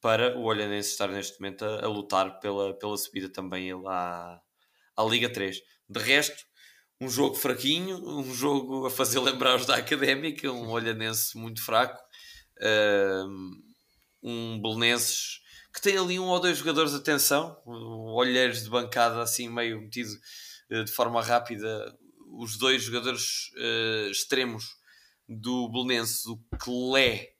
para 0.00 0.36
o 0.36 0.42
Olhanense 0.42 0.90
estar 0.90 1.08
neste 1.08 1.40
momento 1.40 1.64
a, 1.64 1.84
a 1.84 1.88
lutar 1.88 2.40
pela, 2.40 2.74
pela 2.74 2.96
subida 2.96 3.30
também 3.30 3.70
à, 3.86 4.40
à 4.96 5.04
Liga 5.04 5.30
3. 5.30 5.58
De 5.88 6.00
resto, 6.00 6.44
um 7.02 7.08
jogo 7.08 7.34
fraquinho, 7.34 7.96
um 7.96 8.32
jogo 8.32 8.86
a 8.86 8.90
fazer 8.90 9.18
lembrar 9.18 9.56
os 9.56 9.66
da 9.66 9.74
Académica, 9.74 10.52
um 10.52 10.70
Olhanense 10.70 11.36
muito 11.36 11.60
fraco, 11.60 12.00
um 14.22 14.60
Belenenses 14.62 15.40
que 15.74 15.80
tem 15.80 15.96
ali 15.98 16.20
um 16.20 16.26
ou 16.26 16.38
dois 16.38 16.58
jogadores 16.58 16.92
de 16.92 16.98
atenção, 16.98 17.60
olheiros 17.66 18.62
de 18.62 18.70
bancada 18.70 19.20
assim 19.20 19.48
meio 19.48 19.80
metido 19.80 20.12
eh, 20.70 20.84
de 20.84 20.92
forma 20.92 21.20
rápida, 21.22 21.92
os 22.38 22.56
dois 22.56 22.82
jogadores 22.82 23.50
uh, 23.56 24.10
extremos 24.10 24.76
do 25.28 25.68
Belenenses, 25.70 26.26
o 26.26 26.38
Clé 26.58 27.32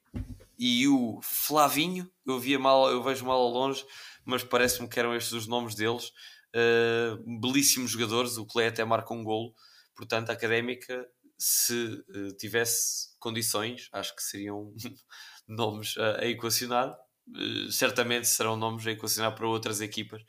e 0.57 0.87
o 0.87 1.19
Flavinho, 1.21 2.11
eu 2.25 2.39
via 2.39 2.59
mal, 2.59 2.89
eu 2.89 3.01
vejo 3.01 3.25
mal 3.25 3.39
ao 3.39 3.49
longe, 3.49 3.85
mas 4.25 4.43
parece-me 4.43 4.89
que 4.89 4.99
eram 4.99 5.15
estes 5.15 5.33
os 5.33 5.47
nomes 5.47 5.75
deles. 5.75 6.11
Uh, 6.55 7.39
belíssimos 7.39 7.91
jogadores, 7.91 8.37
o 8.37 8.45
Clé 8.45 8.67
até 8.67 8.85
marca 8.85 9.13
um 9.13 9.23
golo, 9.23 9.53
portanto 9.95 10.29
a 10.29 10.33
Académica 10.33 11.07
se 11.37 11.73
uh, 11.73 12.33
tivesse 12.37 13.17
condições, 13.19 13.89
acho 13.91 14.15
que 14.15 14.21
seriam 14.21 14.73
nomes 15.47 15.97
a, 15.97 16.21
a 16.21 16.27
equacionar. 16.27 16.95
Uh, 17.27 17.71
certamente 17.71 18.27
serão 18.27 18.55
nomes 18.55 18.85
a 18.85 18.91
equacionar 18.91 19.33
para 19.33 19.47
outras 19.47 19.81
equipas 19.81 20.21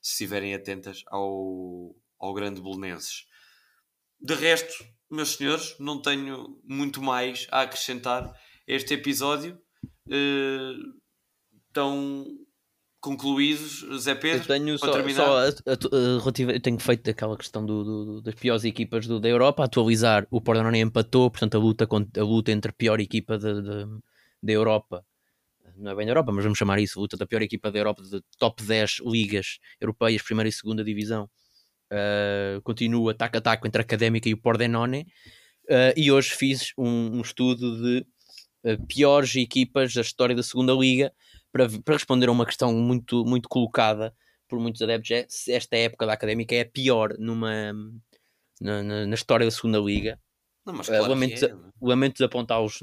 se 0.00 0.12
estiverem 0.12 0.54
atentas 0.54 1.02
ao, 1.08 1.96
ao 2.18 2.32
grande 2.34 2.60
Belenenses. 2.60 3.26
De 4.20 4.34
resto, 4.34 4.84
meus 5.10 5.30
senhores, 5.30 5.76
não 5.78 6.00
tenho 6.00 6.60
muito 6.64 7.02
mais 7.02 7.46
a 7.50 7.62
acrescentar 7.62 8.24
a 8.24 8.36
este 8.66 8.94
episódio. 8.94 9.60
Uh, 10.06 11.00
concluídos, 13.02 13.84
Zé 14.00 14.14
Pedro? 14.14 14.44
Eu 14.44 14.46
tenho 14.46 14.78
só, 14.78 15.10
só 15.10 15.38
a, 15.38 15.48
a, 15.48 15.48
a, 15.48 16.52
eu 16.54 16.60
tenho 16.60 16.78
feito 16.78 17.10
aquela 17.10 17.36
questão 17.36 17.66
do, 17.66 17.84
do, 17.84 18.22
das 18.22 18.34
piores 18.36 18.64
equipas 18.64 19.06
do, 19.06 19.18
da 19.18 19.28
Europa, 19.28 19.64
atualizar 19.64 20.26
o 20.30 20.40
Pordenone 20.40 20.78
empatou, 20.78 21.28
portanto 21.28 21.56
a 21.56 21.60
luta, 21.60 21.86
a 21.86 22.22
luta 22.22 22.52
entre 22.52 22.70
a 22.70 22.72
pior 22.72 23.00
equipa 23.00 23.36
da 23.36 24.52
Europa, 24.52 25.04
não 25.76 25.90
é 25.90 25.94
bem 25.96 26.06
da 26.06 26.12
Europa, 26.12 26.32
mas 26.32 26.44
vamos 26.44 26.58
chamar 26.58 26.78
isso, 26.78 27.00
luta 27.00 27.16
da 27.16 27.26
pior 27.26 27.42
equipa 27.42 27.72
da 27.72 27.78
Europa, 27.78 28.02
de 28.02 28.22
top 28.38 28.62
10 28.62 29.00
ligas 29.04 29.58
europeias, 29.80 30.22
primeira 30.22 30.48
e 30.48 30.52
segunda 30.52 30.84
divisão, 30.84 31.28
uh, 31.92 32.62
continua 32.62 33.14
taco 33.14 33.36
a 33.36 33.40
taco 33.40 33.66
entre 33.66 33.82
a 33.82 33.84
Académica 33.84 34.28
e 34.28 34.34
o 34.34 34.40
Pordenone, 34.40 35.06
uh, 35.68 35.92
e 35.96 36.12
hoje 36.12 36.30
fiz 36.30 36.72
um, 36.78 37.18
um 37.18 37.20
estudo 37.20 37.82
de 37.82 38.06
uh, 38.64 38.86
piores 38.86 39.34
equipas 39.34 39.92
da 39.92 40.02
história 40.02 40.36
da 40.36 40.42
segunda 40.42 40.72
liga, 40.72 41.12
para, 41.52 41.68
para 41.84 41.94
responder 41.94 42.28
a 42.28 42.32
uma 42.32 42.46
questão 42.46 42.72
muito, 42.72 43.24
muito 43.24 43.48
colocada 43.48 44.14
por 44.48 44.58
muitos 44.58 44.82
adeptos, 44.82 45.10
é 45.10 45.26
se 45.28 45.52
esta 45.52 45.76
época 45.76 46.06
da 46.06 46.12
Académica 46.12 46.54
é 46.54 46.60
a 46.60 46.66
pior 46.66 47.14
numa, 47.18 47.72
na, 48.60 48.82
na, 48.82 49.06
na 49.06 49.14
história 49.14 49.46
da 49.46 49.50
segunda 49.50 49.78
Liga. 49.78 50.18
Não, 50.64 50.74
mas 50.74 50.86
claro 50.86 51.04
uh, 51.04 51.08
lamento, 51.08 51.44
é, 51.44 51.56
lamento 51.80 52.14
desapontá-los. 52.14 52.78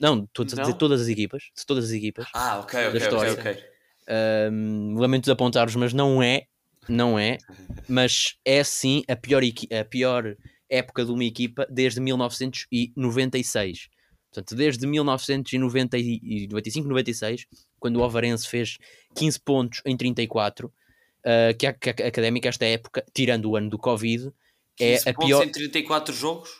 Não, 0.00 0.24
estou 0.24 0.44
a 0.44 0.46
dizer 0.46 0.74
todas 0.74 1.00
as 1.00 1.08
equipas. 1.08 1.50
Todas 1.66 1.86
as 1.86 1.90
equipas. 1.90 2.28
Ah, 2.32 2.60
ok, 2.60 2.88
ok, 2.88 3.00
história. 3.00 3.32
ok. 3.32 3.52
okay. 3.52 3.64
Uh, 4.08 4.98
lamento 4.98 5.24
desapontar-os, 5.24 5.74
mas 5.76 5.92
não 5.92 6.22
é. 6.22 6.44
Não 6.88 7.18
é. 7.18 7.36
Mas 7.88 8.36
é 8.44 8.62
sim 8.64 9.02
a 9.08 9.16
pior, 9.16 9.42
a 9.42 9.84
pior 9.84 10.36
época 10.70 11.04
de 11.04 11.10
uma 11.10 11.24
equipa 11.24 11.66
desde 11.70 12.00
1996. 12.00 13.88
Portanto, 14.32 14.54
desde 14.54 14.86
1995, 14.86 16.88
96, 16.88 17.46
quando 17.78 17.96
o 17.96 18.02
Alvarense 18.02 18.46
fez 18.46 18.78
15 19.14 19.40
pontos 19.40 19.82
em 19.84 19.96
34, 19.96 20.66
uh, 20.66 21.56
que, 21.58 21.66
a, 21.66 21.72
que 21.72 22.02
a 22.02 22.08
Académica, 22.08 22.48
esta 22.48 22.66
época, 22.66 23.04
tirando 23.14 23.50
o 23.50 23.56
ano 23.56 23.70
do 23.70 23.78
Covid, 23.78 24.30
é 24.78 24.96
a 24.96 25.14
pior. 25.14 25.40
15 25.40 25.44
em 25.44 25.52
34 25.52 26.14
jogos? 26.14 26.58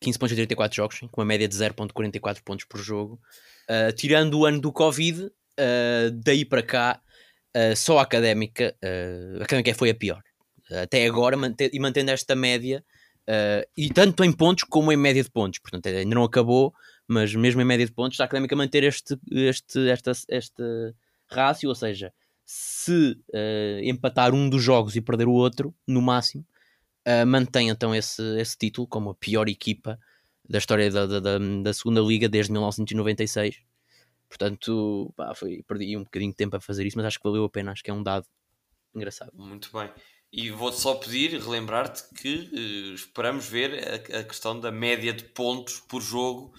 15 0.00 0.18
pontos 0.18 0.32
em 0.32 0.36
34 0.36 0.76
jogos, 0.76 1.00
com 1.10 1.20
uma 1.20 1.24
média 1.24 1.48
de 1.48 1.56
0,44 1.56 2.42
pontos 2.44 2.66
por 2.66 2.80
jogo. 2.80 3.18
Uh, 3.68 3.92
tirando 3.92 4.38
o 4.38 4.44
ano 4.44 4.60
do 4.60 4.70
Covid, 4.70 5.24
uh, 5.24 6.10
daí 6.22 6.44
para 6.44 6.62
cá, 6.62 7.00
só 7.74 7.98
a 7.98 8.02
Académica, 8.02 8.76
a 9.40 9.42
Académica 9.42 9.74
foi 9.74 9.88
a 9.88 9.94
pior. 9.94 10.22
até 10.70 11.06
agora, 11.06 11.38
e 11.72 11.80
mantendo 11.80 12.10
esta 12.10 12.36
média, 12.36 12.84
e 13.74 13.88
tanto 13.88 14.22
em 14.22 14.30
pontos 14.30 14.64
como 14.64 14.92
em 14.92 14.96
média 14.96 15.22
de 15.22 15.30
pontos. 15.30 15.58
Portanto, 15.60 15.86
ainda 15.86 16.14
não 16.14 16.22
acabou, 16.22 16.74
mas 17.08 17.34
mesmo 17.34 17.60
em 17.60 17.64
média 17.64 17.86
de 17.86 17.92
pontos, 17.92 18.20
a 18.20 18.24
Académica 18.24 18.56
manter 18.56 18.82
este, 18.84 19.18
este, 19.30 19.88
esta, 19.88 20.12
este 20.28 20.62
rácio, 21.28 21.68
ou 21.68 21.74
seja, 21.74 22.12
se 22.44 23.18
uh, 23.34 23.80
empatar 23.82 24.34
um 24.34 24.48
dos 24.48 24.62
jogos 24.62 24.96
e 24.96 25.00
perder 25.00 25.26
o 25.26 25.32
outro, 25.32 25.74
no 25.86 26.00
máximo, 26.00 26.44
uh, 27.06 27.26
mantém 27.26 27.68
então 27.68 27.94
esse, 27.94 28.22
esse 28.38 28.56
título 28.56 28.86
como 28.86 29.10
a 29.10 29.14
pior 29.14 29.48
equipa 29.48 29.98
da 30.48 30.58
história 30.58 30.90
da, 30.90 31.06
da, 31.06 31.20
da, 31.20 31.38
da 31.38 31.72
segunda 31.72 32.00
liga 32.00 32.28
desde 32.28 32.52
1996. 32.52 33.60
Portanto, 34.28 35.12
pá, 35.16 35.34
foi, 35.34 35.62
perdi 35.66 35.96
um 35.96 36.04
bocadinho 36.04 36.30
de 36.30 36.36
tempo 36.36 36.56
a 36.56 36.60
fazer 36.60 36.86
isso, 36.86 36.96
mas 36.96 37.06
acho 37.06 37.18
que 37.18 37.24
valeu 37.24 37.44
a 37.44 37.50
pena, 37.50 37.72
acho 37.72 37.82
que 37.82 37.90
é 37.90 37.94
um 37.94 38.02
dado 38.02 38.26
engraçado. 38.94 39.32
Muito 39.34 39.70
bem. 39.72 39.90
E 40.32 40.50
vou-te 40.50 40.78
só 40.78 40.94
pedir, 40.94 41.40
relembrar-te 41.40 42.02
que 42.14 42.50
uh, 42.52 42.94
esperamos 42.94 43.48
ver 43.48 43.72
a, 43.88 44.20
a, 44.20 44.24
questão 44.24 44.58
da 44.58 44.70
média 44.70 45.12
de 45.12 45.24
pontos 45.24 45.80
por 45.80 46.02
jogo 46.02 46.52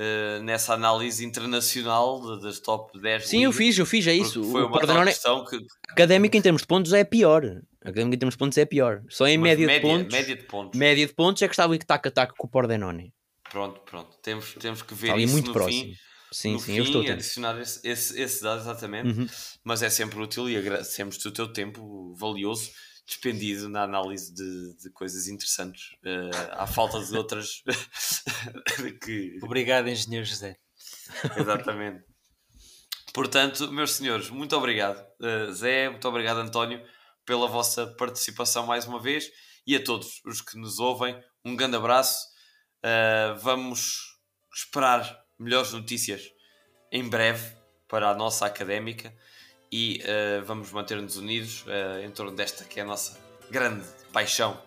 uh, 0.00 0.42
nessa 0.42 0.72
análise 0.74 1.24
internacional 1.24 2.40
das 2.40 2.58
top 2.58 2.98
10. 2.98 3.28
Sim, 3.28 3.44
eu 3.44 3.52
fiz, 3.52 3.78
eu 3.78 3.86
fiz, 3.86 4.06
é 4.06 4.14
isso. 4.14 4.42
Foi 4.44 4.62
uma 4.62 4.70
Pordenone, 4.70 5.10
questão 5.10 5.44
que. 5.44 5.58
académica 5.90 6.36
em 6.36 6.42
termos 6.42 6.62
de 6.62 6.68
pontos 6.68 6.92
é 6.92 7.04
pior. 7.04 7.44
Académica 7.82 8.16
em 8.16 8.18
termos 8.18 8.34
de 8.34 8.38
pontos 8.38 8.58
é 8.58 8.64
pior. 8.64 9.02
Só 9.08 9.26
em 9.26 9.38
média, 9.38 9.66
média, 9.66 9.80
de 9.80 9.94
pontos. 9.94 10.12
média 10.12 10.36
de 10.36 10.42
pontos. 10.44 10.78
Média 10.78 11.06
de 11.06 11.14
pontos 11.14 11.42
é 11.42 11.48
que 11.48 11.52
estava 11.52 11.76
em 11.76 11.78
tac 11.78 12.08
a 12.08 12.10
tac 12.10 12.34
com 12.36 12.46
o 12.46 12.50
Pordenone. 12.50 13.12
Pronto, 13.50 13.80
pronto. 13.80 14.16
Temos, 14.22 14.54
temos 14.54 14.82
que 14.82 14.94
ver 14.94 15.08
Está 15.08 15.14
ali 15.14 15.24
isso 15.24 15.32
muito 15.32 15.52
próximo. 15.52 15.84
fim. 15.84 15.94
Sim, 16.32 16.52
no 16.52 16.60
sim, 16.60 16.66
fim, 16.66 16.78
eu 16.78 16.84
estou 16.84 17.02
adicionar 17.02 17.60
esse, 17.60 17.80
esse, 17.86 18.20
esse 18.20 18.40
dado 18.40 18.60
exatamente. 18.60 19.08
Uhum. 19.08 19.26
Mas 19.64 19.82
é 19.82 19.90
sempre 19.90 20.20
útil 20.20 20.48
e 20.48 20.56
agradecemos 20.56 21.16
o 21.24 21.32
teu 21.32 21.52
tempo 21.52 22.14
valioso 22.14 22.70
despendido 23.10 23.68
na 23.68 23.82
análise 23.82 24.32
de, 24.32 24.76
de 24.76 24.90
coisas 24.92 25.26
interessantes, 25.26 25.90
uh, 26.04 26.52
à 26.52 26.66
falta 26.66 27.02
de 27.04 27.16
outras 27.16 27.62
que... 29.02 29.38
Obrigado, 29.42 29.88
engenheiro 29.88 30.24
José. 30.24 30.56
Exatamente. 31.36 32.04
Portanto, 33.12 33.70
meus 33.72 33.92
senhores, 33.92 34.30
muito 34.30 34.56
obrigado. 34.56 35.04
Uh, 35.20 35.52
Zé, 35.52 35.90
muito 35.90 36.06
obrigado, 36.08 36.38
António, 36.38 36.80
pela 37.26 37.48
vossa 37.48 37.88
participação 37.98 38.64
mais 38.64 38.86
uma 38.86 39.00
vez 39.00 39.28
e 39.66 39.74
a 39.74 39.82
todos 39.82 40.22
os 40.24 40.40
que 40.40 40.56
nos 40.56 40.78
ouvem, 40.78 41.20
um 41.44 41.56
grande 41.56 41.76
abraço. 41.76 42.24
Uh, 42.78 43.36
vamos 43.40 44.18
esperar 44.54 45.18
melhores 45.36 45.72
notícias 45.72 46.22
em 46.92 47.08
breve 47.08 47.56
para 47.88 48.10
a 48.10 48.14
nossa 48.14 48.46
académica 48.46 49.12
e 49.72 50.02
uh, 50.02 50.44
vamos 50.44 50.72
manter-nos 50.72 51.16
unidos 51.16 51.64
uh, 51.66 52.04
em 52.04 52.10
torno 52.10 52.32
desta 52.32 52.64
que 52.64 52.80
é 52.80 52.82
a 52.82 52.86
nossa 52.86 53.18
grande 53.50 53.86
paixão 54.12 54.60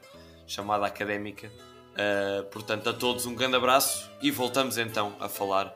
chamada 0.47 0.85
académica. 0.85 1.51
Uh, 1.93 2.43
portanto, 2.45 2.89
a 2.89 2.93
todos 2.93 3.25
um 3.25 3.35
grande 3.35 3.55
abraço 3.55 4.09
e 4.21 4.31
voltamos 4.31 4.77
então 4.77 5.15
a 5.19 5.29
falar 5.29 5.75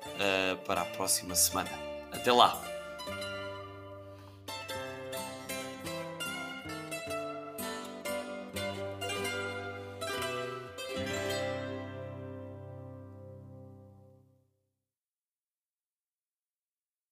para 0.66 0.82
a 0.82 0.86
próxima 0.86 1.36
semana. 1.36 1.70
Até 2.12 2.32
lá! 2.32 2.77